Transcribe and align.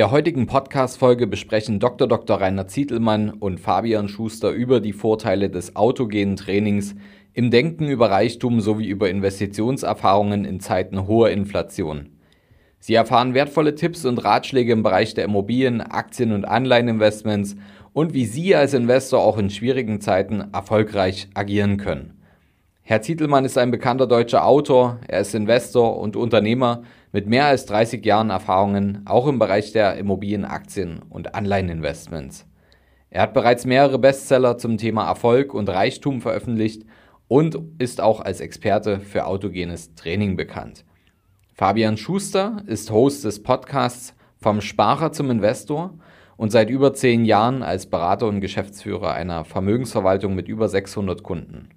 der 0.00 0.10
heutigen 0.10 0.46
Podcast-Folge 0.46 1.26
besprechen 1.26 1.78
Dr. 1.78 2.08
Dr. 2.08 2.40
Rainer 2.40 2.66
Zietelmann 2.66 3.28
und 3.28 3.60
Fabian 3.60 4.08
Schuster 4.08 4.48
über 4.48 4.80
die 4.80 4.94
Vorteile 4.94 5.50
des 5.50 5.76
autogenen 5.76 6.36
Trainings 6.36 6.94
im 7.34 7.50
Denken 7.50 7.86
über 7.86 8.10
Reichtum 8.10 8.62
sowie 8.62 8.88
über 8.88 9.10
Investitionserfahrungen 9.10 10.46
in 10.46 10.58
Zeiten 10.58 11.06
hoher 11.06 11.28
Inflation. 11.28 12.16
Sie 12.78 12.94
erfahren 12.94 13.34
wertvolle 13.34 13.74
Tipps 13.74 14.06
und 14.06 14.24
Ratschläge 14.24 14.72
im 14.72 14.82
Bereich 14.82 15.12
der 15.12 15.26
Immobilien, 15.26 15.82
Aktien 15.82 16.32
und 16.32 16.46
Anleiheninvestments 16.46 17.56
und 17.92 18.14
wie 18.14 18.24
Sie 18.24 18.54
als 18.54 18.72
Investor 18.72 19.20
auch 19.20 19.36
in 19.36 19.50
schwierigen 19.50 20.00
Zeiten 20.00 20.44
erfolgreich 20.54 21.28
agieren 21.34 21.76
können. 21.76 22.19
Herr 22.90 23.02
Zietelmann 23.02 23.44
ist 23.44 23.56
ein 23.56 23.70
bekannter 23.70 24.08
deutscher 24.08 24.44
Autor, 24.44 24.98
er 25.06 25.20
ist 25.20 25.32
Investor 25.32 25.96
und 25.96 26.16
Unternehmer 26.16 26.82
mit 27.12 27.28
mehr 27.28 27.44
als 27.44 27.64
30 27.66 28.04
Jahren 28.04 28.30
Erfahrungen, 28.30 29.02
auch 29.04 29.28
im 29.28 29.38
Bereich 29.38 29.70
der 29.70 29.94
Immobilienaktien 29.94 30.98
und 31.08 31.36
Anleiheninvestments. 31.36 32.48
Er 33.08 33.22
hat 33.22 33.32
bereits 33.32 33.64
mehrere 33.64 34.00
Bestseller 34.00 34.58
zum 34.58 34.76
Thema 34.76 35.06
Erfolg 35.06 35.54
und 35.54 35.68
Reichtum 35.68 36.20
veröffentlicht 36.20 36.82
und 37.28 37.60
ist 37.78 38.00
auch 38.00 38.22
als 38.22 38.40
Experte 38.40 38.98
für 38.98 39.24
autogenes 39.24 39.94
Training 39.94 40.36
bekannt. 40.36 40.84
Fabian 41.54 41.96
Schuster 41.96 42.60
ist 42.66 42.90
Host 42.90 43.24
des 43.24 43.40
Podcasts 43.40 44.16
Vom 44.40 44.60
Sparer 44.60 45.12
zum 45.12 45.30
Investor 45.30 45.94
und 46.36 46.50
seit 46.50 46.70
über 46.70 46.92
zehn 46.92 47.24
Jahren 47.24 47.62
als 47.62 47.86
Berater 47.86 48.26
und 48.26 48.40
Geschäftsführer 48.40 49.14
einer 49.14 49.44
Vermögensverwaltung 49.44 50.34
mit 50.34 50.48
über 50.48 50.68
600 50.68 51.22
Kunden. 51.22 51.68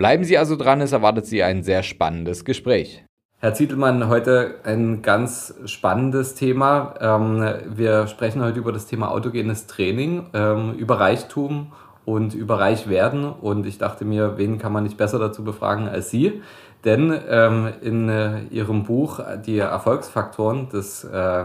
Bleiben 0.00 0.24
Sie 0.24 0.38
also 0.38 0.56
dran, 0.56 0.80
es 0.80 0.92
erwartet 0.92 1.26
Sie 1.26 1.42
ein 1.42 1.62
sehr 1.62 1.82
spannendes 1.82 2.46
Gespräch. 2.46 3.04
Herr 3.38 3.52
Zietelmann, 3.52 4.08
heute 4.08 4.54
ein 4.64 5.02
ganz 5.02 5.52
spannendes 5.66 6.34
Thema. 6.34 6.94
Ähm, 7.02 7.44
wir 7.66 8.06
sprechen 8.06 8.42
heute 8.42 8.60
über 8.60 8.72
das 8.72 8.86
Thema 8.86 9.10
autogenes 9.10 9.66
Training, 9.66 10.24
ähm, 10.32 10.72
über 10.72 11.00
Reichtum 11.00 11.72
und 12.06 12.32
über 12.32 12.58
Reichwerden. 12.58 13.30
Und 13.30 13.66
ich 13.66 13.76
dachte 13.76 14.06
mir, 14.06 14.38
wen 14.38 14.56
kann 14.56 14.72
man 14.72 14.84
nicht 14.84 14.96
besser 14.96 15.18
dazu 15.18 15.44
befragen 15.44 15.86
als 15.86 16.08
Sie? 16.08 16.40
Denn 16.86 17.14
ähm, 17.28 17.68
in 17.82 18.08
äh, 18.08 18.44
Ihrem 18.44 18.84
Buch 18.84 19.20
Die 19.44 19.58
Erfolgsfaktoren 19.58 20.70
des 20.70 21.04
äh, 21.04 21.44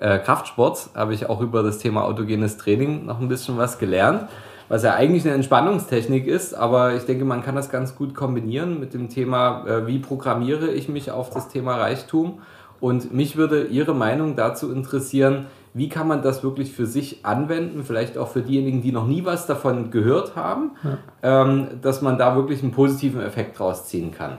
äh, 0.00 0.18
Kraftsports 0.18 0.90
habe 0.94 1.14
ich 1.14 1.30
auch 1.30 1.40
über 1.40 1.62
das 1.62 1.78
Thema 1.78 2.04
autogenes 2.04 2.58
Training 2.58 3.06
noch 3.06 3.20
ein 3.20 3.28
bisschen 3.28 3.56
was 3.56 3.78
gelernt 3.78 4.28
was 4.68 4.82
ja 4.82 4.94
eigentlich 4.94 5.24
eine 5.24 5.34
Entspannungstechnik 5.34 6.26
ist, 6.26 6.54
aber 6.54 6.94
ich 6.94 7.04
denke, 7.04 7.24
man 7.24 7.42
kann 7.42 7.54
das 7.54 7.70
ganz 7.70 7.94
gut 7.94 8.14
kombinieren 8.14 8.80
mit 8.80 8.94
dem 8.94 9.08
Thema, 9.08 9.64
äh, 9.66 9.86
wie 9.86 9.98
programmiere 9.98 10.68
ich 10.68 10.88
mich 10.88 11.10
auf 11.10 11.30
das 11.30 11.48
Thema 11.48 11.76
Reichtum. 11.76 12.40
Und 12.80 13.14
mich 13.14 13.36
würde 13.36 13.64
Ihre 13.64 13.94
Meinung 13.94 14.36
dazu 14.36 14.70
interessieren, 14.70 15.46
wie 15.72 15.88
kann 15.88 16.08
man 16.08 16.22
das 16.22 16.42
wirklich 16.42 16.72
für 16.72 16.86
sich 16.86 17.24
anwenden, 17.24 17.84
vielleicht 17.84 18.18
auch 18.18 18.28
für 18.28 18.42
diejenigen, 18.42 18.82
die 18.82 18.92
noch 18.92 19.06
nie 19.06 19.24
was 19.24 19.46
davon 19.46 19.90
gehört 19.90 20.36
haben, 20.36 20.72
ja. 20.82 21.42
ähm, 21.42 21.68
dass 21.82 22.02
man 22.02 22.18
da 22.18 22.34
wirklich 22.34 22.62
einen 22.62 22.72
positiven 22.72 23.20
Effekt 23.20 23.58
draus 23.58 23.86
ziehen 23.86 24.10
kann. 24.10 24.32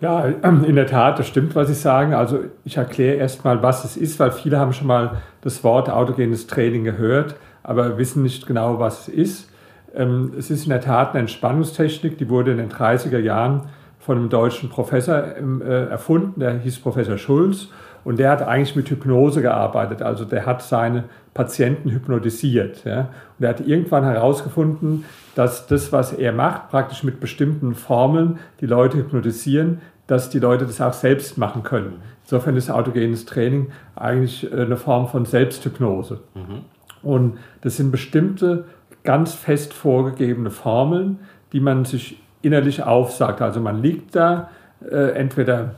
Ja, 0.00 0.24
in 0.24 0.74
der 0.74 0.88
Tat, 0.88 1.20
das 1.20 1.28
stimmt, 1.28 1.54
was 1.54 1.68
Sie 1.68 1.74
sagen. 1.74 2.12
Also 2.12 2.40
ich 2.64 2.76
erkläre 2.76 3.16
erstmal, 3.16 3.62
was 3.62 3.84
es 3.84 3.96
ist, 3.96 4.18
weil 4.18 4.32
viele 4.32 4.58
haben 4.58 4.72
schon 4.72 4.88
mal 4.88 5.22
das 5.42 5.62
Wort 5.62 5.88
autogenes 5.88 6.48
Training 6.48 6.82
gehört 6.84 7.36
aber 7.62 7.98
wissen 7.98 8.22
nicht 8.22 8.46
genau, 8.46 8.78
was 8.78 9.08
es 9.08 9.14
ist. 9.14 9.50
Ähm, 9.94 10.32
es 10.38 10.50
ist 10.50 10.64
in 10.64 10.70
der 10.70 10.80
Tat 10.80 11.10
eine 11.10 11.20
Entspannungstechnik, 11.20 12.18
die 12.18 12.28
wurde 12.28 12.52
in 12.52 12.58
den 12.58 12.70
30er 12.70 13.18
Jahren 13.18 13.68
von 13.98 14.18
einem 14.18 14.28
deutschen 14.28 14.68
Professor 14.68 15.36
ähm, 15.36 15.62
äh, 15.62 15.86
erfunden, 15.86 16.40
der 16.40 16.58
hieß 16.58 16.80
Professor 16.80 17.18
Schulz 17.18 17.68
und 18.04 18.18
der 18.18 18.30
hat 18.30 18.42
eigentlich 18.42 18.74
mit 18.74 18.90
Hypnose 18.90 19.42
gearbeitet, 19.42 20.02
also 20.02 20.24
der 20.24 20.44
hat 20.44 20.62
seine 20.62 21.04
Patienten 21.34 21.90
hypnotisiert. 21.90 22.84
Ja? 22.84 23.10
Und 23.38 23.44
er 23.44 23.50
hat 23.50 23.66
irgendwann 23.66 24.04
herausgefunden, 24.04 25.04
dass 25.34 25.66
das, 25.66 25.92
was 25.92 26.12
er 26.12 26.32
macht, 26.32 26.70
praktisch 26.70 27.04
mit 27.04 27.20
bestimmten 27.20 27.74
Formeln 27.74 28.38
die 28.60 28.66
Leute 28.66 28.98
hypnotisieren, 28.98 29.80
dass 30.06 30.30
die 30.30 30.40
Leute 30.40 30.66
das 30.66 30.80
auch 30.80 30.92
selbst 30.92 31.38
machen 31.38 31.62
können. 31.62 32.02
Insofern 32.24 32.56
ist 32.56 32.70
autogenes 32.70 33.24
Training 33.24 33.68
eigentlich 33.94 34.50
äh, 34.52 34.62
eine 34.62 34.76
Form 34.76 35.08
von 35.08 35.24
Selbsthypnose. 35.24 36.20
Mhm. 36.34 36.64
Und 37.02 37.38
das 37.62 37.76
sind 37.76 37.90
bestimmte 37.90 38.64
ganz 39.04 39.34
fest 39.34 39.74
vorgegebene 39.74 40.50
Formeln, 40.50 41.18
die 41.52 41.60
man 41.60 41.84
sich 41.84 42.20
innerlich 42.42 42.82
aufsagt. 42.82 43.42
Also 43.42 43.60
man 43.60 43.82
liegt 43.82 44.14
da 44.14 44.50
äh, 44.90 45.12
entweder 45.12 45.76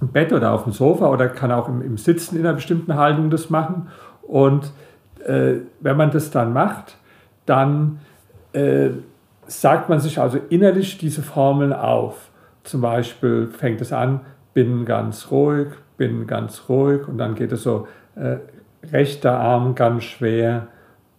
im 0.00 0.08
Bett 0.08 0.32
oder 0.32 0.52
auf 0.52 0.64
dem 0.64 0.72
Sofa 0.72 1.08
oder 1.08 1.28
kann 1.28 1.52
auch 1.52 1.68
im, 1.68 1.82
im 1.82 1.96
Sitzen 1.96 2.36
in 2.36 2.46
einer 2.46 2.54
bestimmten 2.54 2.94
Haltung 2.96 3.30
das 3.30 3.50
machen. 3.50 3.88
Und 4.22 4.72
äh, 5.24 5.54
wenn 5.80 5.96
man 5.96 6.10
das 6.10 6.30
dann 6.30 6.52
macht, 6.52 6.96
dann 7.46 8.00
äh, 8.52 8.90
sagt 9.46 9.88
man 9.88 10.00
sich 10.00 10.20
also 10.20 10.38
innerlich 10.48 10.98
diese 10.98 11.22
Formeln 11.22 11.72
auf. 11.72 12.30
Zum 12.62 12.80
Beispiel 12.80 13.48
fängt 13.48 13.80
es 13.80 13.92
an, 13.92 14.20
bin 14.54 14.84
ganz 14.84 15.30
ruhig, 15.30 15.68
bin 15.96 16.26
ganz 16.26 16.62
ruhig 16.68 17.06
und 17.06 17.18
dann 17.18 17.34
geht 17.34 17.52
es 17.52 17.62
so 17.62 17.86
äh, 18.16 18.36
rechter 18.92 19.38
Arm 19.38 19.74
ganz 19.74 20.04
schwer, 20.04 20.68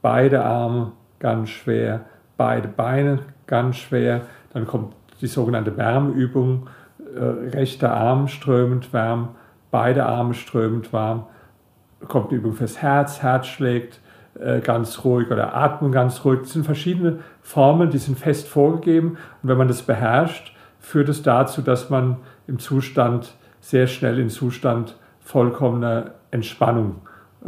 beide 0.01 0.43
Arme 0.43 0.91
ganz 1.19 1.49
schwer, 1.49 2.01
beide 2.37 2.67
Beine 2.67 3.19
ganz 3.47 3.77
schwer. 3.77 4.21
Dann 4.53 4.67
kommt 4.67 4.93
die 5.21 5.27
sogenannte 5.27 5.77
Wärmübung, 5.77 6.67
äh, 7.15 7.55
rechter 7.55 7.93
Arm 7.93 8.27
strömend 8.27 8.93
warm, 8.93 9.29
beide 9.71 10.05
Arme 10.05 10.33
strömend 10.33 10.93
warm. 10.93 11.25
Kommt 12.07 12.31
die 12.31 12.35
Übung 12.35 12.53
fürs 12.53 12.81
Herz, 12.81 13.21
Herz 13.21 13.47
schlägt 13.47 13.99
äh, 14.39 14.59
ganz 14.59 15.03
ruhig 15.03 15.31
oder 15.31 15.55
Atmen 15.55 15.91
ganz 15.91 16.23
ruhig. 16.25 16.41
Das 16.41 16.53
sind 16.53 16.65
verschiedene 16.65 17.19
Formen, 17.41 17.89
die 17.89 17.97
sind 17.97 18.19
fest 18.19 18.47
vorgegeben. 18.47 19.17
Und 19.41 19.49
wenn 19.49 19.57
man 19.57 19.67
das 19.67 19.81
beherrscht, 19.81 20.53
führt 20.79 21.09
es 21.09 21.23
dazu, 21.23 21.61
dass 21.61 21.89
man 21.89 22.17
im 22.47 22.59
Zustand 22.59 23.35
sehr 23.59 23.87
schnell 23.87 24.19
in 24.19 24.29
Zustand 24.29 24.97
vollkommener 25.21 26.11
Entspannung 26.31 26.97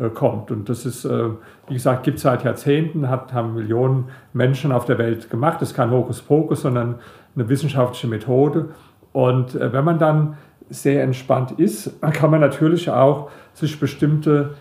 kommt. 0.09 0.51
Und 0.51 0.69
das 0.69 0.85
ist, 0.85 1.05
äh, 1.05 1.29
wie 1.67 1.73
gesagt, 1.73 2.03
gibt 2.03 2.17
es 2.17 2.23
seit 2.23 2.43
Jahrzehnten, 2.43 3.09
hat, 3.09 3.33
haben 3.33 3.55
Millionen 3.55 4.09
Menschen 4.33 4.71
auf 4.71 4.85
der 4.85 4.97
Welt 4.97 5.29
gemacht. 5.29 5.61
Das 5.61 5.69
ist 5.69 5.75
kein 5.75 5.91
Hokuspokus, 5.91 6.61
sondern 6.61 6.95
eine 7.35 7.49
wissenschaftliche 7.49 8.07
Methode. 8.07 8.69
Und 9.11 9.55
äh, 9.55 9.73
wenn 9.73 9.83
man 9.83 9.99
dann 9.99 10.37
sehr 10.69 11.03
entspannt 11.03 11.51
ist, 11.51 12.01
kann 12.13 12.29
man 12.29 12.41
natürlich 12.41 12.89
auch 12.89 13.29
sich 13.53 13.79
bestimmte 13.79 14.51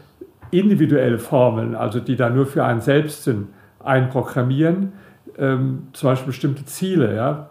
individuelle 0.51 1.19
Formeln, 1.19 1.75
also 1.75 2.01
die 2.01 2.17
da 2.17 2.31
nur 2.31 2.47
für 2.47 2.65
einen 2.65 2.81
selbst 2.81 3.25
sind, 3.25 3.49
einprogrammieren. 3.85 4.93
Ähm, 5.39 5.89
zum 5.93 6.11
Beispiel 6.11 6.29
bestimmte 6.29 6.65
Ziele, 6.65 7.15
ja, 7.15 7.51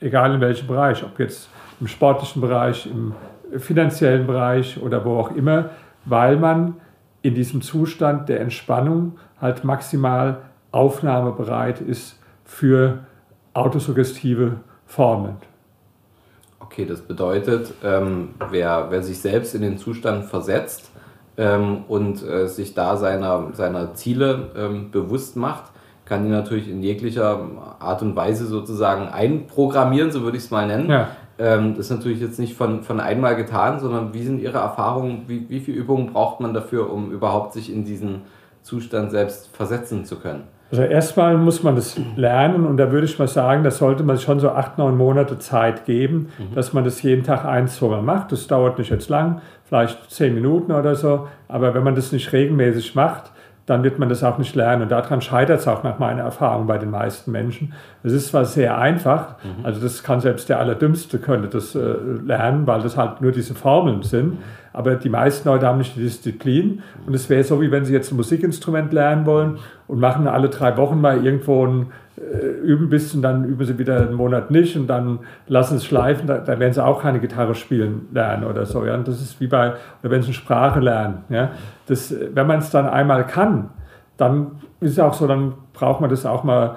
egal 0.00 0.34
in 0.34 0.40
welchem 0.40 0.66
Bereich, 0.66 1.04
ob 1.04 1.18
jetzt 1.18 1.50
im 1.80 1.88
sportlichen 1.88 2.40
Bereich, 2.40 2.86
im 2.86 3.12
finanziellen 3.58 4.26
Bereich 4.26 4.80
oder 4.80 5.04
wo 5.04 5.18
auch 5.18 5.34
immer, 5.34 5.70
weil 6.04 6.36
man 6.36 6.74
in 7.22 7.34
diesem 7.34 7.62
Zustand 7.62 8.28
der 8.28 8.40
Entspannung 8.40 9.18
halt 9.40 9.64
maximal 9.64 10.42
aufnahmebereit 10.70 11.80
ist 11.80 12.18
für 12.44 13.00
autosuggestive 13.54 14.56
Formen. 14.86 15.36
Okay, 16.60 16.84
das 16.84 17.00
bedeutet, 17.00 17.72
ähm, 17.82 18.30
wer, 18.50 18.86
wer 18.90 19.02
sich 19.02 19.20
selbst 19.20 19.54
in 19.54 19.62
den 19.62 19.78
Zustand 19.78 20.24
versetzt 20.26 20.90
ähm, 21.36 21.84
und 21.88 22.22
äh, 22.22 22.46
sich 22.46 22.74
da 22.74 22.96
seiner, 22.96 23.48
seiner 23.52 23.94
Ziele 23.94 24.50
ähm, 24.56 24.90
bewusst 24.90 25.36
macht, 25.36 25.64
kann 26.04 26.24
die 26.24 26.30
natürlich 26.30 26.70
in 26.70 26.82
jeglicher 26.82 27.40
Art 27.80 28.02
und 28.02 28.16
Weise 28.16 28.46
sozusagen 28.46 29.08
einprogrammieren, 29.08 30.10
so 30.10 30.22
würde 30.22 30.36
ich 30.36 30.44
es 30.44 30.50
mal 30.50 30.66
nennen. 30.66 30.88
Ja. 30.90 31.08
Ähm, 31.38 31.74
das 31.76 31.86
ist 31.86 31.90
natürlich 31.90 32.20
jetzt 32.20 32.38
nicht 32.38 32.54
von, 32.54 32.82
von 32.82 33.00
einmal 33.00 33.36
getan, 33.36 33.78
sondern 33.78 34.12
wie 34.12 34.22
sind 34.22 34.40
Ihre 34.40 34.58
Erfahrungen, 34.58 35.24
wie, 35.28 35.48
wie 35.48 35.60
viel 35.60 35.74
Übungen 35.74 36.12
braucht 36.12 36.40
man 36.40 36.52
dafür, 36.52 36.92
um 36.92 37.12
überhaupt 37.12 37.52
sich 37.52 37.72
in 37.72 37.84
diesen 37.84 38.22
Zustand 38.62 39.10
selbst 39.10 39.48
versetzen 39.54 40.04
zu 40.04 40.16
können? 40.16 40.44
Also 40.70 40.82
erstmal 40.82 41.38
muss 41.38 41.62
man 41.62 41.76
das 41.76 41.98
lernen 42.16 42.66
und 42.66 42.76
da 42.76 42.92
würde 42.92 43.06
ich 43.06 43.18
mal 43.18 43.28
sagen, 43.28 43.64
da 43.64 43.70
sollte 43.70 44.02
man 44.02 44.18
schon 44.18 44.38
so 44.38 44.50
acht, 44.50 44.76
neun 44.76 44.98
Monate 44.98 45.38
Zeit 45.38 45.86
geben, 45.86 46.28
mhm. 46.38 46.54
dass 46.54 46.74
man 46.74 46.84
das 46.84 47.00
jeden 47.02 47.24
Tag 47.24 47.46
ein, 47.46 47.68
zwei 47.68 48.02
macht. 48.02 48.32
Das 48.32 48.46
dauert 48.48 48.78
nicht 48.78 48.90
jetzt 48.90 49.08
lang, 49.08 49.40
vielleicht 49.64 50.10
zehn 50.10 50.34
Minuten 50.34 50.72
oder 50.72 50.94
so, 50.94 51.26
aber 51.48 51.72
wenn 51.72 51.84
man 51.84 51.94
das 51.94 52.12
nicht 52.12 52.32
regelmäßig 52.34 52.94
macht, 52.94 53.32
dann 53.68 53.84
wird 53.84 53.98
man 53.98 54.08
das 54.08 54.24
auch 54.24 54.38
nicht 54.38 54.54
lernen. 54.54 54.82
Und 54.82 54.90
daran 54.90 55.20
scheitert 55.20 55.60
es 55.60 55.68
auch 55.68 55.82
nach 55.82 55.98
meiner 55.98 56.22
Erfahrung 56.22 56.66
bei 56.66 56.78
den 56.78 56.90
meisten 56.90 57.30
Menschen. 57.30 57.74
Es 58.02 58.12
ist 58.12 58.28
zwar 58.28 58.44
sehr 58.44 58.78
einfach, 58.78 59.36
mhm. 59.44 59.64
also 59.64 59.80
das 59.80 60.02
kann 60.02 60.20
selbst 60.20 60.48
der 60.48 60.58
Allerdümmste 60.58 61.18
könnte 61.18 61.48
das 61.48 61.74
äh, 61.74 61.80
lernen, 62.24 62.66
weil 62.66 62.80
das 62.80 62.96
halt 62.96 63.20
nur 63.20 63.32
diese 63.32 63.54
Formeln 63.54 64.02
sind. 64.02 64.34
Mhm. 64.34 64.38
Aber 64.72 64.94
die 64.94 65.08
meisten 65.08 65.48
Leute 65.48 65.66
haben 65.66 65.78
nicht 65.78 65.96
die 65.96 66.00
Disziplin. 66.00 66.82
Und 67.06 67.14
es 67.14 67.28
wäre 67.28 67.44
so, 67.44 67.60
wie 67.60 67.70
wenn 67.70 67.84
sie 67.84 67.92
jetzt 67.92 68.12
ein 68.12 68.16
Musikinstrument 68.16 68.92
lernen 68.92 69.26
wollen 69.26 69.58
und 69.86 69.98
machen 69.98 70.26
alle 70.26 70.48
drei 70.48 70.76
Wochen 70.76 71.00
mal 71.00 71.24
irgendwo 71.24 71.66
ein 71.66 71.86
üben 72.62 72.86
ein 72.86 72.90
bisschen, 72.90 73.22
dann 73.22 73.44
üben 73.44 73.64
sie 73.64 73.78
wieder 73.78 74.00
einen 74.00 74.14
Monat 74.14 74.50
nicht 74.50 74.76
und 74.76 74.86
dann 74.86 75.20
lassen 75.46 75.74
sie 75.74 75.84
es 75.84 75.86
schleifen, 75.86 76.26
da, 76.26 76.38
da, 76.38 76.58
werden 76.58 76.72
sie 76.72 76.84
auch 76.84 77.02
keine 77.02 77.20
Gitarre 77.20 77.54
spielen 77.54 78.08
lernen 78.12 78.44
oder 78.44 78.66
so. 78.66 78.84
Ja? 78.84 78.94
Und 78.94 79.08
das 79.08 79.20
ist 79.20 79.40
wie 79.40 79.46
bei, 79.46 79.74
oder 80.02 80.10
wenn 80.10 80.22
sie 80.22 80.28
eine 80.28 80.34
Sprache 80.34 80.80
lernen. 80.80 81.24
Ja? 81.28 81.50
Das, 81.86 82.14
wenn 82.34 82.46
man 82.46 82.58
es 82.58 82.70
dann 82.70 82.86
einmal 82.88 83.26
kann, 83.26 83.70
dann 84.16 84.52
ist 84.80 84.92
es 84.92 84.98
auch 84.98 85.14
so, 85.14 85.26
dann 85.26 85.54
braucht 85.72 86.00
man 86.00 86.10
das 86.10 86.26
auch 86.26 86.44
mal, 86.44 86.76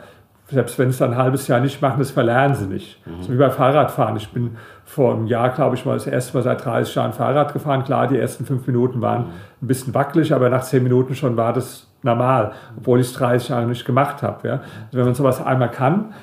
selbst 0.52 0.78
wenn 0.78 0.90
es 0.90 0.98
dann 0.98 1.12
ein 1.12 1.18
halbes 1.18 1.48
Jahr 1.48 1.60
nicht 1.60 1.82
machen, 1.82 2.00
das 2.00 2.12
verlernen 2.12 2.56
sie 2.56 2.68
nicht. 2.68 3.06
Mhm. 3.06 3.24
So 3.24 3.34
wie 3.34 3.38
bei 3.38 3.50
Fahrradfahren. 3.50 4.18
Ich 4.18 4.32
bin 4.32 4.58
vor 4.84 5.14
einem 5.14 5.28
Jahr, 5.28 5.50
glaube 5.50 5.76
ich, 5.76 5.86
mal 5.86 5.94
das 5.94 6.08
erste 6.08 6.38
Mal 6.38 6.44
seit 6.44 6.64
30 6.66 6.94
Jahren 6.94 7.14
Fahrrad 7.14 7.54
gefahren. 7.54 7.84
Klar, 7.84 8.08
die 8.08 8.18
ersten 8.18 8.46
fünf 8.46 8.68
Minuten 8.68 9.02
waren 9.02 9.28
ein 9.62 9.68
bisschen 9.68 9.94
wackelig, 9.94 10.34
aber 10.34 10.50
nach 10.50 10.64
zehn 10.64 10.84
Minuten 10.84 11.16
schon 11.16 11.38
war 11.38 11.54
das 11.54 11.88
normal, 12.04 12.52
obwohl 12.78 13.00
ich 13.00 13.08
es 13.08 13.14
30 13.14 13.50
Jahre 13.50 13.66
nicht 13.68 13.86
gemacht 13.86 14.22
habe. 14.24 14.48
Ja. 14.48 14.54
Also 14.56 14.98
wenn 14.98 15.06
man 15.06 15.16
sowas 15.16 15.44
einmal 15.44 15.72
kann, 15.72 16.14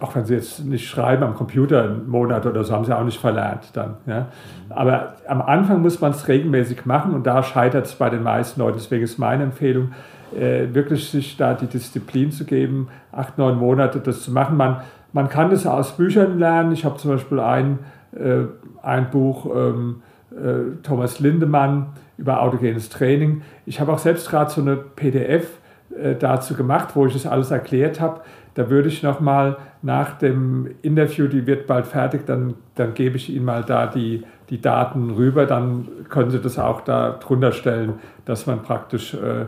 auch 0.00 0.14
wenn 0.14 0.24
sie 0.24 0.34
jetzt 0.34 0.64
nicht 0.64 0.88
schreiben 0.88 1.22
am 1.22 1.34
Computer 1.34 1.84
einen 1.84 2.08
Monat 2.08 2.46
oder 2.46 2.64
so, 2.64 2.74
haben 2.74 2.84
sie 2.84 2.96
auch 2.96 3.04
nicht 3.04 3.20
verlernt 3.20 3.70
dann. 3.74 3.96
Ja. 4.06 4.26
Aber 4.68 5.14
am 5.28 5.40
Anfang 5.40 5.82
muss 5.82 6.00
man 6.00 6.10
es 6.10 6.26
regelmäßig 6.26 6.84
machen 6.84 7.14
und 7.14 7.26
da 7.26 7.42
scheitert 7.42 7.86
es 7.86 7.94
bei 7.94 8.10
den 8.10 8.22
meisten 8.22 8.60
Leuten. 8.60 8.78
Deswegen 8.78 9.04
ist 9.04 9.18
meine 9.18 9.44
Empfehlung, 9.44 9.92
wirklich 10.32 11.08
sich 11.08 11.36
da 11.36 11.54
die 11.54 11.66
Disziplin 11.66 12.32
zu 12.32 12.44
geben, 12.44 12.88
acht, 13.12 13.38
neun 13.38 13.58
Monate 13.58 14.00
das 14.00 14.22
zu 14.22 14.32
machen. 14.32 14.56
Man, 14.56 14.80
man 15.12 15.28
kann 15.28 15.50
das 15.50 15.66
aus 15.66 15.96
Büchern 15.96 16.38
lernen. 16.38 16.72
Ich 16.72 16.84
habe 16.84 16.96
zum 16.96 17.12
Beispiel 17.12 17.38
ein, 17.38 17.78
äh, 18.12 18.46
ein 18.82 19.10
Buch, 19.10 19.46
ähm, 19.54 20.02
äh, 20.32 20.76
Thomas 20.82 21.20
Lindemann, 21.20 21.92
über 22.18 22.42
autogenes 22.42 22.88
Training. 22.88 23.42
Ich 23.66 23.80
habe 23.80 23.92
auch 23.92 23.98
selbst 23.98 24.28
gerade 24.28 24.50
so 24.50 24.60
eine 24.60 24.76
PDF 24.76 25.58
äh, 25.96 26.16
dazu 26.16 26.54
gemacht, 26.54 26.90
wo 26.94 27.06
ich 27.06 27.12
das 27.12 27.26
alles 27.26 27.50
erklärt 27.50 28.00
habe. 28.00 28.22
Da 28.54 28.70
würde 28.70 28.88
ich 28.88 29.02
nochmal 29.02 29.56
nach 29.82 30.18
dem 30.18 30.68
Interview, 30.82 31.26
die 31.28 31.46
wird 31.46 31.66
bald 31.66 31.86
fertig, 31.86 32.26
dann, 32.26 32.54
dann 32.74 32.94
gebe 32.94 33.16
ich 33.16 33.28
Ihnen 33.28 33.44
mal 33.44 33.64
da 33.64 33.86
die, 33.86 34.24
die 34.50 34.60
Daten 34.60 35.10
rüber. 35.10 35.46
Dann 35.46 35.88
können 36.08 36.30
Sie 36.30 36.40
das 36.40 36.58
auch 36.58 36.80
da 36.80 37.10
drunter 37.10 37.52
stellen, 37.52 37.94
dass 38.24 38.46
man 38.46 38.62
praktisch, 38.62 39.14
äh, 39.14 39.46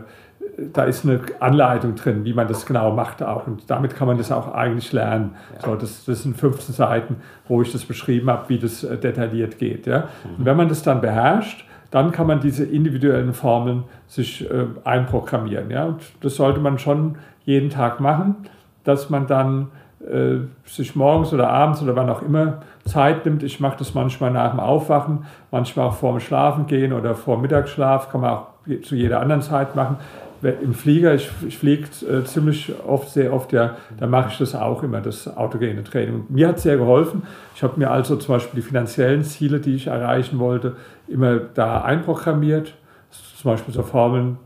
da 0.57 0.83
ist 0.83 1.05
eine 1.05 1.19
Anleitung 1.39 1.95
drin, 1.95 2.25
wie 2.25 2.33
man 2.33 2.47
das 2.47 2.65
genau 2.65 2.91
macht 2.91 3.21
auch. 3.21 3.45
Und 3.45 3.69
damit 3.69 3.95
kann 3.95 4.07
man 4.07 4.17
das 4.17 4.31
auch 4.31 4.53
eigentlich 4.53 4.91
lernen. 4.91 5.35
Ja. 5.55 5.69
So, 5.69 5.75
das, 5.75 6.05
das 6.05 6.23
sind 6.23 6.35
15 6.35 6.73
Seiten, 6.73 7.17
wo 7.47 7.61
ich 7.61 7.71
das 7.71 7.85
beschrieben 7.85 8.29
habe, 8.29 8.49
wie 8.49 8.57
das 8.57 8.83
äh, 8.83 8.97
detailliert 8.97 9.59
geht. 9.59 9.85
Ja? 9.85 10.07
Und 10.37 10.45
wenn 10.45 10.57
man 10.57 10.67
das 10.67 10.81
dann 10.81 10.99
beherrscht, 10.99 11.65
dann 11.91 12.11
kann 12.11 12.27
man 12.27 12.39
diese 12.41 12.65
individuellen 12.65 13.33
Formeln 13.33 13.83
sich 14.07 14.49
äh, 14.49 14.65
einprogrammieren. 14.83 15.69
Ja? 15.69 15.85
Und 15.85 16.01
das 16.21 16.35
sollte 16.35 16.59
man 16.59 16.79
schon 16.79 17.17
jeden 17.45 17.69
Tag 17.69 17.99
machen, 17.99 18.35
dass 18.83 19.11
man 19.11 19.27
dann 19.27 19.67
äh, 20.01 20.37
sich 20.65 20.95
morgens 20.95 21.33
oder 21.33 21.49
abends 21.51 21.83
oder 21.83 21.95
wann 21.95 22.09
auch 22.09 22.23
immer 22.23 22.61
Zeit 22.83 23.25
nimmt. 23.25 23.43
Ich 23.43 23.59
mache 23.59 23.77
das 23.77 23.93
manchmal 23.93 24.31
nach 24.31 24.51
dem 24.51 24.59
Aufwachen, 24.59 25.25
manchmal 25.51 25.87
auch 25.87 25.95
vor 25.95 26.13
dem 26.13 26.19
Schlafengehen 26.19 26.93
oder 26.93 27.13
vor 27.13 27.37
dem 27.37 27.43
Mittagsschlaf, 27.43 28.09
kann 28.09 28.21
man 28.21 28.31
auch 28.31 28.47
zu 28.83 28.95
jeder 28.95 29.21
anderen 29.21 29.43
Zeit 29.43 29.75
machen 29.75 29.97
im 30.41 30.73
Flieger, 30.73 31.15
ich, 31.15 31.29
ich 31.47 31.57
fliege 31.57 31.87
äh, 32.07 32.23
ziemlich 32.23 32.71
oft, 32.85 33.09
sehr 33.09 33.33
oft, 33.33 33.53
ja, 33.53 33.77
da 33.97 34.07
mache 34.07 34.29
ich 34.31 34.37
das 34.37 34.55
auch 34.55 34.83
immer, 34.83 35.01
das 35.01 35.35
autogene 35.35 35.83
Training. 35.83 36.25
Mir 36.29 36.49
hat 36.49 36.59
sehr 36.59 36.77
geholfen. 36.77 37.23
Ich 37.55 37.63
habe 37.63 37.79
mir 37.79 37.89
also 37.89 38.15
zum 38.17 38.35
Beispiel 38.35 38.61
die 38.61 38.67
finanziellen 38.67 39.23
Ziele, 39.23 39.59
die 39.59 39.75
ich 39.75 39.87
erreichen 39.87 40.39
wollte, 40.39 40.75
immer 41.07 41.37
da 41.37 41.81
einprogrammiert. 41.81 42.73
Zum 43.09 43.51
Beispiel 43.51 43.73
so 43.73 43.83
Formeln, 43.83 44.37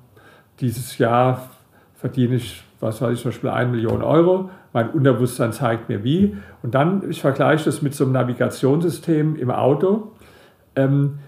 dieses 0.59 0.97
Jahr 0.97 1.49
verdiene 1.95 2.35
ich, 2.35 2.63
was 2.79 3.01
weiß 3.01 3.13
ich, 3.13 3.21
zum 3.21 3.31
Beispiel 3.31 3.49
1 3.49 3.71
Million 3.71 4.01
Euro. 4.01 4.49
Mein 4.73 4.89
Unterbewusstsein 4.91 5.51
zeigt 5.51 5.89
mir 5.89 6.03
wie. 6.03 6.37
Und 6.63 6.73
dann, 6.73 7.09
ich 7.09 7.21
vergleiche 7.21 7.65
das 7.65 7.81
mit 7.81 7.93
so 7.93 8.05
einem 8.05 8.13
Navigationssystem 8.13 9.35
im 9.35 9.51
Auto. 9.51 10.11
Ähm, 10.75 11.19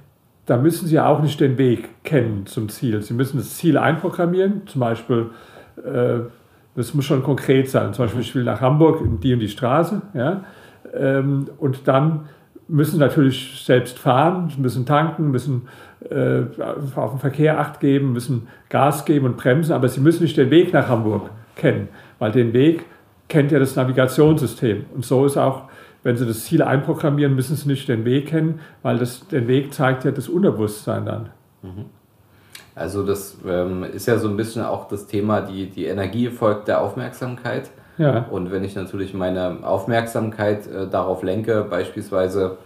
da 0.46 0.58
müssen 0.58 0.88
Sie 0.88 1.00
auch 1.00 1.22
nicht 1.22 1.40
den 1.40 1.58
Weg 1.58 2.04
kennen 2.04 2.46
zum 2.46 2.70
Ziel. 2.70 3.02
Sie 3.02 3.14
müssen 3.14 3.38
das 3.38 3.58
Ziel 3.58 3.78
einprogrammieren, 3.78 4.68
zum 4.68 4.82
Beispiel, 4.82 5.30
äh, 5.84 6.20
das 6.76 6.94
muss 6.94 7.06
schon 7.06 7.24
konkret 7.24 7.70
sein, 7.70 7.94
zum 7.94 8.06
Beispiel, 8.06 8.22
ich 8.22 8.36
will 8.36 8.44
nach 8.44 8.62
Hamburg 8.62 9.02
in 9.02 9.20
die 9.20 9.34
und 9.34 9.40
die 9.40 9.50
Straße, 9.50 10.02
ja, 10.14 10.44
ähm, 10.94 11.48
und 11.60 11.88
dann 11.88 12.28
müssen 12.68 12.94
Sie 12.94 13.00
natürlich 13.00 13.64
selbst 13.64 14.00
fahren, 14.00 14.52
müssen 14.58 14.86
tanken, 14.86 15.32
müssen 15.32 15.68
äh, 16.10 16.42
auf 16.96 17.12
den 17.12 17.20
Verkehr 17.20 17.60
Acht 17.60 17.80
geben, 17.80 18.14
müssen 18.14 18.48
Gas 18.70 19.06
geben 19.06 19.26
und 19.26 19.38
bremsen, 19.38 19.74
aber 19.74 19.90
Sie 19.90 20.02
müssen 20.02 20.24
nicht 20.24 20.38
den 20.38 20.50
Weg 20.50 20.74
nach 20.74 20.88
Hamburg 20.90 21.30
kennen, 21.56 21.88
weil 22.20 22.32
den 22.32 22.54
Weg 22.54 22.86
kennt 23.28 23.52
ja 23.52 23.60
das 23.60 23.76
Navigationssystem. 23.76 24.86
Und 24.94 25.06
so 25.06 25.26
ist 25.26 25.38
auch 25.38 25.64
wenn 26.04 26.18
Sie 26.18 26.26
das 26.26 26.46
Ziel 26.46 26.62
einprogrammieren, 26.62 27.34
müssen 27.36 27.56
Sie 27.56 27.68
nicht 27.68 27.88
den 27.88 28.06
Weg 28.06 28.28
kennen, 28.28 28.60
weil 28.82 28.98
das, 28.98 29.28
den 29.28 29.48
Weg 29.48 29.74
zeigt 29.74 30.04
ja 30.04 30.12
das 30.12 30.28
Unterbewusstsein 30.28 31.06
dann. 31.06 31.30
Mhm. 31.62 31.86
Also 32.76 33.06
das 33.06 33.38
ähm, 33.48 33.84
ist 33.84 34.08
ja 34.08 34.18
so 34.18 34.28
ein 34.28 34.36
bisschen 34.36 34.64
auch 34.64 34.88
das 34.88 35.08
Thema, 35.08 35.42
die, 35.42 35.68
die 35.68 35.86
Energie 35.86 36.30
folgt 36.30 36.68
der 36.68 36.82
Aufmerksamkeit. 36.82 37.70
Ja. 37.98 38.26
Und 38.32 38.52
wenn 38.52 38.64
ich 38.64 38.76
natürlich 38.76 39.14
meine 39.14 39.60
Aufmerksamkeit 39.64 40.68
äh, 40.68 40.88
darauf 40.88 41.22
lenke, 41.22 41.66
beispielsweise, 41.70 42.58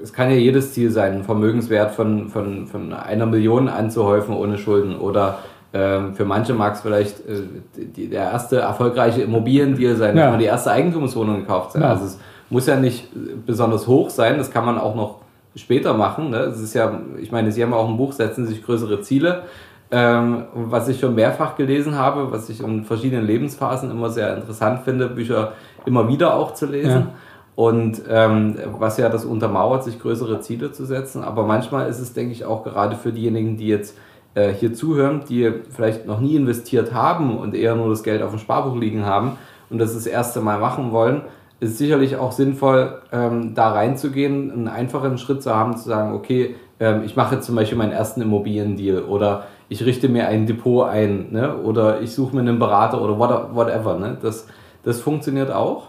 es 0.00 0.12
kann 0.12 0.30
ja 0.30 0.36
jedes 0.36 0.72
Ziel 0.72 0.90
sein, 0.92 1.14
einen 1.14 1.24
Vermögenswert 1.24 1.90
von, 1.90 2.28
von, 2.28 2.68
von 2.68 2.92
einer 2.92 3.26
Million 3.26 3.68
anzuhäufen 3.68 4.34
ohne 4.36 4.56
Schulden 4.56 4.96
oder 4.96 5.40
ähm, 5.72 6.14
für 6.14 6.24
manche 6.24 6.54
mag 6.54 6.74
es 6.74 6.80
vielleicht 6.80 7.20
äh, 7.20 7.42
die, 7.76 8.08
der 8.08 8.30
erste 8.30 8.60
erfolgreiche 8.60 9.22
Immobiliendeal 9.22 9.96
sein, 9.96 10.16
ja. 10.16 10.22
dass 10.22 10.30
man 10.30 10.40
die 10.40 10.46
erste 10.46 10.70
Eigentumswohnung 10.70 11.40
gekauft 11.40 11.74
hat. 11.74 11.82
Ja. 11.82 11.90
Also 11.90 12.04
es 12.06 12.18
muss 12.50 12.66
ja 12.66 12.76
nicht 12.76 13.08
besonders 13.46 13.86
hoch 13.86 14.10
sein, 14.10 14.38
das 14.38 14.50
kann 14.50 14.64
man 14.64 14.78
auch 14.78 14.94
noch 14.94 15.16
später 15.54 15.94
machen. 15.94 16.30
Ne? 16.30 16.38
Das 16.38 16.60
ist 16.60 16.74
ja, 16.74 17.00
ich 17.20 17.32
meine, 17.32 17.52
Sie 17.52 17.62
haben 17.62 17.74
auch 17.74 17.88
ein 17.88 17.96
Buch, 17.96 18.12
setzen 18.12 18.46
sich 18.46 18.64
größere 18.64 19.00
Ziele. 19.02 19.42
Ähm, 19.90 20.44
was 20.52 20.86
ich 20.88 21.00
schon 21.00 21.14
mehrfach 21.14 21.56
gelesen 21.56 21.96
habe, 21.96 22.30
was 22.30 22.50
ich 22.50 22.62
in 22.62 22.84
verschiedenen 22.84 23.26
Lebensphasen 23.26 23.90
immer 23.90 24.10
sehr 24.10 24.36
interessant 24.36 24.82
finde, 24.82 25.08
Bücher 25.08 25.52
immer 25.86 26.08
wieder 26.08 26.34
auch 26.34 26.52
zu 26.52 26.66
lesen. 26.66 26.90
Ja. 26.90 27.14
Und 27.54 28.02
ähm, 28.08 28.56
was 28.78 28.98
ja 28.98 29.08
das 29.08 29.24
untermauert, 29.24 29.84
sich 29.84 29.98
größere 29.98 30.40
Ziele 30.40 30.72
zu 30.72 30.84
setzen. 30.84 31.24
Aber 31.24 31.44
manchmal 31.44 31.88
ist 31.88 32.00
es, 32.00 32.12
denke 32.12 32.32
ich, 32.32 32.44
auch 32.44 32.64
gerade 32.64 32.96
für 32.96 33.12
diejenigen, 33.12 33.56
die 33.56 33.66
jetzt 33.66 33.96
äh, 34.34 34.52
hier 34.52 34.74
zuhören, 34.74 35.22
die 35.28 35.52
vielleicht 35.70 36.06
noch 36.06 36.20
nie 36.20 36.36
investiert 36.36 36.92
haben 36.92 37.36
und 37.38 37.54
eher 37.54 37.74
nur 37.74 37.88
das 37.88 38.02
Geld 38.02 38.22
auf 38.22 38.30
dem 38.30 38.38
Sparbuch 38.38 38.76
liegen 38.76 39.06
haben 39.06 39.38
und 39.70 39.78
das 39.78 39.94
das 39.94 40.06
erste 40.06 40.40
Mal 40.40 40.60
machen 40.60 40.92
wollen, 40.92 41.22
ist 41.60 41.78
sicherlich 41.78 42.16
auch 42.16 42.32
sinnvoll, 42.32 43.02
ähm, 43.12 43.54
da 43.54 43.72
reinzugehen, 43.72 44.52
einen 44.52 44.68
einfachen 44.68 45.18
Schritt 45.18 45.42
zu 45.42 45.54
haben, 45.54 45.76
zu 45.76 45.88
sagen, 45.88 46.14
okay, 46.14 46.54
ähm, 46.80 47.02
ich 47.04 47.16
mache 47.16 47.36
jetzt 47.36 47.46
zum 47.46 47.56
Beispiel 47.56 47.78
meinen 47.78 47.92
ersten 47.92 48.22
Immobiliendeal 48.22 49.02
oder 49.02 49.46
ich 49.68 49.84
richte 49.84 50.08
mir 50.08 50.28
ein 50.28 50.46
Depot 50.46 50.88
ein 50.88 51.28
ne? 51.30 51.56
oder 51.56 52.00
ich 52.00 52.12
suche 52.12 52.34
mir 52.34 52.42
einen 52.42 52.58
Berater 52.58 53.02
oder 53.02 53.18
whatever. 53.18 53.98
Ne? 53.98 54.16
Das, 54.22 54.46
das 54.84 55.00
funktioniert 55.00 55.50
auch. 55.50 55.88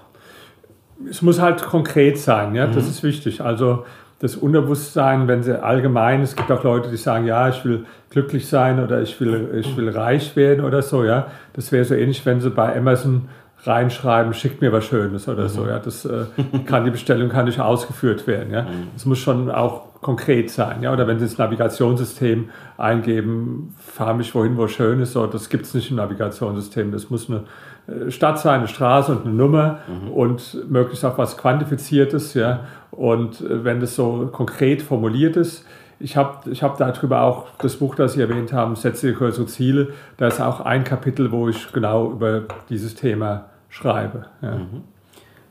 Es 1.09 1.21
muss 1.21 1.39
halt 1.39 1.63
konkret 1.63 2.17
sein, 2.17 2.55
ja? 2.55 2.67
Mhm. 2.67 2.75
das 2.75 2.87
ist 2.87 3.03
wichtig. 3.03 3.39
Also 3.41 3.85
das 4.19 4.35
Unterbewusstsein, 4.35 5.29
wenn 5.29 5.43
sie 5.43 5.63
allgemein, 5.63 6.21
es 6.21 6.35
gibt 6.35 6.51
auch 6.51 6.63
Leute, 6.63 6.89
die 6.89 6.97
sagen, 6.97 7.25
ja, 7.25 7.47
ich 7.47 7.63
will 7.63 7.85
glücklich 8.09 8.49
sein 8.49 8.83
oder 8.83 9.01
ich 9.01 9.19
will, 9.21 9.61
ich 9.61 9.77
will 9.77 9.89
reich 9.89 10.35
werden 10.35 10.65
oder 10.65 10.81
so, 10.81 11.05
ja. 11.05 11.27
Das 11.53 11.71
wäre 11.71 11.85
so 11.85 11.95
ähnlich, 11.95 12.25
wenn 12.25 12.41
sie 12.41 12.49
bei 12.49 12.75
Amazon 12.75 13.29
reinschreiben, 13.63 14.33
schickt 14.33 14.61
mir 14.61 14.71
was 14.71 14.85
Schönes 14.85 15.27
oder 15.27 15.43
mhm. 15.43 15.49
so. 15.49 15.67
Ja, 15.67 15.79
das 15.79 16.05
äh, 16.05 16.25
kann 16.65 16.85
die 16.85 16.91
Bestellung 16.91 17.29
kann 17.29 17.45
nicht 17.45 17.59
ausgeführt 17.59 18.27
werden. 18.27 18.53
Ja, 18.53 18.65
es 18.95 19.05
mhm. 19.05 19.09
muss 19.09 19.19
schon 19.19 19.51
auch 19.51 19.89
konkret 20.01 20.49
sein. 20.49 20.81
Ja, 20.81 20.93
oder 20.93 21.07
wenn 21.07 21.19
Sie 21.19 21.25
das 21.25 21.37
Navigationssystem 21.37 22.49
eingeben, 22.77 23.75
fahr 23.77 24.13
mich 24.13 24.33
wohin, 24.33 24.57
wo 24.57 24.67
schön 24.67 25.01
ist, 25.01 25.13
so, 25.13 25.27
das 25.27 25.49
gibt 25.49 25.65
es 25.65 25.73
nicht 25.73 25.89
im 25.89 25.97
Navigationssystem. 25.97 26.91
Das 26.91 27.09
muss 27.09 27.29
eine 27.29 27.43
äh, 27.87 28.09
Stadt 28.09 28.39
sein, 28.39 28.59
eine 28.59 28.67
Straße 28.69 29.11
und 29.11 29.25
eine 29.25 29.33
Nummer 29.33 29.79
mhm. 29.87 30.11
und 30.11 30.69
möglichst 30.69 31.03
auch 31.03 31.17
was 31.17 31.37
quantifiziertes. 31.37 32.33
Ja, 32.33 32.61
und 32.91 33.41
äh, 33.41 33.65
wenn 33.65 33.81
das 33.81 33.95
so 33.95 34.29
konkret 34.31 34.81
formuliert 34.81 35.35
ist, 35.35 35.65
ich 35.99 36.15
habe 36.15 36.49
ich 36.49 36.63
hab 36.63 36.77
darüber 36.77 37.23
auch 37.23 37.47
das 37.57 37.75
Buch, 37.75 37.95
das 37.95 38.13
Sie 38.13 38.21
erwähnt 38.21 38.53
haben, 38.53 38.77
Setze 38.77 39.13
größere 39.13 39.47
Ziele. 39.47 39.89
Da 40.15 40.27
ist 40.27 40.39
auch 40.39 40.61
ein 40.61 40.85
Kapitel, 40.85 41.31
wo 41.31 41.49
ich 41.49 41.73
genau 41.73 42.11
über 42.11 42.43
dieses 42.69 42.95
Thema 42.95 43.48
schreibe. 43.69 44.25
Ja. 44.41 44.55
Mhm. 44.55 44.83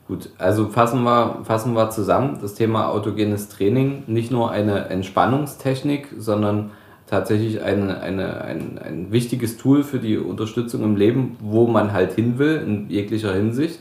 Gut, 0.07 0.29
also 0.37 0.67
fassen 0.69 1.03
wir, 1.03 1.39
fassen 1.43 1.73
wir 1.73 1.89
zusammen. 1.89 2.39
Das 2.41 2.55
Thema 2.55 2.89
autogenes 2.89 3.49
Training, 3.49 4.03
nicht 4.07 4.31
nur 4.31 4.51
eine 4.51 4.89
Entspannungstechnik, 4.89 6.07
sondern 6.17 6.71
tatsächlich 7.05 7.61
eine, 7.61 8.01
eine, 8.01 8.41
ein, 8.41 8.79
ein 8.79 9.11
wichtiges 9.11 9.57
Tool 9.57 9.83
für 9.83 9.99
die 9.99 10.17
Unterstützung 10.17 10.83
im 10.83 10.95
Leben, 10.95 11.37
wo 11.39 11.67
man 11.67 11.93
halt 11.93 12.13
hin 12.13 12.39
will, 12.39 12.57
in 12.57 12.89
jeglicher 12.89 13.33
Hinsicht. 13.33 13.79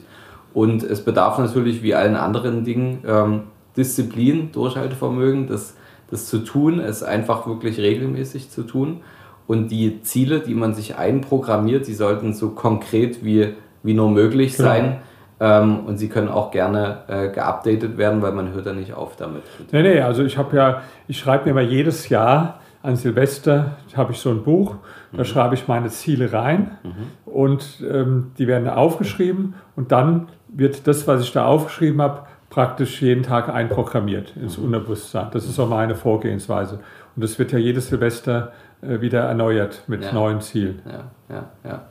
Und 0.55 0.83
es 0.83 1.05
bedarf 1.05 1.39
natürlich 1.39 1.83
wie 1.83 1.95
allen 1.95 2.17
anderen 2.17 2.65
Dingen 2.65 2.99
ähm, 3.07 3.43
Disziplin, 3.77 4.51
Durchhaltevermögen, 4.53 5.47
das 5.47 5.75
das 6.11 6.27
zu 6.27 6.39
tun, 6.39 6.81
es 6.81 7.03
einfach 7.03 7.47
wirklich 7.47 7.79
regelmäßig 7.79 8.51
zu 8.51 8.63
tun. 8.63 9.01
Und 9.47 9.69
die 9.69 10.03
Ziele, 10.03 10.41
die 10.41 10.55
man 10.55 10.75
sich 10.75 10.97
einprogrammiert, 10.97 11.87
die 11.87 11.95
sollten 11.95 12.35
so 12.35 12.51
konkret 12.51 13.25
wie, 13.25 13.55
wie 13.89 13.95
nur 13.95 14.11
möglich 14.11 14.57
genau. 14.57 14.69
sein. 14.69 14.97
Ähm, 15.41 15.87
und 15.87 15.99
sie 15.99 16.09
können 16.09 16.29
auch 16.29 16.51
gerne 16.51 16.99
äh, 17.09 17.29
geupdatet 17.29 17.97
werden, 17.97 18.23
weil 18.23 18.33
man 18.33 18.53
hört 18.53 18.67
ja 18.67 18.73
nicht 18.73 18.93
auf 18.93 19.17
damit. 19.17 19.43
Nee, 19.73 19.83
nee, 19.83 20.01
also 20.01 20.25
ich 20.25 20.37
habe 20.37 20.57
ja, 20.57 20.83
ich 21.07 21.19
schreibe 21.19 21.45
mir 21.45 21.51
immer 21.53 21.61
jedes 21.61 22.09
Jahr 22.09 22.61
an 22.83 22.97
Silvester, 22.97 23.77
habe 23.97 24.13
ich 24.13 24.19
so 24.19 24.31
ein 24.31 24.43
Buch, 24.43 24.77
da 25.13 25.19
mhm. 25.19 25.25
schreibe 25.25 25.55
ich 25.55 25.67
meine 25.69 25.89
Ziele 25.89 26.33
rein 26.33 26.73
mhm. 26.83 27.33
und 27.33 27.83
ähm, 27.89 28.33
die 28.39 28.47
werden 28.47 28.69
aufgeschrieben 28.69 29.55
und 29.77 29.91
dann 29.93 30.29
wird 30.49 30.87
das, 30.87 31.07
was 31.07 31.23
ich 31.23 31.33
da 31.33 31.47
aufgeschrieben 31.47 32.03
habe, 32.03 32.23
praktisch 32.51 33.01
jeden 33.01 33.23
Tag 33.23 33.49
einprogrammiert 33.49 34.35
ins 34.37 34.59
mhm. 34.59 34.67
Unterbewusstsein. 34.67 35.29
Das 35.33 35.45
ist 35.45 35.55
so 35.55 35.67
meine 35.67 35.95
Vorgehensweise. 35.95 36.81
Und 37.15 37.23
das 37.23 37.39
wird 37.39 37.53
ja 37.53 37.59
jedes 37.59 37.89
Silvester 37.89 38.53
äh, 38.81 39.01
wieder 39.01 39.21
erneuert 39.21 39.83
mit 39.87 40.05
ja. 40.05 40.13
neuen 40.13 40.41
Zielen. 40.41 40.81
Ja, 40.87 41.35
ja, 41.35 41.45
ja. 41.65 41.83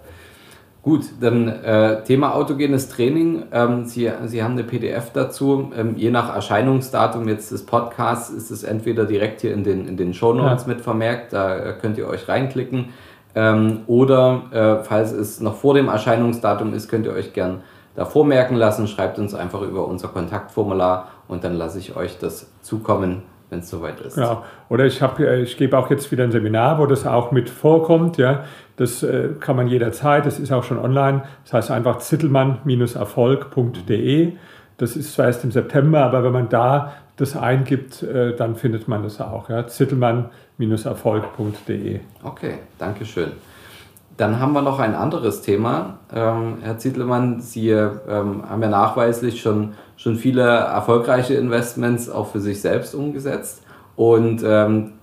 Gut, 0.81 1.05
dann 1.19 1.50
äh, 1.50 2.03
Thema 2.03 2.34
autogenes 2.34 2.88
Training. 2.88 3.43
Ähm, 3.51 3.86
Sie, 3.86 4.10
Sie 4.25 4.43
haben 4.43 4.53
eine 4.53 4.63
PDF 4.63 5.12
dazu. 5.12 5.72
Ähm, 5.75 5.96
je 5.98 6.12
nach 6.12 6.34
Erscheinungsdatum 6.34 7.27
jetzt 7.27 7.51
des 7.51 7.65
Podcasts 7.65 8.29
ist 8.29 8.51
es 8.51 8.63
entweder 8.63 9.05
direkt 9.05 9.41
hier 9.41 9.53
in 9.53 9.63
den, 9.63 9.88
in 9.88 9.98
den 9.98 10.13
Show 10.13 10.34
Notes 10.34 10.63
ja. 10.63 10.69
mit 10.69 10.81
vermerkt, 10.81 11.34
da 11.34 11.57
äh, 11.57 11.74
könnt 11.74 11.98
ihr 11.98 12.07
euch 12.07 12.29
reinklicken. 12.29 12.93
Ähm, 13.36 13.81
oder 13.88 14.43
äh, 14.51 14.84
falls 14.84 15.12
es 15.12 15.41
noch 15.41 15.55
vor 15.55 15.74
dem 15.74 15.89
Erscheinungsdatum 15.89 16.74
ist, 16.74 16.88
könnt 16.88 17.05
ihr 17.05 17.13
euch 17.13 17.34
gern 17.34 17.62
davor 17.96 18.25
merken 18.25 18.55
lassen. 18.55 18.88
Schreibt 18.88 19.19
uns 19.19 19.36
einfach 19.36 19.62
über 19.63 19.88
unser 19.88 20.07
Kontaktformular 20.07 21.10
und 21.27 21.43
dann 21.43 21.55
lasse 21.55 21.79
ich 21.79 21.98
euch 21.98 22.17
das 22.17 22.50
zukommen 22.62 23.24
wenn 23.50 23.60
es 23.60 23.70
soweit 23.70 24.00
ist. 24.01 24.16
Genau. 24.16 24.44
Oder 24.70 24.86
ich, 24.86 25.01
hab, 25.01 25.20
ich 25.20 25.58
gebe 25.58 25.77
auch 25.77 25.89
jetzt 25.89 26.10
wieder 26.12 26.24
ein 26.24 26.32
Seminar, 26.32 26.80
wo 26.80 26.86
das 26.86 27.06
auch 27.06 27.32
mit 27.32 27.50
vorkommt. 27.50 28.18
Ja. 28.18 28.46
Das 28.75 29.04
äh, 29.04 29.30
kann 29.39 29.56
man 29.56 29.68
jederzeit, 29.68 30.25
das 30.25 30.39
ist 30.39 30.51
auch 30.51 30.63
schon 30.63 30.80
online. 30.80 31.22
Das 31.46 31.54
heißt 31.54 31.72
einfach 31.72 32.00
zittelmann-erfolg.de. 32.00 34.34
Das 34.77 34.96
ist 34.96 35.13
zwar 35.13 35.27
erst 35.27 35.44
im 35.44 35.51
September, 35.51 36.04
aber 36.04 36.24
wenn 36.24 36.34
man 36.34 36.50
da 36.50 36.94
das 37.16 37.36
eingibt, 37.36 38.01
äh, 38.04 38.36
dann 38.36 38.56
findet 38.56 38.88
man 38.88 39.01
das 39.04 39.20
auch. 39.20 39.50
Ja. 39.50 39.68
zittelmann-erfolg.de. 39.68 42.00
Okay, 42.24 42.60
danke 42.77 43.06
schön. 43.06 43.32
Dann 44.17 44.39
haben 44.39 44.53
wir 44.53 44.63
noch 44.63 44.79
ein 44.79 44.95
anderes 44.95 45.41
Thema. 45.41 46.00
Ähm, 46.13 46.57
Herr 46.62 46.79
Zittelmann, 46.79 47.39
Sie 47.39 47.69
ähm, 47.69 48.43
haben 48.50 48.62
ja 48.63 48.69
nachweislich 48.69 49.39
schon, 49.41 49.74
schon 49.95 50.15
viele 50.15 50.41
erfolgreiche 50.41 51.36
Investments 51.36 52.09
auch 52.09 52.27
für 52.27 52.39
sich 52.39 52.59
selbst 52.59 52.95
umgesetzt 52.95 53.62
und 53.95 54.43
ähm, 54.43 54.93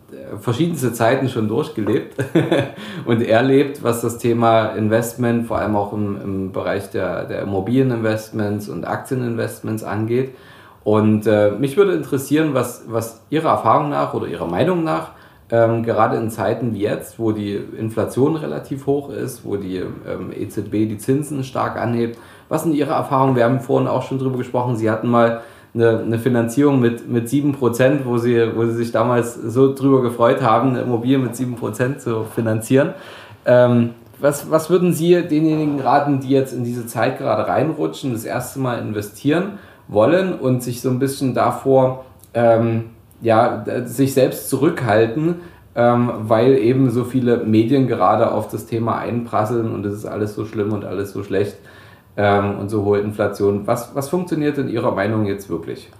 verschiedenste 0.40 0.92
Zeiten 0.92 1.28
schon 1.28 1.48
durchgelebt 1.48 2.16
und 3.06 3.22
erlebt, 3.22 3.82
was 3.82 4.00
das 4.00 4.18
Thema 4.18 4.66
Investment, 4.66 5.46
vor 5.46 5.58
allem 5.58 5.76
auch 5.76 5.92
im, 5.92 6.20
im 6.20 6.52
Bereich 6.52 6.90
der, 6.90 7.24
der 7.24 7.42
Immobilieninvestments 7.42 8.68
und 8.68 8.84
Aktieninvestments 8.84 9.84
angeht. 9.84 10.34
Und 10.82 11.26
äh, 11.26 11.52
mich 11.52 11.76
würde 11.76 11.94
interessieren, 11.94 12.50
was, 12.52 12.84
was 12.88 13.22
Ihrer 13.30 13.50
Erfahrung 13.50 13.90
nach 13.90 14.12
oder 14.12 14.26
Ihrer 14.26 14.46
Meinung 14.46 14.84
nach 14.84 15.12
ähm, 15.50 15.82
gerade 15.82 16.16
in 16.16 16.30
Zeiten 16.30 16.74
wie 16.74 16.80
jetzt, 16.80 17.18
wo 17.18 17.32
die 17.32 17.54
Inflation 17.54 18.36
relativ 18.36 18.86
hoch 18.86 19.10
ist, 19.10 19.44
wo 19.44 19.56
die 19.56 19.76
ähm, 19.76 20.32
EZB 20.34 20.88
die 20.88 20.98
Zinsen 20.98 21.44
stark 21.44 21.76
anhebt. 21.76 22.18
Was 22.48 22.62
sind 22.62 22.74
Ihre 22.74 22.92
Erfahrungen? 22.92 23.36
Wir 23.36 23.44
haben 23.44 23.60
vorhin 23.60 23.88
auch 23.88 24.02
schon 24.02 24.18
darüber 24.18 24.38
gesprochen, 24.38 24.76
Sie 24.76 24.90
hatten 24.90 25.08
mal 25.08 25.42
eine, 25.74 26.00
eine 26.00 26.18
Finanzierung 26.18 26.80
mit, 26.80 27.08
mit 27.10 27.28
7%, 27.28 28.04
wo 28.04 28.16
Sie, 28.18 28.56
wo 28.56 28.64
Sie 28.64 28.74
sich 28.74 28.92
damals 28.92 29.34
so 29.34 29.74
drüber 29.74 30.02
gefreut 30.02 30.40
haben, 30.40 30.70
eine 30.70 30.82
Immobilie 30.82 31.18
mit 31.18 31.34
7% 31.34 31.98
zu 31.98 32.24
finanzieren. 32.24 32.94
Ähm, 33.44 33.90
was, 34.20 34.50
was 34.50 34.70
würden 34.70 34.92
Sie 34.92 35.10
denjenigen 35.22 35.80
raten, 35.80 36.20
die 36.20 36.30
jetzt 36.30 36.52
in 36.52 36.64
diese 36.64 36.86
Zeit 36.86 37.18
gerade 37.18 37.46
reinrutschen, 37.46 38.12
das 38.12 38.24
erste 38.24 38.60
Mal 38.60 38.78
investieren 38.78 39.58
wollen 39.88 40.32
und 40.32 40.62
sich 40.62 40.80
so 40.80 40.88
ein 40.88 40.98
bisschen 40.98 41.34
davor 41.34 42.04
ähm, 42.32 42.93
ja, 43.24 43.64
sich 43.86 44.12
selbst 44.14 44.50
zurückhalten, 44.50 45.36
ähm, 45.74 46.10
weil 46.18 46.58
eben 46.58 46.90
so 46.90 47.04
viele 47.04 47.38
Medien 47.38 47.88
gerade 47.88 48.30
auf 48.30 48.48
das 48.48 48.66
Thema 48.66 48.98
einprasseln 48.98 49.72
und 49.74 49.84
es 49.86 49.94
ist 49.94 50.06
alles 50.06 50.34
so 50.34 50.44
schlimm 50.44 50.72
und 50.72 50.84
alles 50.84 51.12
so 51.12 51.24
schlecht 51.24 51.56
ähm, 52.16 52.58
und 52.58 52.68
so 52.68 52.84
hohe 52.84 53.00
Inflation. 53.00 53.66
Was, 53.66 53.94
was 53.94 54.10
funktioniert 54.10 54.58
in 54.58 54.68
Ihrer 54.68 54.92
Meinung 54.92 55.24
jetzt 55.24 55.48
wirklich? 55.48 55.90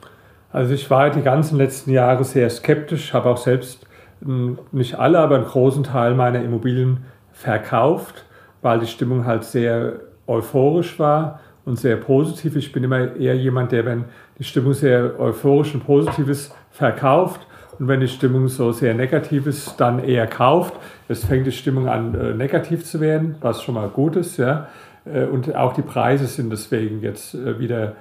Also 0.53 0.75
ich 0.75 0.89
war 0.91 1.11
die 1.11 1.23
ganzen 1.23 1.57
letzten 1.57 1.91
Jahre 1.91 2.25
sehr 2.25 2.49
skeptisch, 2.51 3.15
habe 3.15 3.31
auch 3.31 3.39
selbst 3.39 3.87
hm, 4.23 4.59
nicht 4.71 4.99
alle, 4.99 5.19
aber 5.19 5.37
einen 5.37 5.47
großen 5.47 5.83
Teil 5.83 6.15
meiner 6.15 6.43
Immobilien 6.43 6.99
verkauft, 7.33 8.27
weil 8.61 8.81
die 8.81 8.87
Stimmung 8.87 9.25
halt 9.25 9.45
sehr 9.45 9.95
euphorisch 10.27 10.99
war 10.99 11.41
und 11.65 11.79
sehr 11.79 11.97
positiv. 11.97 12.55
Ich 12.57 12.71
bin 12.71 12.85
immer 12.85 13.17
eher 13.17 13.35
jemand, 13.35 13.73
der, 13.73 13.87
wenn 13.87 14.05
die 14.39 14.45
Stimmung 14.45 14.75
sehr 14.75 15.19
euphorisch 15.19 15.75
und 15.75 15.85
positiv 15.85 16.29
ist, 16.29 16.55
verkauft. 16.75 17.41
Und 17.79 17.89
wenn 17.89 18.01
die 18.01 18.09
Stimmung 18.09 18.49
so 18.49 18.73
sehr 18.73 18.95
negativ 18.95 19.47
ist, 19.47 19.81
dann 19.81 19.99
eher 20.03 20.27
kauft. 20.27 20.75
Es 21.09 21.25
fängt 21.25 21.47
die 21.47 21.53
Stimmung 21.53 21.89
an, 21.89 22.15
äh, 22.15 22.35
negativ 22.35 22.85
zu 22.85 23.01
werden, 23.01 23.37
was 23.41 23.63
schon 23.63 23.75
mal 23.75 23.89
gut 23.89 24.17
ist. 24.17 24.37
Ja? 24.37 24.69
Äh, 25.05 25.25
und 25.25 25.55
auch 25.55 25.73
die 25.73 25.83
Preise 25.83 26.27
sind 26.27 26.51
deswegen 26.51 27.01
jetzt 27.01 27.35
äh, 27.35 27.59
wieder 27.59 27.95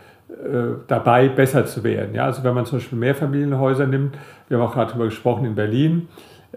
dabei, 0.88 1.30
besser 1.30 1.68
zu 1.68 1.84
werden. 1.84 2.16
Ja? 2.16 2.26
Also 2.26 2.44
wenn 2.44 2.56
man 2.56 2.66
zum 2.66 2.80
Beispiel 2.80 2.98
Mehrfamilienhäuser 2.98 3.86
nimmt, 3.86 4.18
wir 4.48 4.58
haben 4.58 4.66
auch 4.66 4.74
gerade 4.74 4.88
darüber 4.88 5.06
gesprochen 5.06 5.46
in 5.46 5.54
Berlin, 5.54 6.08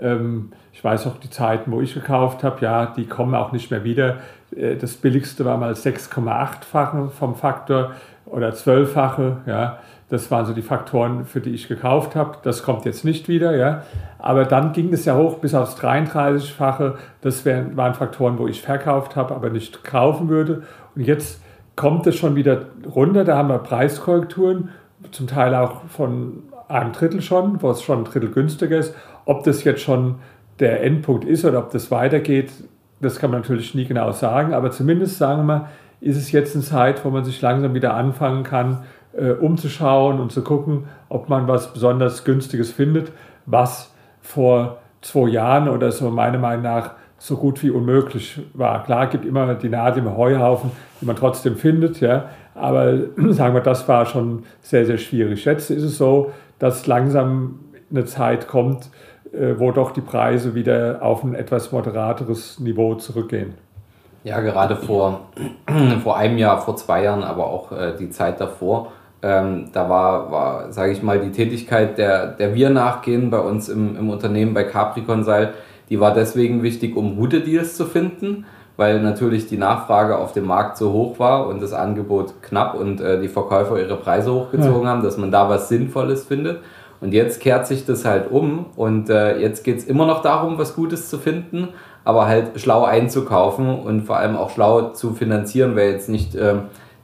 ähm, 0.00 0.52
ich 0.72 0.82
weiß 0.82 1.06
auch 1.06 1.18
die 1.18 1.28
Zeiten, 1.28 1.70
wo 1.72 1.82
ich 1.82 1.92
gekauft 1.92 2.42
habe, 2.42 2.64
ja, 2.64 2.86
die 2.86 3.04
kommen 3.04 3.34
auch 3.34 3.52
nicht 3.52 3.70
mehr 3.70 3.84
wieder. 3.84 4.16
Das 4.50 4.94
billigste 4.94 5.44
war 5.44 5.58
mal 5.58 5.72
6,8-fache 5.72 7.10
vom 7.10 7.34
Faktor 7.34 7.92
oder 8.24 8.50
12-fache, 8.50 9.38
ja. 9.46 9.78
Das 10.08 10.30
waren 10.30 10.46
so 10.46 10.52
die 10.52 10.62
Faktoren, 10.62 11.24
für 11.24 11.40
die 11.40 11.50
ich 11.50 11.66
gekauft 11.66 12.14
habe. 12.14 12.38
Das 12.44 12.62
kommt 12.62 12.84
jetzt 12.84 13.04
nicht 13.04 13.28
wieder, 13.28 13.56
ja. 13.56 13.82
Aber 14.18 14.44
dann 14.44 14.72
ging 14.72 14.92
es 14.92 15.04
ja 15.04 15.16
hoch 15.16 15.38
bis 15.38 15.54
aufs 15.54 15.76
33-fache. 15.78 16.94
Das 17.22 17.44
waren 17.44 17.94
Faktoren, 17.94 18.38
wo 18.38 18.46
ich 18.46 18.62
verkauft 18.62 19.16
habe, 19.16 19.34
aber 19.34 19.50
nicht 19.50 19.82
kaufen 19.82 20.28
würde. 20.28 20.62
Und 20.94 21.02
jetzt 21.02 21.40
kommt 21.74 22.06
es 22.06 22.16
schon 22.16 22.36
wieder 22.36 22.66
runter. 22.94 23.24
Da 23.24 23.36
haben 23.36 23.48
wir 23.48 23.58
Preiskorrekturen, 23.58 24.70
zum 25.10 25.26
Teil 25.26 25.54
auch 25.54 25.82
von 25.88 26.44
einem 26.68 26.92
Drittel 26.92 27.20
schon, 27.20 27.60
wo 27.62 27.70
es 27.70 27.82
schon 27.82 27.98
ein 27.98 28.04
Drittel 28.04 28.30
günstiger 28.30 28.78
ist. 28.78 28.94
Ob 29.24 29.44
das 29.44 29.64
jetzt 29.64 29.82
schon 29.82 30.16
der 30.60 30.82
Endpunkt 30.84 31.24
ist 31.24 31.44
oder 31.44 31.58
ob 31.58 31.70
das 31.70 31.90
weitergeht, 31.90 32.50
das 33.00 33.18
kann 33.18 33.30
man 33.30 33.40
natürlich 33.40 33.74
nie 33.74 33.84
genau 33.84 34.12
sagen. 34.12 34.54
Aber 34.54 34.70
zumindest 34.70 35.18
sagen 35.18 35.46
wir, 35.46 35.68
ist 36.00 36.16
es 36.16 36.32
jetzt 36.32 36.54
eine 36.54 36.64
Zeit, 36.64 37.04
wo 37.04 37.10
man 37.10 37.24
sich 37.24 37.40
langsam 37.42 37.74
wieder 37.74 37.94
anfangen 37.94 38.42
kann, 38.42 38.84
äh, 39.16 39.32
umzuschauen 39.32 40.20
und 40.20 40.32
zu 40.32 40.42
gucken, 40.42 40.84
ob 41.08 41.28
man 41.28 41.48
was 41.48 41.72
besonders 41.72 42.24
Günstiges 42.24 42.72
findet, 42.72 43.12
was 43.46 43.92
vor 44.20 44.78
zwei 45.00 45.28
Jahren 45.28 45.68
oder 45.68 45.92
so 45.92 46.10
meiner 46.10 46.38
Meinung 46.38 46.62
nach 46.62 46.92
so 47.18 47.36
gut 47.36 47.62
wie 47.62 47.70
unmöglich 47.70 48.40
war. 48.52 48.84
Klar, 48.84 49.06
gibt 49.06 49.24
immer 49.24 49.54
die 49.54 49.68
Nadel 49.68 50.04
im 50.04 50.16
Heuhaufen, 50.16 50.70
die 51.00 51.06
man 51.06 51.16
trotzdem 51.16 51.56
findet, 51.56 52.00
ja, 52.00 52.30
aber 52.54 52.94
sagen 53.30 53.54
wir, 53.54 53.62
das 53.62 53.88
war 53.88 54.06
schon 54.06 54.44
sehr, 54.60 54.84
sehr 54.84 54.98
schwierig. 54.98 55.44
Jetzt 55.44 55.70
ist 55.70 55.82
es 55.82 55.96
so, 55.96 56.32
dass 56.58 56.86
langsam 56.86 57.60
eine 57.90 58.04
Zeit 58.04 58.48
kommt, 58.48 58.90
äh, 59.32 59.54
wo 59.58 59.72
doch 59.72 59.92
die 59.92 60.00
Preise 60.00 60.54
wieder 60.54 60.98
auf 61.00 61.22
ein 61.22 61.34
etwas 61.34 61.72
moderateres 61.72 62.58
Niveau 62.60 62.94
zurückgehen. 62.96 63.54
Ja, 64.24 64.40
gerade 64.40 64.76
vor, 64.76 65.20
vor 66.02 66.16
einem 66.16 66.36
Jahr, 66.36 66.60
vor 66.60 66.76
zwei 66.76 67.04
Jahren, 67.04 67.22
aber 67.22 67.46
auch 67.46 67.72
äh, 67.72 67.94
die 67.96 68.10
Zeit 68.10 68.40
davor 68.40 68.92
ähm, 69.22 69.70
da 69.72 69.88
war, 69.88 70.30
war 70.30 70.72
sage 70.72 70.92
ich 70.92 71.02
mal, 71.02 71.18
die 71.18 71.32
Tätigkeit, 71.32 71.98
der, 71.98 72.28
der 72.28 72.54
wir 72.54 72.70
nachgehen 72.70 73.30
bei 73.30 73.40
uns 73.40 73.68
im, 73.68 73.96
im 73.96 74.10
Unternehmen 74.10 74.54
bei 74.54 74.64
Capri 74.64 75.02
Consult, 75.02 75.50
die 75.88 76.00
war 76.00 76.12
deswegen 76.12 76.62
wichtig, 76.62 76.96
um 76.96 77.16
gute 77.16 77.40
Deals 77.40 77.76
zu 77.76 77.86
finden, 77.86 78.44
weil 78.76 79.00
natürlich 79.00 79.46
die 79.46 79.56
Nachfrage 79.56 80.18
auf 80.18 80.32
dem 80.32 80.46
Markt 80.46 80.76
so 80.76 80.92
hoch 80.92 81.18
war 81.18 81.46
und 81.46 81.62
das 81.62 81.72
Angebot 81.72 82.42
knapp 82.42 82.74
und 82.74 83.00
äh, 83.00 83.20
die 83.20 83.28
Verkäufer 83.28 83.78
ihre 83.78 83.96
Preise 83.96 84.32
hochgezogen 84.32 84.82
ja. 84.82 84.88
haben, 84.88 85.02
dass 85.02 85.16
man 85.16 85.30
da 85.30 85.48
was 85.48 85.68
Sinnvolles 85.68 86.24
findet. 86.24 86.60
Und 87.00 87.12
jetzt 87.12 87.40
kehrt 87.40 87.66
sich 87.66 87.84
das 87.84 88.04
halt 88.04 88.30
um 88.30 88.66
und 88.74 89.10
äh, 89.10 89.38
jetzt 89.38 89.64
geht 89.64 89.78
es 89.78 89.84
immer 89.84 90.06
noch 90.06 90.22
darum, 90.22 90.58
was 90.58 90.74
Gutes 90.74 91.08
zu 91.08 91.18
finden, 91.18 91.68
aber 92.04 92.26
halt 92.26 92.58
schlau 92.60 92.84
einzukaufen 92.84 93.68
und 93.68 94.02
vor 94.02 94.16
allem 94.16 94.36
auch 94.36 94.50
schlau 94.50 94.90
zu 94.90 95.14
finanzieren, 95.14 95.74
weil 95.74 95.90
jetzt 95.90 96.08
nicht... 96.08 96.34
Äh, 96.34 96.56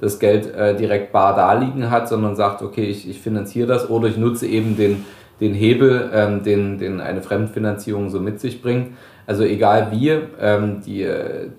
das 0.03 0.19
Geld 0.19 0.53
äh, 0.53 0.75
direkt 0.75 1.13
bar 1.13 1.37
da 1.37 1.53
liegen 1.53 1.89
hat, 1.89 2.09
sondern 2.09 2.35
sagt, 2.35 2.61
okay, 2.61 2.83
ich, 2.83 3.09
ich 3.09 3.21
finanziere 3.21 3.69
das 3.69 3.89
oder 3.89 4.09
ich 4.09 4.17
nutze 4.17 4.49
eben 4.49 4.77
den, 4.77 5.05
den 5.41 5.55
Hebel, 5.55 6.11
ähm, 6.13 6.43
den, 6.43 6.77
den 6.79 7.01
eine 7.01 7.23
Fremdfinanzierung 7.23 8.11
so 8.11 8.19
mit 8.19 8.41
sich 8.41 8.61
bringt. 8.61 8.89
Also 9.29 9.45
egal 9.45 9.93
wie, 9.93 10.11
ähm, 10.41 10.81
die, 10.85 11.09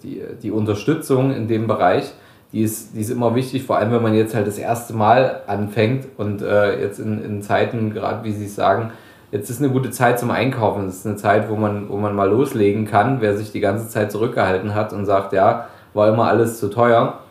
die, 0.04 0.22
die 0.44 0.52
Unterstützung 0.52 1.34
in 1.34 1.48
dem 1.48 1.68
Bereich, 1.68 2.12
die 2.52 2.64
ist, 2.64 2.94
die 2.94 3.00
ist 3.00 3.12
immer 3.12 3.34
wichtig, 3.34 3.64
vor 3.64 3.78
allem 3.78 3.94
wenn 3.94 4.04
man 4.04 4.14
jetzt 4.14 4.36
halt 4.36 4.46
das 4.46 4.58
erste 4.58 4.94
Mal 4.94 5.44
anfängt 5.48 6.08
und 6.18 6.42
äh, 6.42 6.82
jetzt 6.82 7.00
in, 7.00 7.24
in 7.24 7.42
Zeiten, 7.42 7.94
gerade 7.94 8.26
wie 8.26 8.34
Sie 8.34 8.50
sagen, 8.50 8.92
jetzt 9.32 9.50
ist 9.50 9.62
eine 9.62 9.72
gute 9.72 9.90
Zeit 9.90 10.20
zum 10.20 10.32
Einkaufen. 10.32 10.86
Es 10.90 10.98
ist 10.98 11.08
eine 11.08 11.16
Zeit, 11.16 11.50
wo 11.50 11.56
man, 11.56 11.88
wo 11.88 11.96
man 11.96 12.14
mal 12.14 12.30
loslegen 12.30 12.86
kann, 12.86 13.22
wer 13.22 13.38
sich 13.38 13.54
die 13.54 13.62
ganze 13.62 13.88
Zeit 13.88 14.12
zurückgehalten 14.12 14.76
hat 14.76 14.92
und 14.92 15.06
sagt, 15.06 15.32
ja, 15.32 15.70
war 15.94 16.10
immer 16.10 16.28
alles 16.28 16.60
zu 16.60 16.70
teuer 16.70 17.23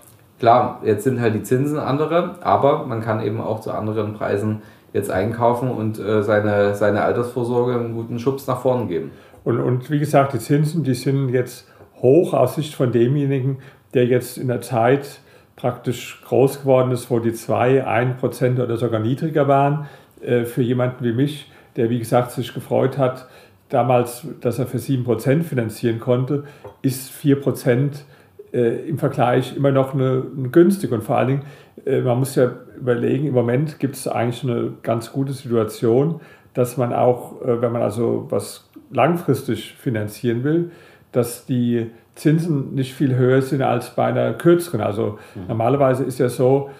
klar, 0.43 0.81
jetzt 0.85 1.05
sind 1.05 1.21
halt 1.21 1.37
die 1.37 1.45
Zinsen 1.45 1.79
andere, 1.79 2.35
aber 2.41 2.85
man 2.85 3.01
kann 3.01 3.23
eben 3.23 3.41
auch 3.41 3.61
zu 3.61 3.71
anderen 3.71 4.15
Preisen 4.15 4.63
jetzt 4.93 5.09
einkaufen 5.09 5.71
und 5.71 6.01
äh, 6.01 6.25
seine, 6.25 6.75
seine 6.75 7.03
Altersvorsorge 7.03 7.79
einen 7.79 7.95
guten 7.95 8.19
Schubs 8.19 8.49
nach 8.49 8.61
vorn 8.61 8.89
geben. 8.89 9.13
Und, 9.45 9.61
und 9.61 9.89
wie 9.89 10.01
gesagt, 10.01 10.33
die 10.33 10.41
Zinsen, 10.41 10.83
die 10.83 10.95
sind 10.95 11.29
jetzt 11.29 11.69
hoch 11.99 12.35
aus 12.35 12.57
Sicht 12.57 12.75
von 12.75 12.91
demjenigen, 12.91 13.59
der 13.95 14.07
jetzt 14.07 14.37
in 14.37 14.49
der 14.49 14.61
Zeit 14.61 15.21
praktisch 15.55 16.21
groß 16.27 16.63
geworden 16.63 16.91
ist, 16.91 17.09
wo 17.09 17.21
die 17.21 17.35
2, 17.35 17.87
1 17.87 18.19
Prozent 18.19 18.59
oder 18.59 18.77
sogar 18.77 18.99
niedriger 18.99 19.47
waren. 19.47 19.87
Äh, 20.21 20.45
für 20.45 20.63
jemanden 20.63 21.05
wie 21.05 21.13
mich, 21.13 21.53
der 21.77 21.89
wie 21.89 22.01
gesagt 22.01 22.33
sich 22.33 22.53
gefreut 22.53 22.99
hat, 22.99 23.29
damals, 23.69 24.27
dass 24.41 24.59
er 24.59 24.67
für 24.67 24.81
7 24.81 25.05
Prozent 25.05 25.47
finanzieren 25.47 26.01
konnte, 26.01 26.43
ist 26.83 27.13
4 27.13 27.41
Prozent 27.41 28.05
äh, 28.53 28.89
im 28.89 28.99
Vergleich 28.99 29.57
immer 29.57 29.71
noch 29.71 29.95
eine, 29.95 30.25
eine 30.37 30.49
günstig. 30.49 30.93
Und 30.93 31.03
vor 31.03 31.17
allen 31.19 31.29
Dingen, 31.29 31.43
äh, 31.85 32.01
man 32.01 32.19
muss 32.19 32.35
ja 32.35 32.51
überlegen, 32.77 33.27
im 33.27 33.35
Moment 33.35 33.79
gibt 33.79 33.97
es 33.97 34.09
eigentlich 34.09 34.43
eine 34.45 34.73
ganz 34.83 35.13
gute 35.13 35.33
Situation, 35.33 36.21
dass 36.55 36.77
man 36.77 36.93
auch, 36.93 37.37
wenn 37.43 37.73
man 37.73 37.81
also 37.81 38.27
was 38.29 38.69
langfristig 38.91 39.73
finanzieren 39.73 40.45
will, 40.45 40.71
dass 41.11 41.47
die 41.47 41.91
Zinsen 42.15 42.75
nicht 42.75 42.95
viel 42.95 43.15
höher 43.15 43.41
sind 43.41 43.63
als 43.63 43.91
bei 43.91 44.07
einer 44.07 44.35
kürzeren. 44.35 44.83
Also 44.83 45.19
mhm. 45.35 45.43
normalerweise 45.49 46.05
ist 46.05 46.19
ja 46.19 46.29
so, 46.29 46.71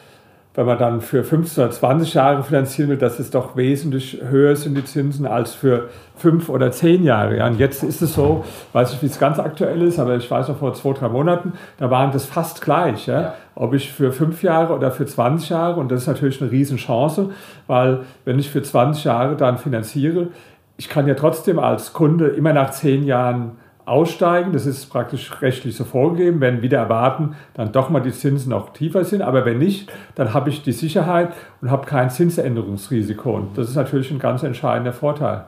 wenn 0.55 0.67
man 0.67 0.79
dann 0.79 1.01
für 1.01 1.25
15 1.25 1.65
oder 1.65 1.73
20 1.73 2.15
Jahre 2.15 2.43
finanzieren 2.43 2.91
will, 2.91 2.99
dass 2.99 3.19
es 3.19 3.31
doch 3.31 3.57
wesentlich 3.57 4.21
höher 4.23 4.55
sind 4.55 4.77
die 4.77 4.85
Zinsen 4.85 5.27
als 5.27 5.55
für 5.55 5.89
5 6.17 6.49
oder 6.51 6.71
10 6.71 7.05
Jahre. 7.05 7.39
Ja, 7.39 7.47
und 7.47 7.59
jetzt 7.59 7.83
ist 7.83 8.03
es 8.03 8.15
so, 8.15 8.45
weiß 8.73 8.93
ich, 8.93 9.03
wie 9.03 9.07
es 9.07 9.19
ganz 9.19 9.39
aktuell 9.39 9.83
ist, 9.83 9.99
aber 9.99 10.17
ich 10.17 10.31
weiß 10.31 10.49
noch 10.49 10.59
vor 10.59 10.75
zwei, 10.75 10.93
drei 10.93 11.09
Monaten, 11.09 11.55
da 11.79 11.91
waren 11.91 12.13
das 12.13 12.27
fast 12.27 12.61
gleich. 12.61 13.07
Ja? 13.07 13.21
ja. 13.21 13.35
Ob 13.55 13.73
ich 13.73 13.91
für 13.91 14.13
5 14.13 14.43
Jahre 14.43 14.75
oder 14.75 14.91
für 14.91 15.07
20 15.07 15.49
Jahre, 15.49 15.81
und 15.81 15.91
das 15.91 16.03
ist 16.03 16.07
natürlich 16.07 16.43
eine 16.43 16.51
Riesenchance, 16.51 17.31
weil 17.67 18.01
wenn 18.25 18.39
ich 18.39 18.51
für 18.51 18.63
20 18.63 19.05
Jahre 19.05 19.37
dann 19.37 19.57
finanziere, 19.57 20.29
ich 20.77 20.89
kann 20.89 21.07
ja 21.07 21.15
trotzdem 21.15 21.59
als 21.59 21.93
Kunde 21.93 22.29
immer 22.29 22.53
nach 22.53 22.71
10 22.71 23.05
Jahren 23.05 23.53
aussteigen. 23.85 24.53
Das 24.53 24.67
ist 24.67 24.87
praktisch 24.87 25.43
rechtlich 25.43 25.77
so 25.77 25.85
vorgegeben. 25.85 26.41
Wenn 26.41 26.63
wieder 26.63 26.79
erwarten, 26.79 27.35
dann 27.55 27.73
doch 27.73 27.91
mal 27.91 28.01
die 28.01 28.13
Zinsen 28.13 28.51
noch 28.51 28.73
tiefer 28.73 29.05
sind. 29.05 29.23
Aber 29.23 29.45
wenn 29.45 29.59
nicht, 29.59 29.93
dann 30.15 30.35
habe 30.35 30.51
ich 30.51 30.63
die 30.63 30.73
Sicherheit 30.73 31.33
und 31.61 31.71
habe 31.71 31.87
kein 31.87 32.11
Zinsänderungsrisiko. 32.11 33.35
Und 33.35 33.59
das 33.59 33.69
ist 33.69 33.77
natürlich 33.77 34.11
ein 34.11 34.19
ganz 34.19 34.43
entscheidender 34.43 34.93
Vorteil. 34.93 35.45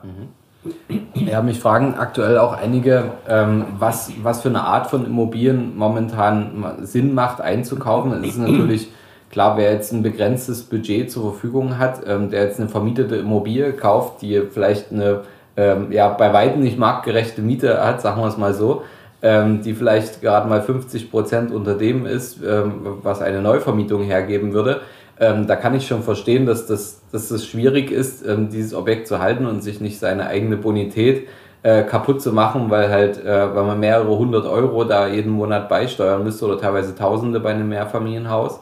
Ja, 1.13 1.41
mich 1.41 1.59
fragen 1.59 1.95
aktuell 1.95 2.37
auch 2.37 2.53
einige, 2.53 3.11
ähm, 3.27 3.65
was, 3.77 4.11
was 4.23 4.41
für 4.41 4.49
eine 4.49 4.61
Art 4.61 4.87
von 4.87 5.05
Immobilien 5.05 5.77
momentan 5.77 6.63
Sinn 6.81 7.13
macht 7.13 7.39
einzukaufen. 7.39 8.11
Es 8.13 8.29
ist 8.29 8.37
natürlich 8.39 8.89
klar, 9.29 9.57
wer 9.57 9.73
jetzt 9.73 9.91
ein 9.91 10.01
begrenztes 10.01 10.63
Budget 10.63 11.11
zur 11.11 11.31
Verfügung 11.31 11.77
hat, 11.77 12.01
ähm, 12.07 12.29
der 12.31 12.45
jetzt 12.45 12.59
eine 12.59 12.69
vermietete 12.69 13.15
Immobilie 13.15 13.73
kauft, 13.73 14.21
die 14.21 14.41
vielleicht 14.49 14.91
eine 14.91 15.21
ähm, 15.57 15.91
ja, 15.91 16.09
bei 16.09 16.33
weitem 16.33 16.61
nicht 16.61 16.77
marktgerechte 16.77 17.41
Miete 17.41 17.83
hat, 17.85 18.01
sagen 18.01 18.21
wir 18.21 18.27
es 18.27 18.37
mal 18.37 18.53
so, 18.53 18.83
ähm, 19.21 19.61
die 19.61 19.73
vielleicht 19.73 20.21
gerade 20.21 20.47
mal 20.47 20.61
50 20.61 21.09
Prozent 21.09 21.51
unter 21.51 21.75
dem 21.75 22.05
ist, 22.05 22.39
ähm, 22.43 22.97
was 23.01 23.21
eine 23.21 23.41
Neuvermietung 23.41 24.03
hergeben 24.03 24.53
würde. 24.53 24.81
Ähm, 25.19 25.47
da 25.47 25.55
kann 25.55 25.73
ich 25.73 25.87
schon 25.87 26.03
verstehen, 26.03 26.45
dass 26.45 26.67
das, 26.67 27.01
dass 27.11 27.29
das 27.29 27.45
schwierig 27.45 27.89
ist, 27.89 28.25
ähm, 28.27 28.49
dieses 28.49 28.73
Objekt 28.73 29.07
zu 29.07 29.19
halten 29.19 29.45
und 29.45 29.63
sich 29.63 29.79
nicht 29.79 29.97
seine 29.97 30.27
eigene 30.27 30.57
Bonität 30.57 31.27
äh, 31.63 31.83
kaputt 31.83 32.21
zu 32.21 32.33
machen, 32.33 32.69
weil 32.69 32.89
halt, 32.89 33.23
äh, 33.23 33.55
weil 33.55 33.63
man 33.63 33.79
mehrere 33.79 34.17
hundert 34.17 34.45
Euro 34.45 34.83
da 34.83 35.07
jeden 35.07 35.31
Monat 35.31 35.69
beisteuern 35.69 36.23
müsste 36.23 36.45
oder 36.45 36.59
teilweise 36.59 36.95
Tausende 36.95 37.39
bei 37.39 37.51
einem 37.51 37.69
Mehrfamilienhaus. 37.69 38.59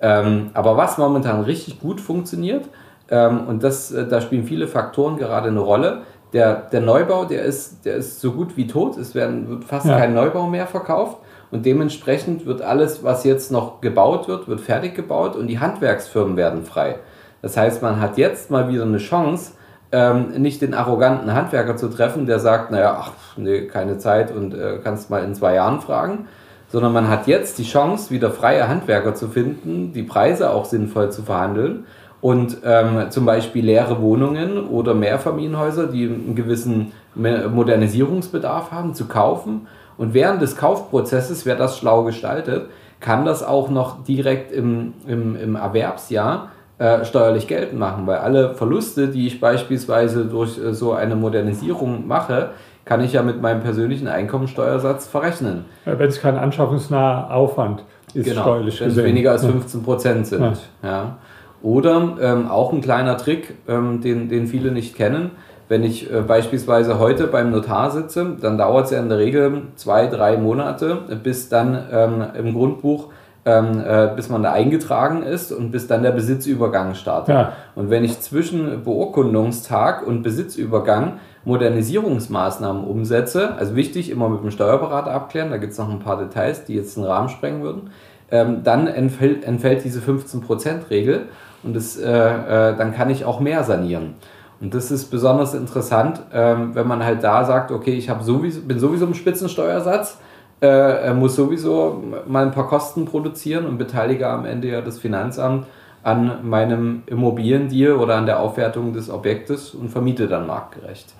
Ähm, 0.00 0.50
aber 0.54 0.76
was 0.76 0.96
momentan 0.96 1.42
richtig 1.42 1.80
gut 1.80 2.00
funktioniert, 2.00 2.64
und 3.10 3.64
das, 3.64 3.90
äh, 3.90 4.06
da 4.06 4.20
spielen 4.20 4.44
viele 4.44 4.68
Faktoren 4.68 5.16
gerade 5.16 5.48
eine 5.48 5.60
Rolle, 5.60 6.02
der, 6.32 6.54
der 6.54 6.80
Neubau, 6.80 7.24
der 7.24 7.42
ist, 7.42 7.84
der 7.84 7.96
ist 7.96 8.20
so 8.20 8.32
gut 8.32 8.56
wie 8.56 8.66
tot. 8.66 8.96
Es 8.96 9.14
werden, 9.14 9.48
wird 9.48 9.64
fast 9.64 9.86
ja. 9.86 9.98
kein 9.98 10.14
Neubau 10.14 10.46
mehr 10.46 10.66
verkauft. 10.66 11.18
Und 11.50 11.64
dementsprechend 11.64 12.44
wird 12.44 12.60
alles, 12.60 13.02
was 13.02 13.24
jetzt 13.24 13.50
noch 13.50 13.80
gebaut 13.80 14.28
wird, 14.28 14.48
wird 14.48 14.60
fertig 14.60 14.94
gebaut 14.94 15.34
und 15.34 15.46
die 15.46 15.58
Handwerksfirmen 15.58 16.36
werden 16.36 16.64
frei. 16.64 16.96
Das 17.40 17.56
heißt, 17.56 17.82
man 17.82 18.00
hat 18.00 18.18
jetzt 18.18 18.50
mal 18.50 18.68
wieder 18.68 18.82
eine 18.82 18.98
Chance, 18.98 19.52
ähm, 19.90 20.32
nicht 20.42 20.60
den 20.60 20.74
arroganten 20.74 21.32
Handwerker 21.32 21.76
zu 21.76 21.88
treffen, 21.88 22.26
der 22.26 22.38
sagt, 22.38 22.70
naja, 22.70 22.98
ach, 23.00 23.12
nee, 23.38 23.66
keine 23.66 23.96
Zeit 23.96 24.30
und 24.30 24.52
äh, 24.52 24.80
kannst 24.84 25.08
mal 25.08 25.24
in 25.24 25.34
zwei 25.34 25.54
Jahren 25.54 25.80
fragen, 25.80 26.28
sondern 26.68 26.92
man 26.92 27.08
hat 27.08 27.26
jetzt 27.26 27.58
die 27.58 27.64
Chance, 27.64 28.10
wieder 28.10 28.30
freie 28.30 28.68
Handwerker 28.68 29.14
zu 29.14 29.28
finden, 29.28 29.94
die 29.94 30.02
Preise 30.02 30.50
auch 30.50 30.66
sinnvoll 30.66 31.10
zu 31.10 31.22
verhandeln 31.22 31.86
und 32.20 32.58
ähm, 32.64 33.10
zum 33.10 33.24
Beispiel 33.24 33.64
leere 33.64 34.00
Wohnungen 34.02 34.66
oder 34.66 34.94
Mehrfamilienhäuser, 34.94 35.86
die 35.86 36.04
einen 36.04 36.34
gewissen 36.34 36.92
Modernisierungsbedarf 37.14 38.72
haben, 38.72 38.94
zu 38.94 39.06
kaufen. 39.06 39.66
Und 39.96 40.14
während 40.14 40.42
des 40.42 40.56
Kaufprozesses, 40.56 41.46
wer 41.46 41.56
das 41.56 41.78
schlau 41.78 42.04
gestaltet, 42.04 42.66
kann 43.00 43.24
das 43.24 43.42
auch 43.42 43.70
noch 43.70 44.04
direkt 44.04 44.52
im, 44.52 44.94
im, 45.06 45.36
im 45.36 45.56
Erwerbsjahr 45.56 46.50
äh, 46.78 47.04
steuerlich 47.04 47.46
geltend 47.46 47.78
machen, 47.78 48.06
weil 48.06 48.18
alle 48.18 48.54
Verluste, 48.54 49.08
die 49.08 49.26
ich 49.26 49.40
beispielsweise 49.40 50.26
durch 50.26 50.58
äh, 50.58 50.72
so 50.74 50.92
eine 50.92 51.16
Modernisierung 51.16 52.06
mache, 52.06 52.50
kann 52.84 53.02
ich 53.02 53.12
ja 53.12 53.22
mit 53.22 53.42
meinem 53.42 53.60
persönlichen 53.62 54.08
Einkommensteuersatz 54.08 55.06
verrechnen. 55.06 55.64
Wenn 55.84 56.08
es 56.08 56.20
kein 56.20 56.38
anschaffungsnaher 56.38 57.34
Aufwand 57.34 57.82
ist, 58.14 58.24
genau, 58.24 58.42
steuerlich 58.42 58.80
wenn 58.80 58.90
es 58.90 58.96
weniger 58.96 59.32
als 59.32 59.44
15 59.44 59.82
Prozent 59.82 60.26
sind. 60.26 60.40
Ja. 60.82 60.88
ja. 60.88 61.16
Oder 61.62 62.16
ähm, 62.20 62.48
auch 62.48 62.72
ein 62.72 62.80
kleiner 62.80 63.16
Trick, 63.16 63.54
ähm, 63.66 64.00
den, 64.00 64.28
den 64.28 64.46
viele 64.46 64.70
nicht 64.70 64.96
kennen. 64.96 65.32
Wenn 65.68 65.84
ich 65.84 66.10
äh, 66.12 66.22
beispielsweise 66.22 66.98
heute 66.98 67.26
beim 67.26 67.50
Notar 67.50 67.90
sitze, 67.90 68.36
dann 68.40 68.56
dauert 68.56 68.86
es 68.86 68.90
ja 68.92 69.00
in 69.00 69.08
der 69.08 69.18
Regel 69.18 69.62
zwei, 69.74 70.06
drei 70.06 70.36
Monate, 70.38 70.98
bis 71.22 71.48
dann 71.48 71.78
ähm, 71.92 72.24
im 72.34 72.54
Grundbuch, 72.54 73.08
ähm, 73.44 73.82
äh, 73.84 74.10
bis 74.14 74.28
man 74.28 74.42
da 74.42 74.52
eingetragen 74.52 75.22
ist 75.22 75.52
und 75.52 75.70
bis 75.70 75.86
dann 75.86 76.02
der 76.02 76.12
Besitzübergang 76.12 76.94
startet. 76.94 77.34
Ja. 77.34 77.52
Und 77.74 77.90
wenn 77.90 78.04
ich 78.04 78.20
zwischen 78.20 78.82
Beurkundungstag 78.84 80.06
und 80.06 80.22
Besitzübergang 80.22 81.14
Modernisierungsmaßnahmen 81.44 82.84
umsetze, 82.84 83.54
also 83.56 83.74
wichtig, 83.74 84.10
immer 84.10 84.28
mit 84.28 84.42
dem 84.42 84.50
Steuerberater 84.50 85.12
abklären, 85.12 85.50
da 85.50 85.56
gibt 85.56 85.72
es 85.72 85.78
noch 85.78 85.90
ein 85.90 85.98
paar 85.98 86.18
Details, 86.18 86.64
die 86.64 86.74
jetzt 86.74 86.96
den 86.96 87.04
Rahmen 87.04 87.28
sprengen 87.28 87.62
würden, 87.62 87.90
ähm, 88.30 88.62
dann 88.64 88.86
entfällt, 88.86 89.44
entfällt 89.44 89.84
diese 89.84 90.00
15%-Regel 90.00 91.28
und 91.62 91.74
das, 91.74 91.96
äh, 91.96 92.08
äh, 92.08 92.76
dann 92.76 92.94
kann 92.94 93.10
ich 93.10 93.24
auch 93.24 93.40
mehr 93.40 93.64
sanieren. 93.64 94.14
Und 94.60 94.74
das 94.74 94.90
ist 94.90 95.10
besonders 95.10 95.54
interessant, 95.54 96.20
ähm, 96.32 96.74
wenn 96.74 96.86
man 96.86 97.04
halt 97.04 97.22
da 97.22 97.44
sagt, 97.44 97.70
okay, 97.70 97.92
ich 97.94 98.10
sowieso, 98.20 98.62
bin 98.62 98.78
sowieso 98.78 99.06
im 99.06 99.14
Spitzensteuersatz, 99.14 100.18
äh, 100.60 101.12
muss 101.14 101.36
sowieso 101.36 102.02
mal 102.26 102.44
ein 102.44 102.50
paar 102.50 102.66
Kosten 102.66 103.04
produzieren 103.04 103.66
und 103.66 103.78
beteilige 103.78 104.26
am 104.26 104.44
Ende 104.44 104.68
ja 104.68 104.80
das 104.80 104.98
Finanzamt 104.98 105.66
an 106.02 106.48
meinem 106.48 107.02
Immobiliendeal 107.06 107.92
oder 107.92 108.16
an 108.16 108.26
der 108.26 108.40
Aufwertung 108.40 108.92
des 108.92 109.10
Objektes 109.10 109.74
und 109.74 109.90
vermiete 109.90 110.26
dann 110.26 110.46
marktgerecht. 110.46 111.14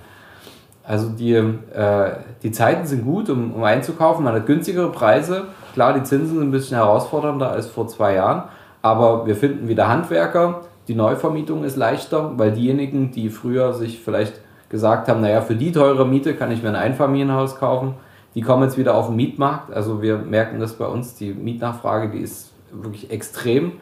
Also 0.83 1.11
die, 1.11 1.35
äh, 1.35 2.11
die 2.43 2.51
Zeiten 2.51 2.87
sind 2.87 3.05
gut, 3.05 3.29
um, 3.29 3.53
um 3.53 3.63
einzukaufen. 3.63 4.25
Man 4.25 4.35
hat 4.35 4.47
günstigere 4.47 4.91
Preise. 4.91 5.45
Klar, 5.75 5.93
die 5.93 6.03
Zinsen 6.03 6.39
sind 6.39 6.49
ein 6.49 6.51
bisschen 6.51 6.79
herausfordernder 6.79 7.51
als 7.51 7.67
vor 7.67 7.87
zwei 7.89 8.15
Jahren. 8.15 8.45
Aber 8.83 9.27
wir 9.27 9.37
finden 9.37 9.69
wieder 9.69 9.89
Handwerker. 9.89 10.63
Die 10.87 10.95
Neuvermietung 10.95 11.65
ist 11.65 11.77
leichter, 11.77 12.33
weil 12.37 12.53
diejenigen, 12.53 13.11
die 13.11 13.29
früher 13.29 13.73
sich 13.75 14.01
vielleicht 14.01 14.41
gesagt 14.69 15.09
haben, 15.09 15.21
naja, 15.21 15.41
für 15.41 15.55
die 15.55 15.73
teure 15.73 16.07
Miete 16.07 16.35
kann 16.35 16.51
ich 16.51 16.63
mir 16.63 16.71
ein 16.71 16.77
Einfamilienhaus 16.77 17.57
kaufen, 17.57 17.95
die 18.35 18.43
kommen 18.43 18.63
jetzt 18.63 18.79
wieder 18.79 18.95
auf 18.95 19.07
den 19.07 19.17
Mietmarkt. 19.17 19.73
Also 19.73 20.03
wir 20.03 20.19
merken 20.19 20.61
das 20.61 20.75
bei 20.75 20.87
uns, 20.87 21.15
die 21.15 21.33
Mietnachfrage, 21.33 22.11
die 22.11 22.21
ist 22.21 22.53
wirklich 22.73 23.11
extrem. 23.11 23.73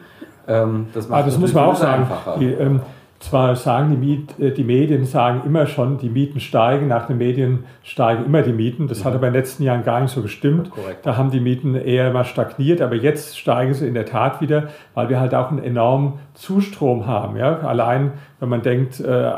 Ähm, 0.47 0.87
das 0.93 1.09
macht 1.09 1.21
ah, 1.21 1.25
das 1.25 1.37
muss 1.37 1.53
man 1.53 1.65
auch 1.65 1.75
sagen. 1.75 2.03
Einfacher. 2.03 2.37
Die, 2.39 2.51
ähm, 2.51 2.81
zwar 3.19 3.55
sagen 3.55 3.89
die, 3.89 3.97
Miet, 3.97 4.39
äh, 4.39 4.51
die 4.51 4.63
Medien 4.63 5.05
sagen 5.05 5.41
immer 5.45 5.65
schon, 5.65 5.97
die 5.97 6.09
Mieten 6.09 6.39
steigen, 6.39 6.87
nach 6.87 7.07
den 7.07 7.17
Medien 7.17 7.63
steigen 7.83 8.25
immer 8.25 8.43
die 8.43 8.53
Mieten. 8.53 8.87
Das 8.87 8.99
ja. 8.99 9.05
hat 9.05 9.15
aber 9.15 9.27
in 9.27 9.33
den 9.33 9.41
letzten 9.41 9.63
Jahren 9.63 9.83
gar 9.83 10.01
nicht 10.01 10.11
so 10.11 10.21
gestimmt. 10.21 10.71
Da 11.03 11.17
haben 11.17 11.31
die 11.31 11.39
Mieten 11.39 11.75
eher 11.75 12.11
mal 12.13 12.25
stagniert, 12.25 12.81
aber 12.81 12.95
jetzt 12.95 13.37
steigen 13.37 13.73
sie 13.73 13.87
in 13.87 13.95
der 13.95 14.05
Tat 14.05 14.39
wieder, 14.39 14.67
weil 14.93 15.09
wir 15.09 15.19
halt 15.19 15.33
auch 15.33 15.49
einen 15.49 15.63
enormen 15.63 16.13
Zustrom 16.35 17.07
haben. 17.07 17.37
Ja? 17.37 17.59
Allein, 17.59 18.13
wenn 18.39 18.49
man 18.49 18.61
denkt, 18.61 18.99
äh, 18.99 19.31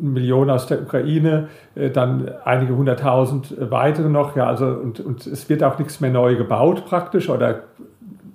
Millionen 0.00 0.50
aus 0.50 0.66
der 0.66 0.82
Ukraine, 0.82 1.48
äh, 1.74 1.90
dann 1.90 2.30
einige 2.44 2.76
hunderttausend 2.76 3.54
weitere 3.58 4.08
noch, 4.08 4.36
ja, 4.36 4.46
also 4.46 4.66
und, 4.66 5.00
und 5.00 5.26
es 5.26 5.48
wird 5.48 5.64
auch 5.64 5.78
nichts 5.78 6.00
mehr 6.00 6.10
neu 6.10 6.36
gebaut 6.36 6.84
praktisch 6.86 7.30
oder 7.30 7.60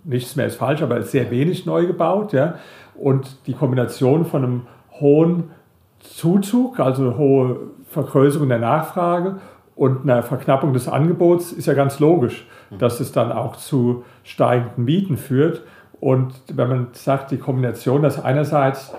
nichts 0.04 0.36
mehr 0.36 0.48
ist 0.48 0.56
falsch, 0.56 0.82
aber 0.82 1.04
sehr 1.04 1.30
wenig 1.30 1.66
neu 1.66 1.86
gebaut, 1.86 2.34
ja. 2.34 2.56
Und 2.96 3.46
die 3.46 3.54
Kombination 3.54 4.26
von 4.26 4.44
einem 4.44 4.62
hohen 5.00 5.52
Zuzug, 6.00 6.80
also 6.80 7.04
eine 7.04 7.18
hohe 7.18 7.60
Vergrößerung 7.90 8.50
der 8.50 8.60
Nachfrage 8.60 9.40
und 9.76 10.04
einer 10.04 10.24
Verknappung 10.24 10.74
des 10.74 10.88
Angebots 10.88 11.52
ist 11.52 11.68
ja 11.68 11.74
ganz 11.74 12.00
logisch, 12.00 12.48
dass 12.80 13.00
es 13.00 13.12
dann 13.12 13.32
auch 13.32 13.56
zu 13.56 14.04
steigenden 14.24 14.86
Mieten 14.86 15.18
führt. 15.18 15.62
Und 16.00 16.34
wenn 16.54 16.68
man 16.68 16.88
sagt, 16.94 17.32
die 17.32 17.38
Kombination, 17.38 18.02
dass 18.02 18.24
einerseits 18.24 18.94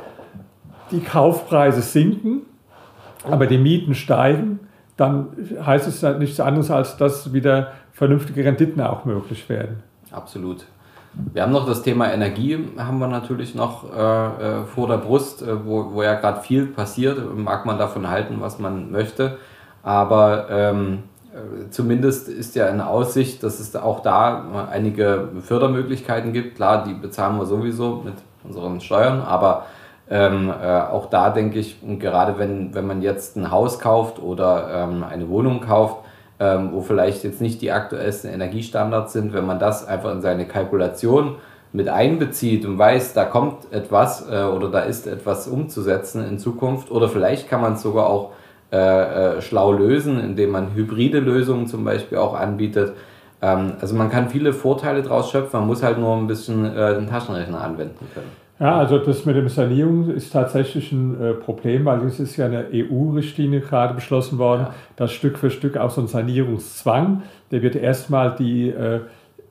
die 0.91 1.01
Kaufpreise 1.01 1.83
sinken, 1.83 2.43
aber 3.25 3.47
die 3.47 3.59
Mieten 3.59 3.95
steigen, 3.95 4.61
dann 4.97 5.29
heißt 5.65 5.87
es 5.87 6.03
nichts 6.19 6.41
anderes, 6.41 6.71
als 6.71 6.97
dass 6.97 7.33
wieder 7.33 7.73
vernünftige 7.93 8.45
Renditen 8.45 8.81
auch 8.81 9.05
möglich 9.05 9.49
werden. 9.49 9.83
Absolut. 10.11 10.67
Wir 11.33 11.42
haben 11.42 11.52
noch 11.52 11.66
das 11.66 11.83
Thema 11.83 12.12
Energie, 12.12 12.59
haben 12.78 12.98
wir 12.98 13.09
natürlich 13.09 13.54
noch 13.54 13.85
äh, 13.92 13.98
äh 13.98 14.64
vor 14.64 14.87
der 14.88 14.98
Brust, 14.98 15.42
äh, 15.42 15.64
wo, 15.66 15.92
wo 15.92 16.02
ja 16.02 16.14
gerade 16.14 16.40
viel 16.40 16.66
passiert. 16.66 17.18
Mag 17.37 17.66
man 17.66 17.78
davon 17.78 18.09
halten, 18.09 18.37
was 18.40 18.59
man 18.59 18.90
möchte. 18.90 19.38
Aber 19.83 20.46
ähm, 20.50 21.02
äh, 21.33 21.70
zumindest 21.70 22.28
ist 22.28 22.54
ja 22.54 22.68
in 22.68 22.81
Aussicht, 22.81 23.42
dass 23.42 23.61
es 23.61 23.74
auch 23.74 24.00
da 24.00 24.68
einige 24.70 25.28
Fördermöglichkeiten 25.42 26.33
gibt. 26.33 26.57
Klar, 26.57 26.85
die 26.85 26.94
bezahlen 26.94 27.37
wir 27.38 27.46
sowieso 27.46 28.02
mit 28.04 28.14
unseren 28.44 28.81
Steuern, 28.81 29.20
aber 29.20 29.66
ähm, 30.11 30.50
äh, 30.50 30.81
auch 30.81 31.07
da 31.11 31.31
denke 31.31 31.59
ich, 31.59 31.83
und 31.83 31.98
gerade 31.98 32.38
wenn, 32.38 32.74
wenn 32.74 32.87
man 32.87 33.02
jetzt 33.02 33.37
ein 33.37 33.50
Haus 33.50 33.78
kauft 33.78 34.18
oder 34.18 34.70
ähm, 34.72 35.04
eine 35.04 35.28
Wohnung 35.28 35.61
kauft, 35.61 35.96
ähm, 36.40 36.70
wo 36.72 36.81
vielleicht 36.81 37.24
jetzt 37.24 37.40
nicht 37.40 37.61
die 37.62 37.72
aktuellsten 37.72 38.31
Energiestandards 38.31 39.12
sind, 39.12 39.33
wenn 39.33 39.46
man 39.46 39.59
das 39.59 39.87
einfach 39.87 40.12
in 40.12 40.22
seine 40.22 40.46
Kalkulation 40.46 41.37
mit 41.72 41.88
einbezieht 41.88 42.64
und 42.64 42.79
weiß, 42.79 43.12
da 43.12 43.24
kommt 43.24 43.72
etwas 43.72 44.29
äh, 44.31 44.42
oder 44.44 44.70
da 44.70 44.81
ist 44.81 45.07
etwas 45.07 45.48
umzusetzen 45.48 46.27
in 46.27 46.38
Zukunft 46.38 46.90
oder 46.90 47.09
vielleicht 47.09 47.48
kann 47.48 47.61
man 47.61 47.74
es 47.74 47.83
sogar 47.83 48.09
auch 48.09 48.33
äh, 48.70 48.77
äh, 48.77 49.42
schlau 49.42 49.72
lösen, 49.72 50.20
indem 50.20 50.51
man 50.51 50.74
hybride 50.74 51.20
Lösungen 51.20 51.66
zum 51.66 51.85
Beispiel 51.85 52.18
auch 52.18 52.35
anbietet. 52.35 52.94
Ähm, 53.42 53.74
also 53.81 53.94
man 53.94 54.11
kann 54.11 54.29
viele 54.29 54.53
Vorteile 54.53 55.03
daraus 55.03 55.31
schöpfen, 55.31 55.61
man 55.61 55.66
muss 55.66 55.83
halt 55.83 55.98
nur 55.98 56.16
ein 56.16 56.27
bisschen 56.27 56.64
äh, 56.64 56.94
den 56.94 57.09
Taschenrechner 57.09 57.61
anwenden 57.61 58.09
können. 58.14 58.31
Ja, 58.61 58.77
also 58.77 58.99
das 58.99 59.25
mit 59.25 59.37
dem 59.37 59.49
Sanierung 59.49 60.11
ist 60.11 60.33
tatsächlich 60.33 60.90
ein 60.90 61.21
äh, 61.21 61.35
Problem, 61.35 61.85
weil 61.85 62.05
es 62.07 62.18
ist 62.18 62.37
ja 62.37 62.47
eine 62.47 62.66
EU-Richtlinie 62.73 63.61
gerade 63.61 63.94
beschlossen 63.94 64.38
worden, 64.38 64.62
ja. 64.62 64.75
dass 64.97 65.12
Stück 65.12 65.38
für 65.38 65.51
Stück 65.51 65.77
auch 65.77 65.90
so 65.90 66.01
ein 66.01 66.09
Sanierungszwang, 66.09 67.23
der 67.53 67.62
wird 67.62 67.77
erstmal 67.77 68.35
die 68.35 68.71
äh, 68.71 69.01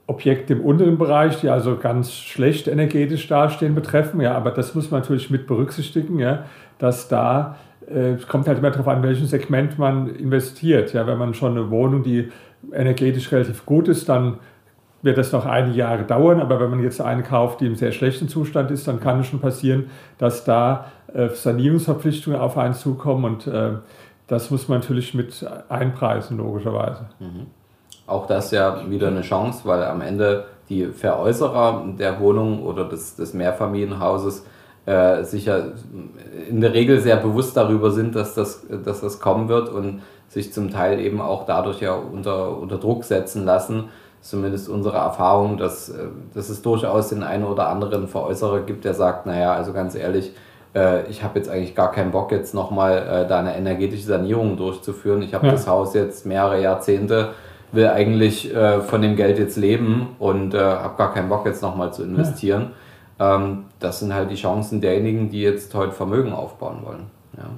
Objekte 0.07 0.53
im 0.53 0.61
unteren 0.61 0.97
Bereich, 0.97 1.39
die 1.39 1.49
also 1.49 1.77
ganz 1.77 2.11
schlecht 2.13 2.67
energetisch 2.67 3.27
dastehen, 3.27 3.75
betreffen. 3.75 4.19
Ja, 4.19 4.35
aber 4.35 4.51
das 4.51 4.75
muss 4.75 4.91
man 4.91 5.01
natürlich 5.01 5.29
mit 5.29 5.47
berücksichtigen, 5.47 6.19
ja, 6.19 6.45
dass 6.77 7.07
da 7.07 7.55
äh, 7.89 8.13
es 8.13 8.27
kommt 8.27 8.47
halt 8.47 8.59
immer 8.59 8.71
darauf 8.71 8.87
an, 8.89 9.03
welches 9.03 9.29
Segment 9.29 9.79
man 9.79 10.13
investiert. 10.15 10.93
Ja, 10.93 11.07
wenn 11.07 11.17
man 11.17 11.33
schon 11.33 11.51
eine 11.51 11.69
Wohnung, 11.69 12.03
die 12.03 12.29
energetisch 12.73 13.31
relativ 13.31 13.65
gut 13.65 13.87
ist, 13.87 14.09
dann 14.09 14.39
wird 15.07 15.17
das 15.17 15.31
noch 15.31 15.45
einige 15.45 15.77
Jahre 15.77 16.03
dauern, 16.03 16.41
aber 16.41 16.59
wenn 16.59 16.69
man 16.69 16.83
jetzt 16.83 17.01
eine 17.01 17.23
kauft, 17.23 17.61
die 17.61 17.65
im 17.65 17.75
sehr 17.75 17.93
schlechten 17.93 18.27
Zustand 18.27 18.69
ist, 18.69 18.87
dann 18.87 18.99
kann 18.99 19.21
es 19.21 19.27
schon 19.27 19.39
passieren, 19.39 19.89
dass 20.17 20.43
da 20.43 20.85
äh, 21.13 21.29
Sanierungsverpflichtungen 21.29 22.39
auf 22.39 22.57
einen 22.57 22.73
zukommen 22.73 23.23
und 23.23 23.47
äh, 23.47 23.71
das 24.27 24.51
muss 24.51 24.67
man 24.67 24.79
natürlich 24.81 25.13
mit 25.13 25.45
einpreisen, 25.69 26.37
logischerweise. 26.37 27.07
Mhm. 27.19 27.47
Auch 28.05 28.27
das 28.27 28.51
ja 28.51 28.89
wieder 28.89 29.07
eine 29.07 29.21
Chance, 29.21 29.61
weil 29.63 29.83
am 29.85 30.01
Ende 30.01 30.45
die 30.67 30.87
Veräußerer 30.87 31.85
der 31.97 32.19
Wohnung 32.19 32.63
oder 32.63 32.83
des, 32.83 33.15
des 33.15 33.33
Mehrfamilienhauses 33.33 34.45
äh, 34.85 35.23
sicher 35.23 35.73
in 36.49 36.59
der 36.59 36.73
Regel 36.73 36.99
sehr 36.99 37.17
bewusst 37.17 37.55
darüber 37.55 37.91
sind, 37.91 38.15
dass 38.15 38.35
das, 38.35 38.65
dass 38.83 38.99
das 38.99 39.19
kommen 39.21 39.47
wird 39.47 39.69
und 39.69 40.01
sich 40.27 40.51
zum 40.51 40.69
Teil 40.69 40.99
eben 40.99 41.21
auch 41.21 41.45
dadurch 41.45 41.79
ja 41.79 41.93
unter, 41.93 42.57
unter 42.57 42.77
Druck 42.77 43.05
setzen 43.05 43.45
lassen 43.45 43.85
zumindest 44.21 44.69
unsere 44.69 44.97
Erfahrung, 44.97 45.57
dass, 45.57 45.89
äh, 45.89 46.07
dass 46.33 46.49
es 46.49 46.61
durchaus 46.61 47.09
den 47.09 47.23
einen 47.23 47.43
oder 47.43 47.69
anderen 47.69 48.07
Veräußerer 48.07 48.61
gibt, 48.61 48.85
der 48.85 48.93
sagt, 48.93 49.25
naja, 49.25 49.53
also 49.53 49.73
ganz 49.73 49.95
ehrlich, 49.95 50.33
äh, 50.75 51.07
ich 51.09 51.23
habe 51.23 51.39
jetzt 51.39 51.49
eigentlich 51.49 51.75
gar 51.75 51.91
keinen 51.91 52.11
Bock, 52.11 52.31
jetzt 52.31 52.53
nochmal 52.53 52.97
äh, 52.97 53.27
da 53.27 53.39
eine 53.39 53.55
energetische 53.55 54.05
Sanierung 54.05 54.57
durchzuführen. 54.57 55.21
Ich 55.21 55.33
habe 55.33 55.47
ja. 55.47 55.53
das 55.53 55.67
Haus 55.67 55.93
jetzt 55.93 56.25
mehrere 56.25 56.61
Jahrzehnte, 56.61 57.29
will 57.73 57.87
eigentlich 57.87 58.53
von 58.87 59.01
dem 59.01 59.17
Geld 59.17 59.37
jetzt 59.37 59.57
leben 59.57 60.15
und 60.19 60.53
habe 60.53 60.95
gar 60.97 61.13
keinen 61.13 61.27
Bock, 61.27 61.45
jetzt 61.45 61.61
nochmal 61.61 61.91
zu 61.91 62.01
investieren. 62.01 62.71
Ja. 63.19 63.35
Ähm, 63.35 63.65
das 63.79 63.99
sind 63.99 64.13
halt 64.13 64.31
die 64.31 64.35
Chancen 64.35 64.79
derjenigen, 64.79 65.29
die 65.29 65.41
jetzt 65.41 65.75
heute 65.75 65.91
Vermögen 65.91 66.31
aufbauen 66.31 66.77
wollen. 66.85 67.07
Ja. 67.35 67.49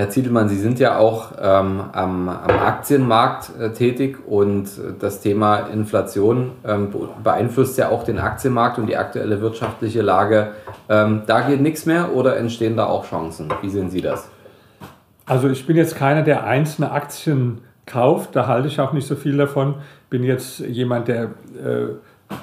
Herr 0.00 0.08
Ziedelmann, 0.08 0.48
Sie 0.48 0.56
sind 0.56 0.78
ja 0.80 0.96
auch 0.96 1.32
ähm, 1.38 1.82
am, 1.92 2.30
am, 2.30 2.58
Aktienmarkt 2.58 3.50
äh, 3.60 3.70
tätig 3.72 4.16
und 4.26 4.66
das 4.98 5.20
Thema 5.20 5.66
Inflation 5.66 6.52
ähm, 6.66 6.88
beeinflusst 7.22 7.76
ja 7.76 7.90
auch 7.90 8.02
den 8.02 8.18
Aktienmarkt 8.18 8.78
und 8.78 8.86
die 8.86 8.96
aktuelle 8.96 9.42
wirtschaftliche 9.42 10.00
Lage. 10.00 10.52
Ähm, 10.88 11.24
da 11.26 11.42
geht 11.42 11.60
nichts 11.60 11.84
mehr 11.84 12.14
oder 12.14 12.38
entstehen 12.38 12.78
da 12.78 12.86
auch 12.86 13.10
Chancen? 13.10 13.52
Wie 13.60 13.68
sehen 13.68 13.90
Sie 13.90 14.00
das? 14.00 14.26
Also 15.26 15.50
ich 15.50 15.66
bin 15.66 15.76
jetzt 15.76 15.96
keiner, 15.96 16.22
der 16.22 16.44
einzelne 16.44 16.92
Aktien 16.92 17.58
kauft, 17.84 18.34
da 18.34 18.46
halte 18.46 18.68
ich 18.68 18.80
auch 18.80 18.94
nicht 18.94 19.06
so 19.06 19.16
viel 19.16 19.36
davon. 19.36 19.74
Bin 20.08 20.24
jetzt 20.24 20.60
jemand, 20.60 21.08
der 21.08 21.24
äh, 21.24 21.88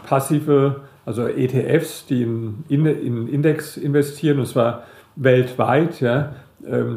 passive, 0.07 0.81
also 1.07 1.25
ETFs, 1.25 2.05
die 2.05 2.21
in, 2.21 2.65
in, 2.69 2.85
in 2.85 3.27
Index 3.27 3.77
investieren, 3.77 4.37
und 4.37 4.45
zwar 4.45 4.83
weltweit, 5.15 6.01
ja, 6.01 6.33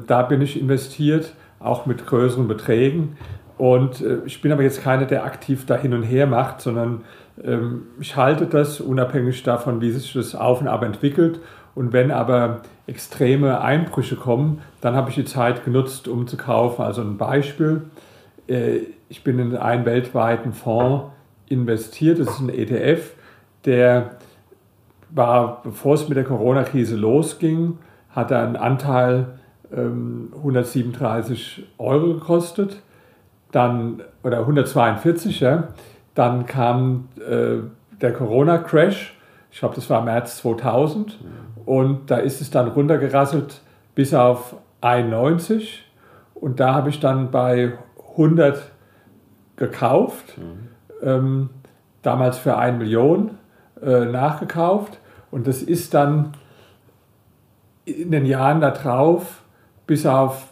da 0.07 0.23
bin 0.23 0.43
ich 0.43 0.61
investiert, 0.61 1.35
auch 1.59 1.87
mit 1.87 2.07
größeren 2.07 2.49
Beträgen. 2.49 3.17
Und 3.59 4.01
äh, 4.01 4.19
ich 4.25 4.41
bin 4.41 4.53
aber 4.53 4.63
jetzt 4.63 4.83
keiner, 4.83 5.05
der 5.05 5.25
aktiv 5.25 5.67
da 5.67 5.77
hin 5.77 5.93
und 5.93 6.03
her 6.03 6.27
macht, 6.27 6.61
sondern 6.61 7.03
ähm, 7.45 7.83
ich 8.01 8.17
halte 8.17 8.47
das 8.47 8.81
unabhängig 8.81 9.43
davon, 9.43 9.81
wie 9.81 9.91
sich 9.91 10.13
das 10.13 10.35
Auf 10.35 10.61
und 10.61 10.69
Ab 10.69 10.83
entwickelt. 10.83 11.41
Und 11.75 11.93
wenn 11.93 12.11
aber 12.11 12.63
extreme 12.87 13.61
Einbrüche 13.61 14.17
kommen, 14.17 14.63
dann 14.81 14.97
habe 14.97 15.11
ich 15.11 15.17
die 15.17 15.25
Zeit 15.25 15.65
genutzt, 15.65 16.09
um 16.09 16.27
zu 16.27 16.37
kaufen. 16.37 16.83
Also 16.83 17.03
ein 17.03 17.17
Beispiel, 17.19 17.83
äh, 18.49 18.81
ich 19.09 19.23
bin 19.25 19.39
in 19.39 19.57
einen 19.57 19.85
weltweiten 19.85 20.53
Fonds 20.53 21.13
investiert, 21.47 22.19
das 22.19 22.29
ist 22.29 22.41
ein 22.41 22.49
ETF, 22.49 23.13
der 23.65 24.17
war, 25.11 25.63
bevor 25.63 25.95
es 25.95 26.09
mit 26.09 26.17
der 26.17 26.25
Corona-Krise 26.25 26.97
losging, 26.97 27.79
hat 28.11 28.31
er 28.31 28.43
einen 28.43 28.57
Anteil 28.57 29.40
137 29.73 31.59
ähm, 31.59 31.65
Euro 31.79 32.15
gekostet, 32.15 32.83
dann, 33.53 34.03
oder 34.23 34.41
142, 34.41 35.41
ja. 35.41 35.69
Dann 36.15 36.47
kam 36.47 37.09
äh, 37.19 37.59
der 38.01 38.13
Corona-Crash, 38.13 39.17
ich 39.51 39.59
glaube, 39.59 39.75
das 39.75 39.89
war 39.91 40.03
März 40.03 40.39
2000, 40.39 41.19
und 41.67 42.11
da 42.11 42.17
ist 42.17 42.41
es 42.41 42.51
dann 42.51 42.69
runtergerasselt 42.69 43.63
bis 43.95 44.15
auf 44.15 44.57
91. 44.81 45.85
Und 46.35 46.59
da 46.59 46.75
habe 46.75 46.89
ich 46.89 47.01
dann 47.01 47.31
bei 47.31 47.75
100 48.13 48.71
gekauft, 49.57 50.39
mhm. 50.39 50.69
ähm, 51.03 51.51
damals 52.03 52.39
für 52.39 52.57
1 52.57 52.79
Million 52.79 53.33
äh, 53.83 54.07
nachgekauft. 54.07 54.99
Und 55.31 55.47
das 55.47 55.63
ist 55.63 55.95
dann 55.95 56.33
in 57.85 58.11
den 58.11 58.27
Jahren 58.27 58.61
darauf 58.61 59.43
bis 59.91 60.07
auf 60.07 60.47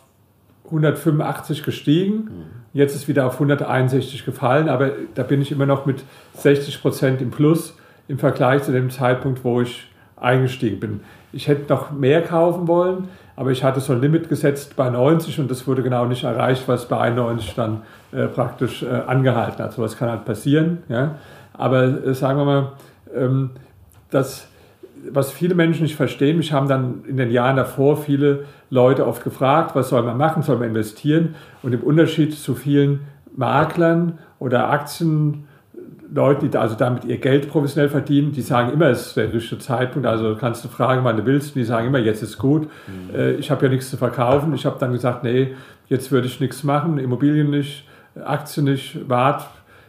185 0.64 1.62
gestiegen. 1.62 2.12
Mhm. 2.12 2.44
Jetzt 2.72 2.96
ist 2.96 3.07
wieder 3.07 3.24
auf 3.24 3.35
161 3.35 4.24
gefallen, 4.24 4.68
aber 4.68 4.90
da 5.14 5.22
bin 5.22 5.40
ich 5.40 5.53
immer 5.53 5.64
noch 5.64 5.87
mit 5.87 6.03
60 6.35 6.83
Prozent 6.83 7.22
im 7.22 7.31
Plus 7.31 7.77
im 8.09 8.18
Vergleich 8.18 8.64
zu 8.64 8.72
dem 8.72 8.90
Zeitpunkt, 8.90 9.44
wo 9.44 9.61
ich 9.61 9.92
eingestiegen 10.16 10.81
bin. 10.81 11.01
Ich 11.33 11.46
hätte 11.46 11.72
noch 11.72 11.92
mehr 11.92 12.20
kaufen 12.22 12.66
wollen, 12.66 13.07
aber 13.37 13.53
ich 13.53 13.62
hatte 13.62 13.79
so 13.79 13.92
ein 13.92 14.01
Limit 14.01 14.29
gesetzt 14.29 14.74
bei 14.74 14.90
90 14.90 15.38
und 15.38 15.48
das 15.48 15.68
wurde 15.68 15.85
genau 15.85 16.07
nicht 16.07 16.24
erreicht, 16.24 16.66
was 16.66 16.88
bei 16.88 16.98
91 16.98 17.55
dann 17.55 17.83
äh, 18.11 18.27
praktisch 18.27 18.83
äh, 18.83 18.88
angehalten 18.88 19.62
hat. 19.62 19.72
So 19.72 19.83
was 19.83 19.96
kann 19.96 20.11
halt 20.11 20.24
passieren. 20.24 20.79
Ja? 20.88 21.14
Aber 21.53 21.85
äh, 21.85 22.12
sagen 22.12 22.40
wir 22.40 22.44
mal, 22.44 22.72
ähm, 23.14 23.51
das 24.11 24.48
was 25.11 25.33
viele 25.33 25.55
Menschen 25.55 25.83
nicht 25.83 25.97
verstehen, 25.97 26.37
mich 26.37 26.53
haben 26.53 26.69
dann 26.69 27.05
in 27.07 27.17
den 27.17 27.31
Jahren 27.31 27.57
davor 27.57 27.97
viele 27.97 28.45
Leute 28.71 29.07
oft 29.07 29.25
gefragt, 29.25 29.75
was 29.75 29.89
soll 29.89 30.03
man 30.03 30.17
machen, 30.17 30.43
soll 30.43 30.59
man 30.59 30.69
investieren? 30.69 31.35
Und 31.63 31.73
im 31.73 31.83
Unterschied 31.83 32.35
zu 32.35 32.55
vielen 32.55 33.01
Maklern 33.37 34.19
oder 34.39 34.71
Aktienleuten, 34.71 36.51
die 36.51 36.57
also 36.57 36.75
damit 36.75 37.05
ihr 37.05 37.19
Geld 37.19 37.49
professionell 37.49 37.89
verdienen, 37.89 38.33
die 38.33 38.43
sagen 38.43 38.73
immer, 38.73 38.87
es 38.87 39.09
ist 39.09 39.17
der 39.17 39.33
richtige 39.33 39.61
Zeitpunkt, 39.61 40.07
also 40.07 40.37
kannst 40.37 40.65
du 40.65 40.69
fragen, 40.69 41.05
wann 41.05 41.17
du 41.17 41.25
willst, 41.25 41.55
und 41.55 41.61
die 41.61 41.65
sagen 41.65 41.87
immer, 41.87 41.99
jetzt 41.99 42.23
ist 42.23 42.39
gut, 42.39 42.65
mhm. 42.65 43.15
Äh, 43.15 43.33
ich 43.33 43.51
habe 43.51 43.67
ja 43.67 43.73
nichts 43.73 43.91
zu 43.91 43.97
verkaufen. 43.97 44.55
Ich 44.55 44.67
habe 44.67 44.77
dann 44.79 44.93
gesagt, 44.93 45.25
nee, 45.25 45.55
jetzt 45.89 46.11
würde 46.11 46.27
ich 46.27 46.41
nichts 46.41 46.65
machen, 46.65 46.99
Immobilien 46.99 47.51
nicht, 47.51 47.85
Aktien 48.25 48.65
nicht, 48.65 49.09
wart 49.09 49.47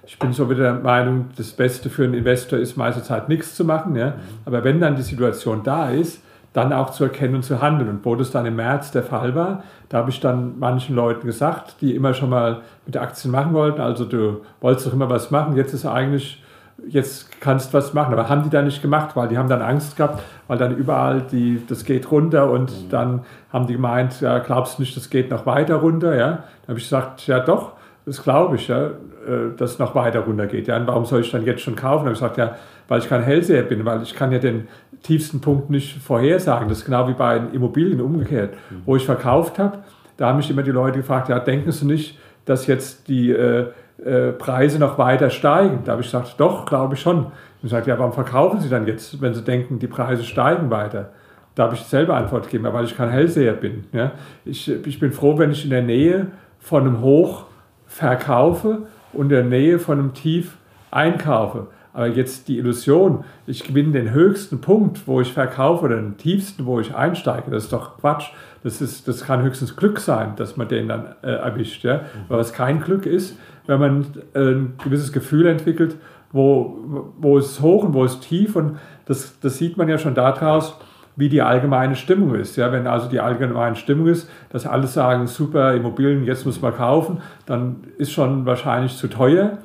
ich 0.09 0.17
bin 0.17 0.33
so 0.33 0.49
wieder 0.49 0.63
der 0.63 0.73
Meinung, 0.73 1.27
das 1.37 1.51
Beste 1.51 1.87
für 1.91 2.03
einen 2.03 2.15
Investor 2.15 2.57
ist 2.57 2.75
meiste 2.75 3.03
Zeit 3.03 3.29
nichts 3.29 3.53
zu 3.53 3.63
machen. 3.63 3.95
Ja? 3.95 4.15
Aber 4.43 4.63
wenn 4.63 4.79
dann 4.79 4.95
die 4.95 5.03
Situation 5.03 5.61
da 5.63 5.91
ist, 5.91 6.23
dann 6.51 6.73
auch 6.73 6.89
zu 6.89 7.03
erkennen 7.03 7.35
und 7.35 7.43
zu 7.43 7.61
handeln. 7.61 7.89
Und 7.89 8.03
wo 8.03 8.15
das 8.15 8.31
dann 8.31 8.47
im 8.47 8.55
März 8.55 8.89
der 8.89 9.03
Fall 9.03 9.35
war, 9.35 9.63
da 9.87 9.99
habe 9.99 10.09
ich 10.09 10.19
dann 10.19 10.57
manchen 10.57 10.95
Leuten 10.95 11.27
gesagt, 11.27 11.75
die 11.81 11.93
immer 11.93 12.15
schon 12.15 12.31
mal 12.31 12.61
mit 12.87 12.97
Aktien 12.97 13.29
machen 13.29 13.53
wollten, 13.53 13.81
also 13.81 14.03
du 14.03 14.41
wolltest 14.61 14.87
doch 14.87 14.93
immer 14.93 15.11
was 15.11 15.29
machen, 15.29 15.55
jetzt 15.55 15.75
ist 15.75 15.85
eigentlich, 15.85 16.43
jetzt 16.87 17.39
kannst 17.39 17.71
du 17.71 17.77
was 17.77 17.93
machen. 17.93 18.11
Aber 18.11 18.29
haben 18.29 18.41
die 18.41 18.49
dann 18.49 18.65
nicht 18.65 18.81
gemacht, 18.81 19.15
weil 19.15 19.27
die 19.27 19.37
haben 19.37 19.47
dann 19.47 19.61
Angst 19.61 19.95
gehabt, 19.95 20.23
weil 20.47 20.57
dann 20.57 20.75
überall 20.75 21.21
die, 21.21 21.61
das 21.67 21.85
geht 21.85 22.09
runter 22.09 22.49
und 22.49 22.71
mhm. 22.71 22.89
dann 22.89 23.21
haben 23.53 23.67
die 23.67 23.73
gemeint, 23.73 24.21
ja, 24.21 24.39
glaubst 24.39 24.79
du 24.79 24.81
nicht, 24.81 24.97
das 24.97 25.11
geht 25.11 25.29
noch 25.29 25.45
weiter 25.45 25.75
runter? 25.75 26.15
Ja? 26.15 26.29
Dann 26.29 26.69
habe 26.69 26.79
ich 26.79 26.85
gesagt, 26.85 27.27
ja 27.27 27.39
doch, 27.39 27.73
das 28.09 28.23
glaube 28.23 28.55
ich, 28.55 28.67
ja, 28.67 28.87
äh, 28.87 29.55
dass 29.55 29.73
es 29.73 29.79
noch 29.79 29.93
weiter 29.93 30.21
runter 30.21 30.47
geht. 30.47 30.67
Ja, 30.67 30.77
und 30.77 30.87
warum 30.87 31.05
soll 31.05 31.21
ich 31.21 31.29
dann 31.29 31.45
jetzt 31.45 31.61
schon 31.61 31.75
kaufen? 31.75 32.05
Habe 32.05 32.13
ich 32.13 32.19
gesagt, 32.19 32.37
ja, 32.37 32.55
weil 32.87 32.99
ich 32.99 33.07
kein 33.07 33.21
Hellseher 33.21 33.61
bin, 33.61 33.85
weil 33.85 34.01
ich 34.01 34.15
kann 34.15 34.31
ja 34.31 34.39
den 34.39 34.67
tiefsten 35.03 35.41
Punkt 35.41 35.69
nicht 35.69 36.01
vorhersagen. 36.01 36.67
Das 36.67 36.79
ist 36.79 36.85
genau 36.85 37.07
wie 37.07 37.13
bei 37.13 37.39
Immobilien 37.53 38.01
umgekehrt. 38.01 38.55
Mhm. 38.69 38.81
Wo 38.85 38.95
ich 38.95 39.05
verkauft 39.05 39.59
habe, 39.59 39.79
da 40.17 40.29
haben 40.29 40.37
mich 40.37 40.49
immer 40.49 40.63
die 40.63 40.71
Leute 40.71 40.97
gefragt, 40.97 41.29
ja, 41.29 41.37
denken 41.39 41.71
Sie 41.71 41.85
nicht, 41.85 42.17
dass 42.45 42.65
jetzt 42.65 43.07
die 43.07 43.29
äh, 43.29 43.67
äh, 44.03 44.31
Preise 44.31 44.79
noch 44.79 44.97
weiter 44.97 45.29
steigen? 45.29 45.81
Da 45.85 45.91
habe 45.91 46.01
ich 46.01 46.07
gesagt, 46.07 46.35
doch, 46.39 46.65
glaube 46.65 46.95
ich 46.95 47.01
schon. 47.01 47.27
Ich 47.61 47.69
sagte, 47.69 47.91
ja, 47.91 47.99
warum 47.99 48.13
verkaufen 48.13 48.59
Sie 48.59 48.69
dann 48.69 48.87
jetzt, 48.87 49.21
wenn 49.21 49.35
Sie 49.35 49.43
denken, 49.43 49.77
die 49.77 49.87
Preise 49.87 50.23
steigen 50.23 50.71
weiter? 50.71 51.11
Da 51.53 51.65
habe 51.65 51.75
ich 51.75 51.81
selber 51.81 52.15
Antwort 52.15 52.45
gegeben, 52.45 52.73
weil 52.73 52.85
ich 52.85 52.97
kein 52.97 53.09
Hellseher 53.09 53.53
bin. 53.53 53.83
Ja? 53.91 54.13
Ich, 54.45 54.67
ich 54.67 54.99
bin 54.99 55.11
froh, 55.11 55.37
wenn 55.37 55.51
ich 55.51 55.63
in 55.63 55.69
der 55.69 55.83
Nähe 55.83 56.27
von 56.59 56.87
einem 56.87 57.01
Hoch 57.01 57.48
verkaufe 57.89 58.83
und 59.11 59.25
in 59.25 59.29
der 59.29 59.43
Nähe 59.43 59.79
von 59.79 59.99
einem 59.99 60.13
Tief 60.13 60.55
einkaufe. 60.91 61.67
Aber 61.91 62.07
jetzt 62.07 62.47
die 62.47 62.59
Illusion, 62.59 63.25
ich 63.47 63.63
gewinne 63.63 63.91
den 63.91 64.11
höchsten 64.11 64.61
Punkt, 64.61 65.07
wo 65.07 65.19
ich 65.21 65.33
verkaufe, 65.33 65.85
oder 65.85 65.95
den 65.95 66.17
tiefsten, 66.17 66.65
wo 66.65 66.79
ich 66.79 66.95
einsteige, 66.95 67.49
das 67.51 67.65
ist 67.65 67.73
doch 67.73 67.97
Quatsch. 67.97 68.29
Das, 68.63 68.79
ist, 68.79 69.07
das 69.07 69.25
kann 69.25 69.41
höchstens 69.41 69.75
Glück 69.75 69.99
sein, 69.99 70.33
dass 70.35 70.55
man 70.55 70.67
den 70.67 70.89
dann 70.89 71.15
äh, 71.23 71.31
erwischt. 71.31 71.83
Ja? 71.83 72.01
Aber 72.27 72.37
was 72.37 72.53
kein 72.53 72.81
Glück 72.81 73.05
ist, 73.05 73.37
wenn 73.65 73.79
man 73.79 74.05
äh, 74.33 74.39
ein 74.39 74.73
gewisses 74.83 75.11
Gefühl 75.11 75.47
entwickelt, 75.47 75.95
wo, 76.31 77.09
wo 77.17 77.37
es 77.37 77.59
hoch 77.59 77.83
und 77.83 77.93
wo 77.93 78.05
es 78.05 78.19
tief 78.19 78.55
und 78.55 78.77
das, 79.05 79.39
das 79.39 79.57
sieht 79.57 79.77
man 79.77 79.89
ja 79.89 79.97
schon 79.97 80.13
daraus, 80.13 80.77
wie 81.19 81.27
die 81.27 81.41
allgemeine 81.41 81.97
Stimmung 81.97 82.33
ist. 82.33 82.55
Ja, 82.55 82.71
wenn 82.71 82.87
also 82.87 83.09
die 83.09 83.19
allgemeine 83.19 83.75
Stimmung 83.75 84.07
ist, 84.07 84.29
dass 84.51 84.65
alle 84.65 84.87
sagen, 84.87 85.27
super, 85.27 85.73
Immobilien, 85.73 86.23
jetzt 86.23 86.45
muss 86.45 86.61
man 86.61 86.73
kaufen, 86.73 87.19
dann 87.45 87.83
ist 87.97 88.13
schon 88.13 88.45
wahrscheinlich 88.45 88.95
zu 88.95 89.09
teuer. 89.09 89.57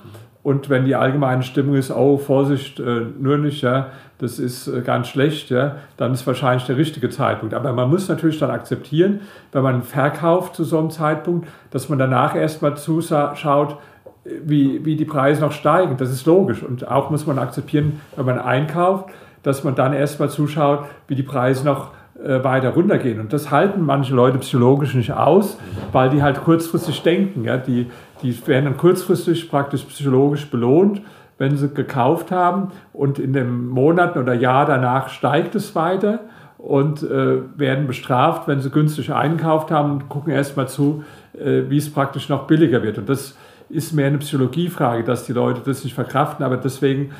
Und 0.42 0.68
wenn 0.68 0.84
die 0.84 0.96
allgemeine 0.96 1.44
Stimmung 1.44 1.76
ist, 1.76 1.92
oh, 1.92 2.18
Vorsicht, 2.18 2.80
äh, 2.80 3.02
nur 3.18 3.38
nicht, 3.38 3.62
ja, 3.62 3.86
das 4.18 4.40
ist 4.40 4.66
äh, 4.66 4.80
ganz 4.80 5.06
schlecht, 5.06 5.50
ja, 5.50 5.76
dann 5.96 6.12
ist 6.12 6.26
wahrscheinlich 6.26 6.66
der 6.66 6.76
richtige 6.76 7.08
Zeitpunkt. 7.08 7.54
Aber 7.54 7.72
man 7.72 7.88
muss 7.88 8.08
natürlich 8.08 8.40
dann 8.40 8.50
akzeptieren, 8.50 9.20
wenn 9.52 9.62
man 9.62 9.82
verkauft 9.82 10.56
zu 10.56 10.64
so 10.64 10.78
einem 10.78 10.90
Zeitpunkt, 10.90 11.48
dass 11.70 11.88
man 11.88 12.00
danach 12.00 12.34
erstmal 12.34 12.76
zuschaut, 12.76 13.78
wie, 14.24 14.84
wie 14.84 14.96
die 14.96 15.04
Preise 15.04 15.42
noch 15.42 15.52
steigen. 15.52 15.96
Das 15.98 16.10
ist 16.10 16.26
logisch. 16.26 16.64
Und 16.64 16.88
auch 16.90 17.10
muss 17.10 17.26
man 17.26 17.38
akzeptieren, 17.38 18.00
wenn 18.16 18.26
man 18.26 18.40
einkauft, 18.40 19.10
dass 19.44 19.62
man 19.62 19.76
dann 19.76 19.92
erstmal 19.92 20.28
zuschaut, 20.28 20.86
wie 21.06 21.14
die 21.14 21.22
Preise 21.22 21.64
noch 21.64 21.92
äh, 22.22 22.42
weiter 22.42 22.70
runtergehen. 22.70 23.20
Und 23.20 23.32
das 23.32 23.50
halten 23.50 23.82
manche 23.82 24.14
Leute 24.14 24.38
psychologisch 24.38 24.94
nicht 24.94 25.12
aus, 25.12 25.58
weil 25.92 26.10
die 26.10 26.22
halt 26.22 26.42
kurzfristig 26.42 27.02
denken. 27.02 27.44
Ja? 27.44 27.56
Die, 27.56 27.86
die 28.22 28.46
werden 28.46 28.64
dann 28.64 28.76
kurzfristig 28.76 29.48
praktisch 29.48 29.84
psychologisch 29.84 30.50
belohnt, 30.50 31.02
wenn 31.38 31.56
sie 31.56 31.68
gekauft 31.68 32.30
haben 32.30 32.68
und 32.92 33.18
in 33.18 33.32
den 33.32 33.68
Monaten 33.68 34.18
oder 34.18 34.34
Jahr 34.34 34.66
danach 34.66 35.08
steigt 35.08 35.54
es 35.54 35.74
weiter 35.74 36.20
und 36.56 37.02
äh, 37.02 37.40
werden 37.56 37.86
bestraft, 37.86 38.48
wenn 38.48 38.60
sie 38.60 38.70
günstig 38.70 39.12
einkauft 39.12 39.70
haben 39.70 39.92
und 39.92 40.08
gucken 40.08 40.32
erstmal 40.32 40.68
zu, 40.68 41.04
äh, 41.34 41.62
wie 41.68 41.76
es 41.76 41.92
praktisch 41.92 42.28
noch 42.28 42.46
billiger 42.46 42.82
wird. 42.82 42.98
Und 42.98 43.08
das 43.08 43.36
ist 43.68 43.92
mehr 43.92 44.06
eine 44.06 44.18
Psychologiefrage, 44.18 45.04
dass 45.04 45.26
die 45.26 45.32
Leute 45.32 45.60
das 45.64 45.84
nicht 45.84 45.94
verkraften, 45.94 46.44
aber 46.44 46.56
deswegen, 46.56 47.10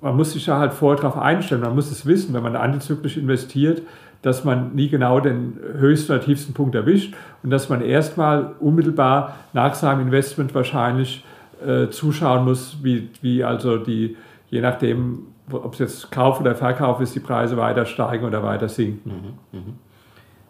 man 0.00 0.16
muss 0.16 0.32
sich 0.32 0.46
ja 0.46 0.58
halt 0.58 0.72
vorher 0.72 1.00
darauf 1.02 1.20
einstellen, 1.20 1.60
man 1.60 1.74
muss 1.74 1.90
es 1.90 2.06
wissen, 2.06 2.34
wenn 2.34 2.42
man 2.42 2.56
antizyklisch 2.56 3.16
investiert, 3.16 3.82
dass 4.22 4.44
man 4.44 4.74
nie 4.74 4.88
genau 4.88 5.20
den 5.20 5.58
höchsten 5.78 6.12
oder 6.12 6.20
tiefsten 6.20 6.54
Punkt 6.54 6.74
erwischt 6.74 7.14
und 7.42 7.50
dass 7.50 7.68
man 7.68 7.82
erstmal 7.82 8.54
unmittelbar 8.60 9.36
nach 9.52 9.74
seinem 9.74 10.00
Investment 10.00 10.54
wahrscheinlich 10.54 11.24
äh, 11.66 11.88
zuschauen 11.88 12.44
muss, 12.44 12.78
wie, 12.82 13.10
wie 13.20 13.44
also 13.44 13.78
die, 13.78 14.16
je 14.48 14.60
nachdem, 14.60 15.26
ob 15.50 15.74
es 15.74 15.80
jetzt 15.80 16.12
Kauf 16.12 16.40
oder 16.40 16.54
Verkauf 16.54 17.00
ist, 17.00 17.14
die 17.14 17.20
Preise 17.20 17.56
weiter 17.56 17.84
steigen 17.84 18.24
oder 18.24 18.42
weiter 18.42 18.68
sinken. 18.68 19.38
Mhm, 19.52 19.58
mh. 19.58 19.72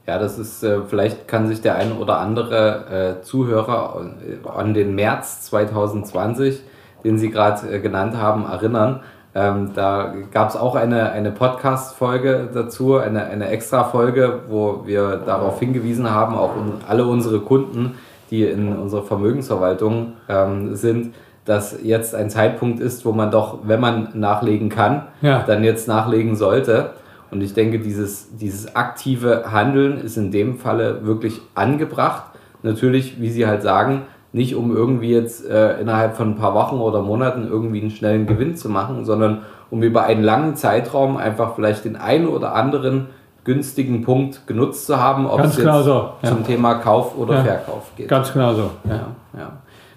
Ja, 0.06 0.18
das 0.18 0.36
ist, 0.38 0.64
äh, 0.64 0.80
vielleicht 0.82 1.28
kann 1.28 1.46
sich 1.46 1.60
der 1.60 1.76
ein 1.76 1.92
oder 1.92 2.18
andere 2.18 3.18
äh, 3.20 3.22
Zuhörer 3.22 4.04
an 4.52 4.74
den 4.74 4.94
März 4.96 5.42
2020, 5.42 6.60
den 7.04 7.18
Sie 7.18 7.30
gerade 7.30 7.68
äh, 7.68 7.80
genannt 7.80 8.16
haben, 8.16 8.44
erinnern. 8.44 9.00
Ähm, 9.34 9.70
da 9.74 10.12
gab 10.30 10.50
es 10.50 10.56
auch 10.56 10.74
eine, 10.74 11.10
eine 11.12 11.30
Podcast-Folge 11.30 12.50
dazu, 12.52 12.98
eine, 12.98 13.24
eine 13.24 13.48
Extra-Folge, 13.48 14.40
wo 14.48 14.82
wir 14.84 15.22
darauf 15.24 15.58
hingewiesen 15.58 16.10
haben, 16.10 16.34
auch 16.34 16.54
un 16.54 16.74
alle 16.86 17.06
unsere 17.06 17.40
Kunden, 17.40 17.94
die 18.30 18.44
in 18.44 18.76
unserer 18.76 19.04
Vermögensverwaltung 19.04 20.14
ähm, 20.28 20.74
sind, 20.76 21.14
dass 21.44 21.82
jetzt 21.82 22.14
ein 22.14 22.30
Zeitpunkt 22.30 22.80
ist, 22.80 23.04
wo 23.04 23.12
man 23.12 23.30
doch, 23.30 23.60
wenn 23.64 23.80
man 23.80 24.08
nachlegen 24.14 24.68
kann, 24.68 25.08
ja. 25.22 25.42
dann 25.42 25.64
jetzt 25.64 25.88
nachlegen 25.88 26.36
sollte. 26.36 26.90
Und 27.30 27.40
ich 27.40 27.54
denke, 27.54 27.78
dieses, 27.78 28.36
dieses 28.36 28.76
aktive 28.76 29.50
Handeln 29.50 29.98
ist 29.98 30.18
in 30.18 30.30
dem 30.30 30.58
Falle 30.58 31.06
wirklich 31.06 31.40
angebracht. 31.54 32.24
Natürlich, 32.62 33.20
wie 33.20 33.30
Sie 33.30 33.46
halt 33.46 33.62
sagen, 33.62 34.02
nicht 34.32 34.54
um 34.54 34.74
irgendwie 34.74 35.10
jetzt 35.10 35.48
äh, 35.48 35.80
innerhalb 35.80 36.16
von 36.16 36.30
ein 36.30 36.36
paar 36.36 36.54
Wochen 36.54 36.76
oder 36.76 37.02
Monaten 37.02 37.46
irgendwie 37.46 37.80
einen 37.80 37.90
schnellen 37.90 38.26
Gewinn 38.26 38.56
zu 38.56 38.68
machen, 38.68 39.04
sondern 39.04 39.42
um 39.70 39.82
über 39.82 40.04
einen 40.04 40.22
langen 40.22 40.56
Zeitraum 40.56 41.16
einfach 41.16 41.54
vielleicht 41.54 41.84
den 41.84 41.96
einen 41.96 42.28
oder 42.28 42.54
anderen 42.54 43.08
günstigen 43.44 44.02
Punkt 44.02 44.46
genutzt 44.46 44.86
zu 44.86 45.00
haben, 45.00 45.26
ob 45.26 45.38
Ganz 45.38 45.54
es 45.54 45.60
genau 45.60 45.76
jetzt 45.76 45.84
so. 45.86 46.10
ja. 46.22 46.28
zum 46.28 46.46
Thema 46.46 46.74
Kauf 46.74 47.18
oder 47.18 47.36
ja. 47.36 47.42
Verkauf 47.42 47.90
geht. 47.96 48.08
Ganz 48.08 48.32
genau 48.32 48.54
so. 48.54 48.70
Ja. 48.88 49.08
Ja, 49.36 49.52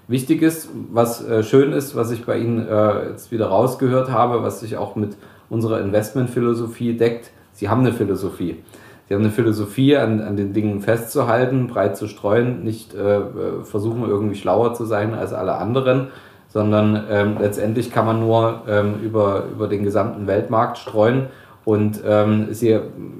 Wichtig 0.07 0.41
ist, 0.43 0.69
was 0.91 1.27
äh, 1.27 1.43
schön 1.43 1.71
ist, 1.71 1.95
was 1.95 2.11
ich 2.11 2.25
bei 2.25 2.37
Ihnen 2.37 2.67
äh, 2.67 3.09
jetzt 3.09 3.31
wieder 3.31 3.47
rausgehört 3.47 4.11
habe, 4.11 4.43
was 4.43 4.59
sich 4.59 4.77
auch 4.77 4.95
mit 4.95 5.17
unserer 5.49 5.79
Investmentphilosophie 5.79 6.95
deckt. 6.95 7.31
Sie 7.53 7.69
haben 7.69 7.81
eine 7.81 7.93
Philosophie. 7.93 8.63
Sie 9.07 9.13
haben 9.13 9.21
eine 9.21 9.31
Philosophie, 9.31 9.97
an, 9.97 10.21
an 10.21 10.35
den 10.35 10.53
Dingen 10.53 10.81
festzuhalten, 10.81 11.67
breit 11.67 11.95
zu 11.95 12.07
streuen, 12.07 12.63
nicht 12.63 12.95
äh, 12.95 13.21
versuchen 13.63 14.03
irgendwie 14.07 14.35
schlauer 14.35 14.73
zu 14.73 14.85
sein 14.85 15.13
als 15.13 15.31
alle 15.31 15.57
anderen, 15.57 16.07
sondern 16.47 17.03
ähm, 17.09 17.35
letztendlich 17.39 17.91
kann 17.91 18.05
man 18.05 18.19
nur 18.19 18.61
ähm, 18.67 18.95
über, 19.03 19.43
über 19.51 19.67
den 19.67 19.83
gesamten 19.83 20.25
Weltmarkt 20.25 20.77
streuen. 20.77 21.27
Und 21.65 22.01
ähm, 22.05 22.47
Sie, 22.51 22.79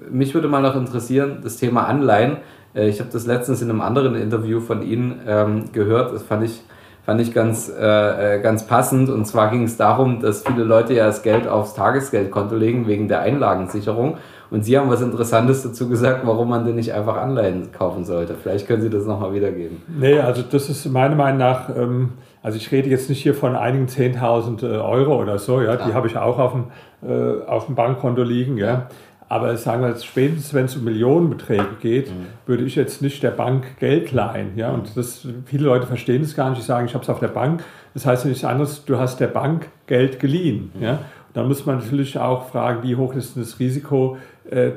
mich 0.10 0.34
würde 0.34 0.48
mal 0.48 0.62
noch 0.62 0.76
interessieren, 0.76 1.39
das 1.43 1.58
Thema 1.58 1.86
Anleihen. 1.88 2.38
Äh, 2.74 2.88
ich 2.88 3.00
habe 3.00 3.10
das 3.12 3.26
letztens 3.26 3.62
in 3.62 3.69
einem 3.69 3.82
anderen 3.82 4.15
Interview 4.15 4.62
von 4.62 4.82
Ihnen 4.82 5.19
ähm, 5.28 5.71
gehört. 5.71 6.13
Das 6.13 6.24
fand 6.24 6.45
ich, 6.45 6.62
fand 7.06 7.19
ich 7.21 7.34
ganz, 7.34 7.69
äh, 7.69 8.38
äh 8.38 8.41
ganz 8.41 8.65
passend. 8.65 9.10
Und 9.10 9.26
zwar 9.26 9.52
ging 9.52 9.63
es 9.63 9.78
darum, 9.78 10.19
dass 10.19 10.43
viele 10.43 10.63
Leute 10.63 10.93
ja 10.93 11.08
das 11.08 11.21
Geld 11.21 11.48
aufs 11.48 11.74
Tagesgeldkonto 11.74 12.56
legen 12.56 12.88
wegen 12.88 13.08
der 13.08 13.21
Einlagensicherung. 13.21 14.17
Und 14.51 14.63
Sie 14.63 14.77
haben 14.77 14.89
was 14.89 15.01
Interessantes 15.01 15.63
dazu 15.63 15.89
gesagt, 15.89 16.25
warum 16.25 16.49
man 16.49 16.65
denn 16.65 16.75
nicht 16.75 16.93
einfach 16.93 17.17
Anleihen 17.17 17.71
kaufen 17.71 18.05
sollte. 18.05 18.36
Vielleicht 18.36 18.67
können 18.67 18.81
Sie 18.81 18.89
das 18.89 19.05
nochmal 19.05 19.34
wiedergeben. 19.34 19.81
Nee, 19.88 20.19
also 20.19 20.43
das 20.43 20.69
ist 20.69 20.86
meiner 20.86 21.15
Meinung 21.15 21.39
nach, 21.39 21.69
ähm, 21.75 22.13
also 22.43 22.58
ich 22.58 22.71
rede 22.71 22.89
jetzt 22.89 23.10
nicht 23.10 23.21
hier 23.21 23.34
von 23.34 23.55
einigen 23.55 23.88
10.000 23.88 24.63
äh, 24.63 24.77
Euro 24.77 25.21
oder 25.21 25.39
so, 25.39 25.62
ja, 25.62 25.75
die 25.77 25.93
habe 25.93 26.08
ich 26.08 26.17
auch 26.17 26.38
auf 26.38 26.51
dem, 26.51 26.65
äh, 27.08 27.43
auf 27.45 27.65
dem 27.65 27.75
Bankkonto 27.75 28.23
liegen, 28.23 28.58
ja. 28.58 28.88
Aber 29.27 29.58
sagen 29.58 29.81
wir 29.81 29.89
jetzt, 29.89 30.05
spätestens 30.05 30.53
wenn 30.53 30.65
es 30.65 30.75
um 30.75 30.84
Millionenbeträge 30.84 31.77
geht, 31.81 32.12
mhm. 32.12 32.27
würde 32.45 32.63
ich 32.63 32.75
jetzt 32.75 33.01
nicht 33.01 33.23
der 33.23 33.31
Bank 33.31 33.79
Geld 33.79 34.12
leihen. 34.12 34.51
Ja? 34.55 34.69
Und 34.69 34.95
das, 34.95 35.27
viele 35.45 35.65
Leute 35.65 35.88
verstehen 35.88 36.21
das 36.21 36.36
gar 36.36 36.51
nicht. 36.51 36.62
Die 36.62 36.65
sagen, 36.65 36.86
ich 36.86 36.93
habe 36.93 37.03
es 37.03 37.10
auf 37.10 37.19
der 37.19 37.29
Bank. 37.29 37.63
Das 37.95 38.05
heißt 38.05 38.25
ja 38.25 38.29
nichts 38.29 38.45
anderes, 38.45 38.86
du 38.86 38.99
hast 38.99 39.19
der 39.19 39.27
Bank 39.27 39.67
Geld 39.88 40.19
geliehen. 40.19 40.71
Mhm. 40.75 40.84
Ja? 40.84 40.99
dann 41.36 41.49
muss 41.49 41.65
man 41.65 41.79
natürlich 41.79 42.17
auch 42.17 42.47
fragen, 42.47 42.81
wie 42.84 42.95
hoch 42.95 43.13
ist 43.13 43.36
das 43.36 43.60
Risiko, 43.60 44.17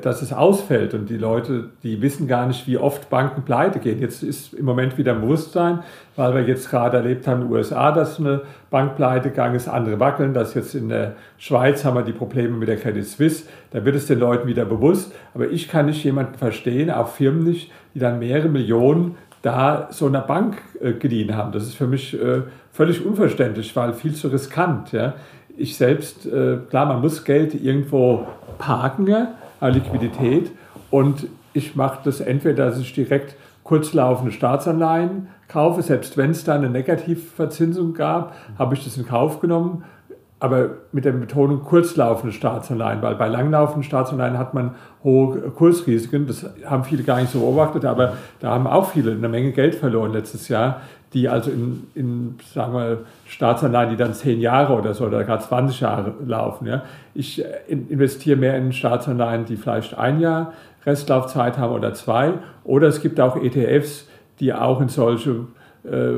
dass 0.01 0.21
es 0.21 0.33
ausfällt. 0.33 0.93
Und 0.93 1.09
die 1.09 1.17
Leute, 1.17 1.69
die 1.83 2.01
wissen 2.01 2.27
gar 2.27 2.47
nicht, 2.47 2.65
wie 2.67 2.77
oft 2.77 3.09
Banken 3.09 3.43
pleite 3.43 3.79
gehen. 3.79 3.99
Jetzt 3.99 4.23
ist 4.23 4.53
im 4.53 4.65
Moment 4.65 4.97
wieder 4.97 5.13
ein 5.13 5.21
Bewusstsein, 5.21 5.79
weil 6.15 6.33
wir 6.33 6.41
jetzt 6.41 6.69
gerade 6.69 6.97
erlebt 6.97 7.27
haben 7.27 7.41
in 7.41 7.47
den 7.47 7.55
USA, 7.55 7.91
dass 7.91 8.19
eine 8.19 8.41
Bank 8.71 8.95
pleite 8.95 9.29
gegangen 9.29 9.55
ist, 9.55 9.67
andere 9.67 9.99
wackeln. 9.99 10.33
Dass 10.33 10.55
jetzt 10.55 10.73
in 10.73 10.89
der 10.89 11.13
Schweiz 11.37 11.85
haben 11.85 11.95
wir 11.95 12.03
die 12.03 12.13
Probleme 12.13 12.57
mit 12.57 12.67
der 12.67 12.77
Credit 12.77 13.05
Suisse. 13.05 13.43
Da 13.71 13.85
wird 13.85 13.95
es 13.95 14.07
den 14.07 14.19
Leuten 14.19 14.47
wieder 14.47 14.65
bewusst. 14.65 15.13
Aber 15.35 15.47
ich 15.49 15.67
kann 15.67 15.85
nicht 15.85 16.03
jemanden 16.03 16.35
verstehen, 16.35 16.89
auch 16.89 17.09
Firmen 17.09 17.43
nicht, 17.43 17.71
die 17.93 17.99
dann 17.99 18.17
mehrere 18.19 18.49
Millionen 18.49 19.17
da 19.41 19.87
so 19.91 20.07
einer 20.07 20.21
Bank 20.21 20.57
äh, 20.81 20.93
geliehen 20.93 21.35
haben. 21.35 21.51
Das 21.51 21.63
ist 21.63 21.75
für 21.75 21.87
mich 21.87 22.13
äh, 22.19 22.41
völlig 22.71 23.05
unverständlich, 23.05 23.73
weil 23.75 23.93
viel 23.93 24.13
zu 24.13 24.29
riskant. 24.29 24.91
Ja 24.91 25.13
ich 25.59 25.75
selbst, 25.75 26.25
äh, 26.25 26.57
klar, 26.69 26.85
man 26.85 27.01
muss 27.01 27.23
Geld 27.23 27.53
irgendwo 27.53 28.25
parken, 28.57 29.13
an 29.13 29.27
Liquidität. 29.61 30.51
Und 30.89 31.27
ich 31.53 31.75
mache 31.75 31.99
das 32.03 32.21
entweder, 32.21 32.67
dass 32.67 32.79
ich 32.79 32.93
direkt 32.93 33.35
kurzlaufende 33.63 34.31
Staatsanleihen 34.31 35.27
kaufe, 35.47 35.81
selbst 35.81 36.17
wenn 36.17 36.31
es 36.31 36.43
da 36.43 36.55
eine 36.55 36.69
Negativverzinsung 36.69 37.93
gab, 37.93 38.35
habe 38.57 38.75
ich 38.75 38.83
das 38.83 38.97
in 38.97 39.05
Kauf 39.05 39.39
genommen 39.39 39.83
aber 40.39 40.69
mit 40.93 41.03
der 41.03 41.11
Betonung 41.11 41.63
kurzlaufende 41.63 42.33
Staatsanleihen, 42.33 43.01
weil 43.01 43.15
bei 43.15 43.27
langlaufenden 43.27 43.83
Staatsanleihen 43.83 44.37
hat 44.37 44.53
man 44.53 44.75
hohe 45.03 45.37
Kursrisiken. 45.51 46.27
Das 46.27 46.49
haben 46.65 46.85
viele 46.85 47.03
gar 47.03 47.19
nicht 47.19 47.31
so 47.31 47.39
beobachtet, 47.39 47.83
aber 47.83 48.13
da 48.39 48.51
haben 48.51 48.65
auch 48.65 48.91
viele 48.91 49.11
eine 49.11 49.27
Menge 49.27 49.51
Geld 49.51 49.75
verloren 49.75 50.13
letztes 50.13 50.47
Jahr, 50.47 50.81
die 51.13 51.27
also 51.27 51.51
in, 51.51 51.87
in 51.93 52.35
sagen 52.53 52.73
wir, 52.73 52.99
Staatsanleihen, 53.27 53.89
die 53.89 53.97
dann 53.97 54.13
zehn 54.13 54.39
Jahre 54.39 54.73
oder 54.73 54.93
so 54.93 55.07
oder 55.07 55.25
gerade 55.25 55.43
20 55.43 55.81
Jahre 55.81 56.13
laufen. 56.25 56.67
Ja. 56.67 56.83
Ich 57.13 57.43
äh, 57.43 57.47
investiere 57.67 58.37
mehr 58.37 58.55
in 58.57 58.71
Staatsanleihen, 58.71 59.45
die 59.45 59.57
vielleicht 59.57 59.97
ein 59.97 60.21
Jahr 60.21 60.53
Restlaufzeit 60.85 61.57
haben 61.57 61.73
oder 61.73 61.93
zwei. 61.93 62.33
Oder 62.63 62.87
es 62.87 63.01
gibt 63.01 63.19
auch 63.19 63.35
ETFs, 63.35 64.07
die 64.39 64.53
auch 64.53 64.79
in 64.79 64.87
solche 64.87 65.47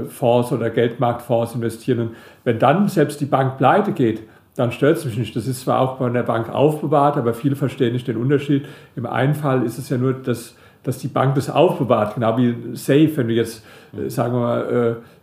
Fonds 0.10 0.52
oder 0.52 0.70
Geldmarktfonds 0.70 1.56
investieren. 1.56 2.00
Und 2.00 2.16
wenn 2.44 2.60
dann 2.60 2.88
selbst 2.88 3.22
die 3.22 3.26
Bank 3.26 3.58
pleite 3.58 3.92
geht, 3.92 4.24
dann 4.56 4.72
stört 4.72 4.98
es 4.98 5.06
mich 5.06 5.18
nicht. 5.18 5.36
Das 5.36 5.48
ist 5.48 5.62
zwar 5.62 5.80
auch 5.80 5.98
bei 5.98 6.10
der 6.10 6.24
Bank 6.24 6.50
aufbewahrt, 6.50 7.18
aber 7.18 7.34
viele 7.34 7.56
verstehen 7.56 7.94
nicht 7.94 8.08
den 8.08 8.18
Unterschied. 8.18 8.66
Im 8.96 9.06
einen 9.06 9.34
Fall 9.36 9.64
ist 9.64 9.78
es 9.78 9.90
ja 9.90 9.98
nur, 9.98 10.14
dass, 10.14 10.56
dass 10.84 10.98
die 10.98 11.08
Bank 11.08 11.36
das 11.36 11.50
aufbewahrt, 11.50 12.16
genau 12.16 12.38
wie 12.38 12.56
Safe, 12.74 13.12
wenn 13.16 13.28
du 13.28 13.34
jetzt, 13.34 13.64
äh, 13.98 14.10
sagen 14.10 14.34
wir 14.34 14.40
mal, 14.40 14.98
äh, 14.98 15.21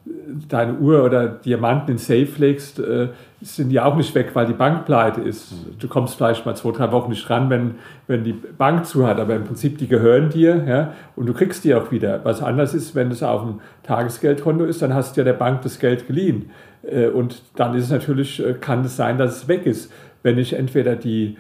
deine 0.49 0.75
Uhr 0.75 1.05
oder 1.05 1.29
Diamanten 1.29 1.93
in 1.93 1.99
Safe 1.99 2.29
legst, 2.39 2.79
äh, 2.79 3.09
sind 3.41 3.69
die 3.71 3.81
auch 3.81 3.97
nicht 3.97 4.15
weg, 4.15 4.31
weil 4.35 4.47
die 4.47 4.53
Bank 4.53 4.85
pleite 4.85 5.21
ist. 5.21 5.53
Du 5.79 5.89
kommst 5.89 6.17
vielleicht 6.17 6.45
mal 6.45 6.57
zwei, 6.57 6.73
drei 6.73 6.91
Wochen 6.93 7.11
nicht 7.11 7.29
ran, 7.31 7.51
wenn, 7.51 7.77
wenn 8.07 8.25
die 8.25 8.33
Bank 8.33 8.87
zu 8.87 9.07
hat, 9.07 9.19
aber 9.21 9.37
im 9.37 9.45
Prinzip, 9.45 9.79
die 9.79 9.87
gehören 9.87 10.31
dir 10.31 10.65
ja, 10.67 10.93
und 11.17 11.27
du 11.27 11.35
kriegst 11.35 11.65
die 11.65 11.75
auch 11.75 11.91
wieder. 11.91 12.21
Was 12.25 12.43
anders 12.43 12.75
ist, 12.75 12.95
wenn 12.95 13.11
es 13.11 13.23
auf 13.23 13.43
dem 13.43 13.61
Tagesgeldkonto 13.85 14.65
ist, 14.65 14.83
dann 14.83 14.95
hast 14.95 15.17
du 15.17 15.21
ja 15.21 15.25
der 15.25 15.35
Bank 15.35 15.63
das 15.63 15.79
Geld 15.79 16.07
geliehen. 16.07 16.51
Äh, 16.83 17.09
und 17.09 17.43
dann 17.57 17.75
ist 17.75 17.85
es 17.85 17.91
natürlich, 17.91 18.45
äh, 18.45 18.55
kann 18.55 18.85
es 18.85 18.97
sein, 18.97 19.19
dass 19.19 19.37
es 19.37 19.49
weg 19.49 19.67
ist. 19.67 19.93
Wenn 20.23 20.39
ich 20.39 20.55
entweder 20.55 20.97
die 20.97 21.37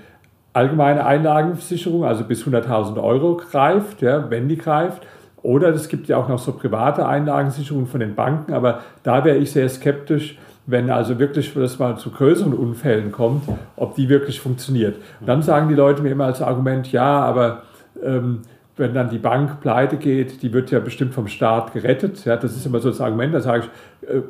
allgemeine 0.52 1.04
Einlagenversicherung, 1.04 2.04
also 2.04 2.24
bis 2.24 2.44
100.000 2.44 3.02
Euro 3.02 3.36
greift, 3.36 4.02
ja, 4.02 4.30
wenn 4.30 4.48
die 4.48 4.56
greift, 4.56 5.02
oder 5.42 5.68
es 5.68 5.88
gibt 5.88 6.08
ja 6.08 6.16
auch 6.16 6.28
noch 6.28 6.38
so 6.38 6.52
private 6.52 7.06
Einlagensicherungen 7.06 7.86
von 7.86 8.00
den 8.00 8.14
Banken, 8.14 8.52
aber 8.52 8.82
da 9.02 9.24
wäre 9.24 9.36
ich 9.36 9.52
sehr 9.52 9.68
skeptisch, 9.68 10.38
wenn 10.66 10.90
also 10.90 11.18
wirklich 11.18 11.54
das 11.54 11.78
mal 11.78 11.96
zu 11.96 12.10
größeren 12.10 12.52
Unfällen 12.52 13.10
kommt, 13.10 13.44
ob 13.76 13.94
die 13.94 14.08
wirklich 14.08 14.40
funktioniert. 14.40 14.96
Und 15.20 15.26
dann 15.26 15.42
sagen 15.42 15.68
die 15.68 15.74
Leute 15.74 16.02
mir 16.02 16.10
immer 16.10 16.26
als 16.26 16.42
Argument, 16.42 16.92
ja, 16.92 17.20
aber 17.20 17.62
ähm, 18.02 18.42
wenn 18.76 18.94
dann 18.94 19.08
die 19.08 19.18
Bank 19.18 19.60
pleite 19.60 19.96
geht, 19.96 20.42
die 20.42 20.52
wird 20.52 20.70
ja 20.70 20.78
bestimmt 20.78 21.14
vom 21.14 21.26
Staat 21.26 21.72
gerettet. 21.72 22.24
Ja, 22.24 22.36
das 22.36 22.54
ist 22.56 22.64
immer 22.64 22.78
so 22.80 22.90
das 22.90 23.00
Argument, 23.00 23.34
da 23.34 23.40
sage 23.40 23.64
ich, 23.64 24.08
äh, 24.08 24.20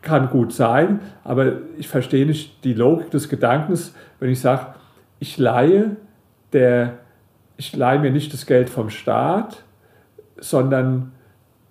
kann 0.00 0.30
gut 0.30 0.52
sein, 0.52 1.00
aber 1.24 1.52
ich 1.76 1.88
verstehe 1.88 2.26
nicht 2.26 2.64
die 2.64 2.74
Logik 2.74 3.10
des 3.10 3.28
Gedankens, 3.28 3.94
wenn 4.20 4.30
ich 4.30 4.40
sage, 4.40 4.66
ich 5.18 5.36
leihe, 5.36 5.96
der, 6.52 6.94
ich 7.56 7.76
leihe 7.76 7.98
mir 7.98 8.10
nicht 8.10 8.32
das 8.32 8.46
Geld 8.46 8.70
vom 8.70 8.88
Staat, 8.88 9.64
sondern 10.40 11.12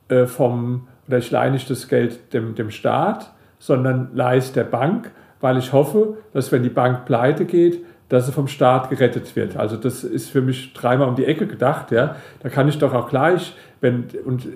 äh, 0.09 0.25
vom, 0.25 0.87
oder 1.07 1.17
ich 1.17 1.31
leihe 1.31 1.51
nicht 1.51 1.69
das 1.69 1.87
Geld 1.87 2.33
dem, 2.33 2.55
dem 2.55 2.71
Staat, 2.71 3.31
sondern 3.59 4.09
leihe 4.13 4.37
es 4.37 4.53
der 4.53 4.63
Bank, 4.63 5.11
weil 5.41 5.57
ich 5.57 5.73
hoffe, 5.73 6.17
dass 6.33 6.51
wenn 6.51 6.63
die 6.63 6.69
Bank 6.69 7.05
pleite 7.05 7.45
geht, 7.45 7.83
dass 8.09 8.25
sie 8.25 8.31
vom 8.31 8.47
Staat 8.47 8.89
gerettet 8.89 9.35
wird. 9.35 9.57
Also 9.57 9.75
das 9.75 10.03
ist 10.03 10.29
für 10.29 10.41
mich 10.41 10.73
dreimal 10.73 11.09
um 11.09 11.15
die 11.15 11.25
Ecke 11.25 11.45
gedacht. 11.45 11.91
Ja. 11.91 12.15
Da 12.41 12.49
kann 12.49 12.69
ich 12.69 12.77
doch 12.77 12.93
auch 12.93 13.09
gleich, 13.09 13.53
wenn, 13.81 14.05
und 14.25 14.47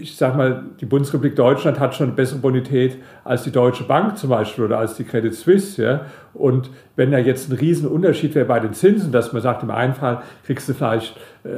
ich 0.00 0.16
sage 0.16 0.36
mal, 0.36 0.64
die 0.80 0.86
Bundesrepublik 0.86 1.36
Deutschland 1.36 1.78
hat 1.78 1.94
schon 1.94 2.08
eine 2.08 2.16
bessere 2.16 2.38
Bonität 2.38 2.96
als 3.24 3.42
die 3.42 3.50
Deutsche 3.50 3.84
Bank 3.84 4.16
zum 4.18 4.30
Beispiel 4.30 4.64
oder 4.64 4.78
als 4.78 4.94
die 4.94 5.04
Credit 5.04 5.34
Suisse. 5.34 5.82
Ja? 5.82 6.00
Und 6.34 6.70
wenn 6.96 7.10
da 7.10 7.18
jetzt 7.18 7.50
ein 7.50 7.56
Riesenunterschied 7.56 8.34
wäre 8.34 8.46
bei 8.46 8.60
den 8.60 8.72
Zinsen, 8.72 9.12
dass 9.12 9.32
man 9.32 9.42
sagt, 9.42 9.62
im 9.62 9.70
einen 9.70 9.94
Fall 9.94 10.22
kriegst 10.44 10.68
du 10.68 10.74
vielleicht 10.74 11.16
äh, 11.44 11.48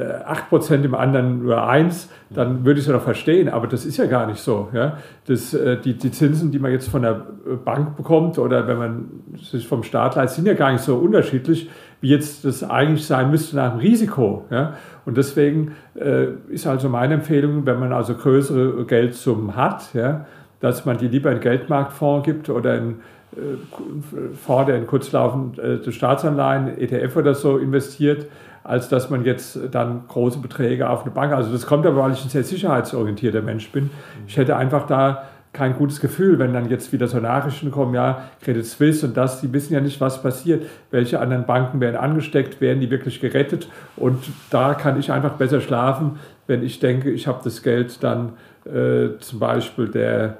8%, 0.51 0.83
im 0.83 0.95
anderen 0.95 1.43
nur 1.43 1.57
1%, 1.57 2.07
dann 2.29 2.65
würde 2.65 2.79
ich 2.79 2.85
es 2.85 2.87
ja 2.87 2.93
noch 2.93 3.03
verstehen. 3.03 3.49
Aber 3.49 3.67
das 3.67 3.85
ist 3.85 3.97
ja 3.97 4.05
gar 4.05 4.27
nicht 4.27 4.39
so. 4.39 4.69
Ja? 4.73 4.97
Das, 5.25 5.53
äh, 5.53 5.79
die, 5.79 5.97
die 5.97 6.11
Zinsen, 6.11 6.51
die 6.51 6.59
man 6.59 6.71
jetzt 6.71 6.89
von 6.89 7.01
der 7.01 7.25
Bank 7.63 7.95
bekommt 7.95 8.37
oder 8.37 8.67
wenn 8.67 8.77
man 8.77 9.05
sich 9.41 9.67
vom 9.67 9.83
Staat 9.83 10.15
leiht, 10.15 10.29
sind 10.29 10.47
ja 10.47 10.53
gar 10.53 10.71
nicht 10.71 10.83
so 10.83 10.95
unterschiedlich, 10.95 11.69
wie 12.03 12.09
jetzt 12.09 12.43
das 12.43 12.69
eigentlich 12.69 13.05
sein 13.05 13.31
müsste 13.31 13.55
nach 13.55 13.71
dem 13.71 13.79
Risiko. 13.79 14.43
Ja? 14.51 14.73
Und 15.05 15.15
deswegen 15.15 15.71
äh, 15.95 16.25
ist 16.49 16.67
also 16.67 16.89
meine 16.89 17.13
Empfehlung, 17.13 17.65
wenn 17.65 17.79
man 17.79 17.93
also 17.93 18.13
größere 18.13 18.83
Geldsummen 18.83 19.55
hat, 19.55 19.93
ja, 19.93 20.25
dass 20.59 20.83
man 20.83 20.97
die 20.97 21.07
lieber 21.07 21.31
in 21.31 21.39
Geldmarktfonds 21.39 22.25
gibt 22.25 22.49
oder 22.49 22.77
in 22.77 22.89
äh, 23.31 24.35
Fonds, 24.35 24.65
der 24.65 24.75
in 24.75 24.85
kurzlaufende 24.85 25.81
äh, 25.85 25.91
Staatsanleihen, 25.93 26.77
ETF 26.77 27.15
oder 27.15 27.35
so 27.35 27.57
investiert, 27.57 28.25
als 28.65 28.89
dass 28.89 29.09
man 29.09 29.23
jetzt 29.23 29.57
dann 29.71 30.01
große 30.09 30.39
Beträge 30.39 30.89
auf 30.89 31.03
eine 31.03 31.11
Bank. 31.11 31.31
Also 31.31 31.53
das 31.53 31.65
kommt 31.65 31.85
aber, 31.85 32.03
weil 32.03 32.11
ich 32.11 32.21
ein 32.21 32.29
sehr 32.29 32.43
sicherheitsorientierter 32.43 33.41
Mensch 33.41 33.71
bin. 33.71 33.91
Ich 34.27 34.35
hätte 34.35 34.57
einfach 34.57 34.87
da 34.87 35.23
kein 35.53 35.75
gutes 35.75 36.01
Gefühl, 36.01 36.39
wenn 36.39 36.51
dann 36.51 36.69
jetzt 36.69 36.91
wieder 36.91 37.07
so 37.07 37.19
Nachrichten 37.19 37.71
kommen, 37.71 37.93
ja, 37.93 38.23
Credit 38.41 38.65
Suisse 38.65 39.05
und 39.05 39.15
das, 39.15 39.39
die 39.39 39.53
wissen 39.53 39.73
ja 39.73 39.79
nicht, 39.79 40.01
was 40.01 40.21
passiert, 40.21 40.65
welche 40.91 41.19
anderen 41.19 41.45
Banken 41.45 41.79
werden 41.79 41.95
angesteckt, 41.95 42.59
werden 42.59 42.79
die 42.79 42.89
wirklich 42.89 43.21
gerettet 43.21 43.69
und 43.95 44.23
da 44.49 44.73
kann 44.73 44.99
ich 44.99 45.11
einfach 45.11 45.33
besser 45.33 45.61
schlafen, 45.61 46.19
wenn 46.47 46.63
ich 46.63 46.79
denke, 46.79 47.11
ich 47.11 47.27
habe 47.27 47.39
das 47.43 47.61
Geld 47.61 48.03
dann 48.03 48.33
äh, 48.65 49.17
zum 49.19 49.39
Beispiel 49.39 49.87
der 49.87 50.37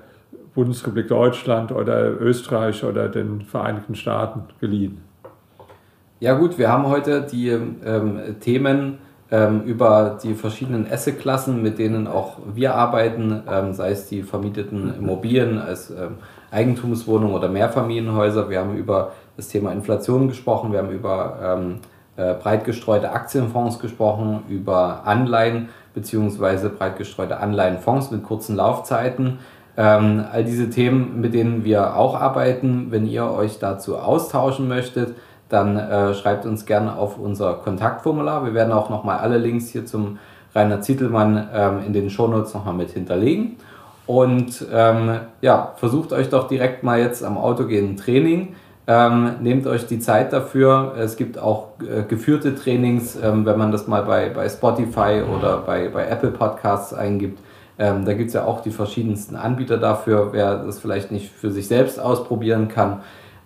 Bundesrepublik 0.56 1.08
Deutschland 1.08 1.72
oder 1.72 2.20
Österreich 2.20 2.84
oder 2.84 3.08
den 3.08 3.42
Vereinigten 3.42 3.96
Staaten 3.96 4.44
geliehen. 4.60 5.02
Ja 6.20 6.36
gut, 6.36 6.58
wir 6.58 6.70
haben 6.70 6.88
heute 6.88 7.28
die 7.30 7.50
ähm, 7.50 8.20
Themen 8.40 9.00
über 9.66 10.20
die 10.22 10.36
verschiedenen 10.36 10.86
Assetklassen, 10.92 11.64
mit 11.64 11.80
denen 11.80 12.06
auch 12.06 12.38
wir 12.54 12.76
arbeiten, 12.76 13.42
ähm, 13.50 13.74
sei 13.74 13.90
es 13.90 14.08
die 14.08 14.22
vermieteten 14.22 14.94
Immobilien 14.96 15.58
als 15.58 15.90
ähm, 15.90 16.18
Eigentumswohnungen 16.52 17.34
oder 17.34 17.50
Mehrfamilienhäuser. 17.50 18.50
Wir 18.50 18.60
haben 18.60 18.78
über 18.78 19.14
das 19.36 19.48
Thema 19.48 19.72
Inflation 19.72 20.28
gesprochen, 20.28 20.72
wir 20.72 20.80
haben 20.80 20.92
über 20.92 21.40
ähm, 21.42 21.80
äh, 22.16 22.36
breit 22.36 22.64
gestreute 22.64 23.12
Aktienfonds 23.12 23.80
gesprochen, 23.80 24.44
über 24.50 25.02
Anleihen 25.06 25.70
bzw. 25.96 26.70
breit 26.70 26.98
gestreute 26.98 27.38
Anleihenfonds 27.38 28.12
mit 28.12 28.24
kurzen 28.24 28.56
Laufzeiten. 28.56 29.40
Ähm, 29.76 30.24
all 30.32 30.44
diese 30.44 30.70
Themen, 30.70 31.22
mit 31.22 31.34
denen 31.34 31.64
wir 31.64 31.96
auch 31.96 32.14
arbeiten, 32.14 32.88
wenn 32.92 33.08
ihr 33.08 33.26
euch 33.32 33.58
dazu 33.58 33.98
austauschen 33.98 34.68
möchtet, 34.68 35.16
dann 35.50 35.78
äh, 35.78 36.14
schreibt 36.14 36.46
uns 36.46 36.66
gerne 36.66 36.96
auf 36.96 37.18
unser 37.18 37.54
Kontaktformular. 37.56 38.46
Wir 38.46 38.54
werden 38.54 38.74
auch 38.74 38.90
nochmal 38.90 39.20
alle 39.20 39.38
Links 39.38 39.70
hier 39.70 39.86
zum 39.86 40.18
Rainer 40.56 40.82
Zietelmann 40.82 41.50
ähm, 41.54 41.80
in 41.86 41.94
den 41.94 42.10
Shownotes 42.10 42.54
nochmal 42.54 42.74
mit 42.74 42.92
hinterlegen. 42.92 43.58
Und 44.06 44.66
ähm, 44.72 45.20
ja, 45.42 45.74
versucht 45.78 46.12
euch 46.12 46.30
doch 46.30 46.48
direkt 46.48 46.84
mal 46.84 47.00
jetzt 47.00 47.24
am 47.24 47.38
autogenen 47.38 47.98
Training. 47.98 48.56
Ähm, 48.86 49.36
nehmt 49.42 49.66
euch 49.66 49.88
die 49.88 50.00
Zeit 50.00 50.34
dafür. 50.34 50.96
Es 50.98 51.16
gibt 51.16 51.40
auch 51.40 51.68
äh, 51.80 52.04
geführte 52.04 52.54
Trainings, 52.56 53.16
ähm, 53.16 53.46
wenn 53.46 53.58
man 53.58 53.72
das 53.72 53.88
mal 53.88 54.04
bei, 54.04 54.30
bei 54.30 54.50
Spotify 54.50 55.22
oder 55.24 55.60
bei, 55.60 55.88
bei 55.88 56.06
Apple 56.06 56.32
Podcasts 56.32 56.94
eingibt. 56.94 57.40
Ähm, 57.80 58.06
da 58.06 58.14
gibt 58.14 58.28
es 58.28 58.34
ja 58.34 58.44
auch 58.44 58.62
die 58.62 58.72
verschiedensten 58.72 59.36
Anbieter 59.36 59.78
dafür, 59.78 60.30
wer 60.32 60.58
das 60.58 60.80
vielleicht 60.80 61.12
nicht 61.12 61.32
für 61.32 61.50
sich 61.50 61.68
selbst 61.68 62.00
ausprobieren 62.00 62.68
kann. 62.68 63.02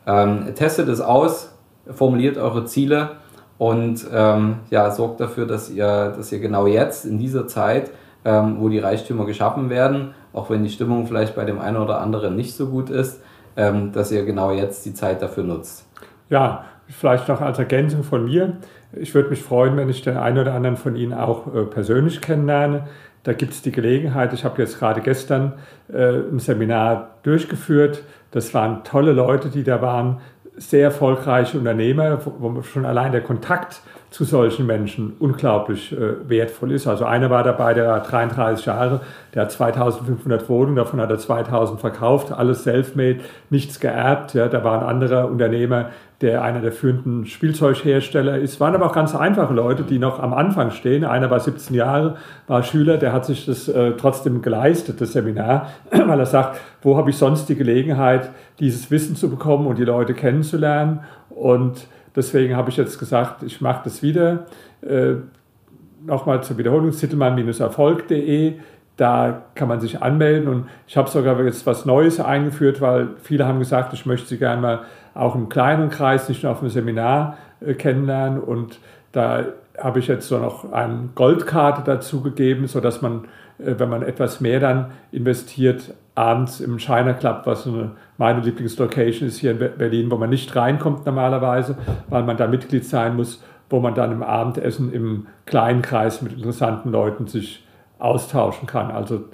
Ähm, 0.07 0.55
testet 0.55 0.89
es 0.89 1.01
aus, 1.01 1.51
formuliert 1.91 2.37
eure 2.37 2.65
Ziele 2.65 3.11
und 3.57 4.05
ähm, 4.13 4.59
ja, 4.69 4.91
sorgt 4.91 5.19
dafür, 5.19 5.45
dass 5.45 5.69
ihr, 5.69 6.13
dass 6.15 6.31
ihr 6.31 6.39
genau 6.39 6.67
jetzt 6.67 7.05
in 7.05 7.17
dieser 7.17 7.47
Zeit, 7.47 7.91
ähm, 8.23 8.57
wo 8.59 8.69
die 8.69 8.79
Reichtümer 8.79 9.25
geschaffen 9.25 9.69
werden, 9.69 10.13
auch 10.33 10.49
wenn 10.49 10.63
die 10.63 10.69
Stimmung 10.69 11.07
vielleicht 11.07 11.35
bei 11.35 11.45
dem 11.45 11.59
einen 11.59 11.77
oder 11.77 11.99
anderen 11.99 12.35
nicht 12.35 12.55
so 12.55 12.67
gut 12.67 12.89
ist, 12.89 13.21
ähm, 13.55 13.91
dass 13.91 14.11
ihr 14.11 14.23
genau 14.25 14.51
jetzt 14.51 14.85
die 14.85 14.93
Zeit 14.93 15.21
dafür 15.21 15.43
nutzt. 15.43 15.85
Ja, 16.29 16.65
vielleicht 16.87 17.27
noch 17.27 17.41
als 17.41 17.57
Ergänzung 17.59 18.03
von 18.03 18.25
mir. 18.25 18.57
Ich 18.93 19.13
würde 19.15 19.29
mich 19.29 19.41
freuen, 19.41 19.75
wenn 19.77 19.89
ich 19.89 20.01
den 20.01 20.17
einen 20.17 20.37
oder 20.37 20.53
anderen 20.53 20.77
von 20.77 20.95
Ihnen 20.95 21.13
auch 21.13 21.53
äh, 21.53 21.63
persönlich 21.63 22.21
kennenlerne. 22.21 22.87
Da 23.23 23.33
gibt 23.33 23.53
es 23.53 23.61
die 23.61 23.71
Gelegenheit. 23.71 24.31
Ich 24.33 24.45
habe 24.45 24.61
jetzt 24.61 24.79
gerade 24.79 25.01
gestern 25.01 25.53
äh, 25.91 26.19
ein 26.31 26.39
Seminar 26.39 27.15
durchgeführt. 27.23 28.03
Das 28.31 28.53
waren 28.53 28.83
tolle 28.83 29.11
Leute, 29.11 29.49
die 29.49 29.63
da 29.63 29.81
waren 29.81 30.21
sehr 30.57 30.85
erfolgreiche 30.85 31.57
Unternehmer, 31.57 32.19
wo 32.39 32.61
schon 32.63 32.85
allein 32.85 33.11
der 33.11 33.21
Kontakt 33.21 33.81
zu 34.09 34.23
solchen 34.23 34.65
Menschen 34.65 35.15
unglaublich 35.19 35.91
äh, 35.91 36.29
wertvoll 36.29 36.71
ist. 36.71 36.87
Also 36.87 37.05
einer 37.05 37.29
war 37.29 37.43
dabei, 37.43 37.73
der 37.73 37.87
war 37.87 38.01
33 38.01 38.65
Jahre, 38.65 39.01
der 39.33 39.43
hat 39.43 39.51
2500 39.51 40.47
Wohnungen, 40.49 40.77
davon 40.77 41.01
hat 41.01 41.09
er 41.09 41.17
2000 41.17 41.79
verkauft, 41.79 42.31
alles 42.31 42.63
self-made, 42.63 43.19
nichts 43.49 43.79
geerbt. 43.79 44.33
Ja. 44.33 44.47
Da 44.47 44.63
war 44.63 44.81
ein 44.81 44.87
anderer 44.87 45.29
Unternehmer, 45.29 45.89
der 46.21 46.41
einer 46.41 46.61
der 46.61 46.71
führenden 46.71 47.27
Spielzeughersteller 47.27 48.39
ist. 48.39 48.59
Waren 48.59 48.73
aber 48.73 48.87
auch 48.87 48.93
ganz 48.93 49.13
einfache 49.13 49.53
Leute, 49.53 49.83
die 49.83 49.99
noch 49.99 50.19
am 50.19 50.33
Anfang 50.33 50.71
stehen. 50.71 51.05
Einer 51.05 51.29
war 51.29 51.39
17 51.39 51.75
Jahre, 51.75 52.15
war 52.47 52.63
Schüler, 52.63 52.97
der 52.97 53.13
hat 53.13 53.25
sich 53.25 53.45
das 53.45 53.67
äh, 53.67 53.93
trotzdem 53.97 54.41
geleistet, 54.41 54.99
das 54.99 55.13
Seminar, 55.13 55.69
weil 55.91 56.19
er 56.19 56.25
sagt, 56.25 56.59
wo 56.81 56.97
habe 56.97 57.11
ich 57.11 57.17
sonst 57.17 57.49
die 57.49 57.55
Gelegenheit, 57.55 58.31
dieses 58.59 58.89
Wissen 58.89 59.15
zu 59.15 59.29
bekommen 59.29 59.67
und 59.67 59.77
die 59.77 59.83
Leute 59.83 60.15
kennenzulernen. 60.15 61.01
Und 61.29 61.87
deswegen 62.15 62.55
habe 62.55 62.71
ich 62.71 62.77
jetzt 62.77 62.97
gesagt, 62.97 63.43
ich 63.43 63.61
mache 63.61 63.81
das 63.83 64.01
wieder. 64.01 64.45
Äh, 64.81 65.15
Nochmal 66.05 66.43
zur 66.43 66.57
Wiederholung, 66.57 66.91
zittelmann-erfolg.de. 66.91 68.53
Da 68.97 69.43
kann 69.55 69.67
man 69.67 69.79
sich 69.79 70.01
anmelden 70.01 70.47
und 70.47 70.67
ich 70.87 70.97
habe 70.97 71.09
sogar 71.09 71.39
jetzt 71.43 71.65
was 71.67 71.85
Neues 71.85 72.19
eingeführt, 72.19 72.81
weil 72.81 73.09
viele 73.21 73.45
haben 73.45 73.59
gesagt, 73.59 73.93
ich 73.93 74.05
möchte 74.05 74.27
sie 74.27 74.37
gerne 74.37 74.61
mal 74.61 74.79
auch 75.17 75.35
im 75.35 75.49
kleinen 75.49 75.89
Kreis, 75.89 76.29
nicht 76.29 76.43
nur 76.43 76.51
auf 76.51 76.61
einem 76.61 76.69
Seminar 76.69 77.37
äh, 77.59 77.73
kennenlernen. 77.73 78.39
Und 78.39 78.79
da 79.11 79.45
habe 79.77 79.99
ich 79.99 80.07
jetzt 80.07 80.27
so 80.27 80.37
noch 80.37 80.71
eine 80.71 81.09
Goldkarte 81.15 81.81
dazu 81.85 82.21
gegeben, 82.21 82.67
sodass 82.67 83.01
man, 83.01 83.25
äh, 83.59 83.75
wenn 83.77 83.89
man 83.89 84.03
etwas 84.03 84.41
mehr 84.41 84.59
dann 84.59 84.91
investiert, 85.11 85.93
abends 86.15 86.59
im 86.61 86.79
China 86.79 87.13
Club, 87.13 87.41
was 87.45 87.67
eine, 87.67 87.91
meine 88.17 88.41
Lieblingslocation 88.41 89.27
ist 89.27 89.37
hier 89.37 89.51
in 89.51 89.59
Berlin, 89.77 90.09
wo 90.09 90.17
man 90.17 90.29
nicht 90.29 90.55
reinkommt 90.55 91.05
normalerweise, 91.05 91.77
weil 92.09 92.23
man 92.23 92.37
da 92.37 92.47
Mitglied 92.47 92.85
sein 92.85 93.15
muss, 93.15 93.43
wo 93.69 93.79
man 93.79 93.93
dann 93.93 94.11
im 94.11 94.23
Abendessen 94.23 94.91
im 94.91 95.27
kleinen 95.45 95.81
Kreis 95.81 96.21
mit 96.21 96.33
interessanten 96.33 96.91
Leuten 96.91 97.27
sich 97.27 97.65
austauschen 97.99 98.67
kann. 98.67 98.89
Also 98.89 99.25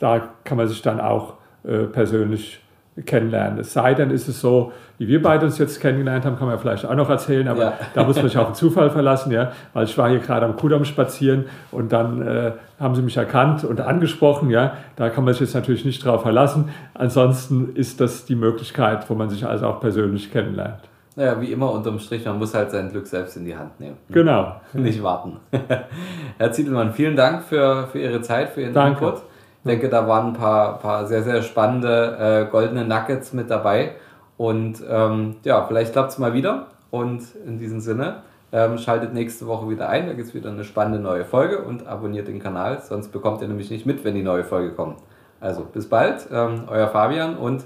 da 0.00 0.30
kann 0.44 0.56
man 0.56 0.66
sich 0.66 0.82
dann 0.82 1.00
auch 1.00 1.34
äh, 1.64 1.84
persönlich 1.84 2.61
kennenlernen. 3.06 3.58
Es 3.58 3.72
sei 3.72 3.94
denn, 3.94 4.10
ist 4.10 4.28
es 4.28 4.40
so, 4.40 4.72
wie 4.98 5.08
wir 5.08 5.22
beide 5.22 5.46
uns 5.46 5.56
jetzt 5.56 5.80
kennengelernt 5.80 6.26
haben, 6.26 6.36
kann 6.36 6.46
man 6.46 6.56
ja 6.56 6.60
vielleicht 6.60 6.84
auch 6.84 6.94
noch 6.94 7.08
erzählen, 7.08 7.48
aber 7.48 7.62
ja. 7.62 7.72
da 7.94 8.04
muss 8.04 8.16
man 8.16 8.26
sich 8.26 8.36
auf 8.36 8.48
den 8.48 8.54
Zufall 8.54 8.90
verlassen, 8.90 9.32
ja, 9.32 9.52
weil 9.72 9.84
ich 9.84 9.96
war 9.96 10.10
hier 10.10 10.18
gerade 10.18 10.44
am 10.44 10.56
Kudamm 10.56 10.84
spazieren 10.84 11.46
und 11.70 11.90
dann 11.90 12.20
äh, 12.20 12.52
haben 12.78 12.94
sie 12.94 13.02
mich 13.02 13.16
erkannt 13.16 13.64
und 13.64 13.80
angesprochen, 13.80 14.50
ja, 14.50 14.76
da 14.96 15.08
kann 15.08 15.24
man 15.24 15.32
sich 15.32 15.40
jetzt 15.40 15.54
natürlich 15.54 15.86
nicht 15.86 16.04
drauf 16.04 16.22
verlassen. 16.22 16.68
Ansonsten 16.92 17.74
ist 17.74 18.00
das 18.00 18.26
die 18.26 18.36
Möglichkeit, 18.36 19.08
wo 19.08 19.14
man 19.14 19.30
sich 19.30 19.46
also 19.46 19.66
auch 19.66 19.80
persönlich 19.80 20.30
kennenlernt. 20.30 20.80
Naja, 21.16 21.40
wie 21.40 21.52
immer 21.52 21.72
unterm 21.72 21.98
Strich, 21.98 22.24
man 22.24 22.38
muss 22.38 22.54
halt 22.54 22.70
sein 22.70 22.90
Glück 22.90 23.06
selbst 23.06 23.36
in 23.36 23.44
die 23.44 23.56
Hand 23.56 23.80
nehmen. 23.80 23.96
Genau. 24.10 24.60
Nicht 24.72 25.02
warten. 25.02 25.40
Herr 26.38 26.52
Zietelmann, 26.52 26.92
vielen 26.92 27.16
Dank 27.16 27.42
für, 27.42 27.86
für 27.88 27.98
Ihre 27.98 28.20
Zeit, 28.22 28.50
für 28.50 28.62
Ihren 28.62 28.74
Danke. 28.74 29.04
Input. 29.04 29.22
Ich 29.64 29.70
denke, 29.70 29.88
da 29.88 30.08
waren 30.08 30.28
ein 30.28 30.32
paar, 30.32 30.78
paar 30.78 31.06
sehr, 31.06 31.22
sehr 31.22 31.42
spannende 31.42 32.46
äh, 32.48 32.50
goldene 32.50 32.84
Nuggets 32.84 33.32
mit 33.32 33.48
dabei. 33.48 33.92
Und 34.36 34.82
ähm, 34.88 35.36
ja, 35.44 35.64
vielleicht 35.64 35.92
klappt 35.92 36.10
es 36.10 36.18
mal 36.18 36.34
wieder. 36.34 36.66
Und 36.90 37.22
in 37.46 37.58
diesem 37.58 37.80
Sinne, 37.80 38.22
ähm, 38.52 38.78
schaltet 38.78 39.14
nächste 39.14 39.46
Woche 39.46 39.68
wieder 39.68 39.88
ein. 39.88 40.06
Da 40.06 40.12
gibt 40.12 40.28
es 40.28 40.34
wieder 40.34 40.50
eine 40.50 40.64
spannende 40.64 41.00
neue 41.00 41.24
Folge 41.24 41.62
und 41.62 41.86
abonniert 41.86 42.28
den 42.28 42.38
Kanal, 42.38 42.80
sonst 42.80 43.08
bekommt 43.08 43.40
ihr 43.40 43.48
nämlich 43.48 43.70
nicht 43.70 43.86
mit, 43.86 44.04
wenn 44.04 44.14
die 44.14 44.22
neue 44.22 44.44
Folge 44.44 44.74
kommt. 44.74 44.98
Also 45.40 45.64
bis 45.64 45.88
bald, 45.88 46.28
ähm, 46.30 46.64
euer 46.68 46.88
Fabian 46.88 47.36
und 47.36 47.64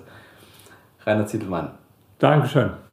Rainer 1.05 1.27
Zietelmann. 1.27 1.73
Dankeschön. 2.19 2.86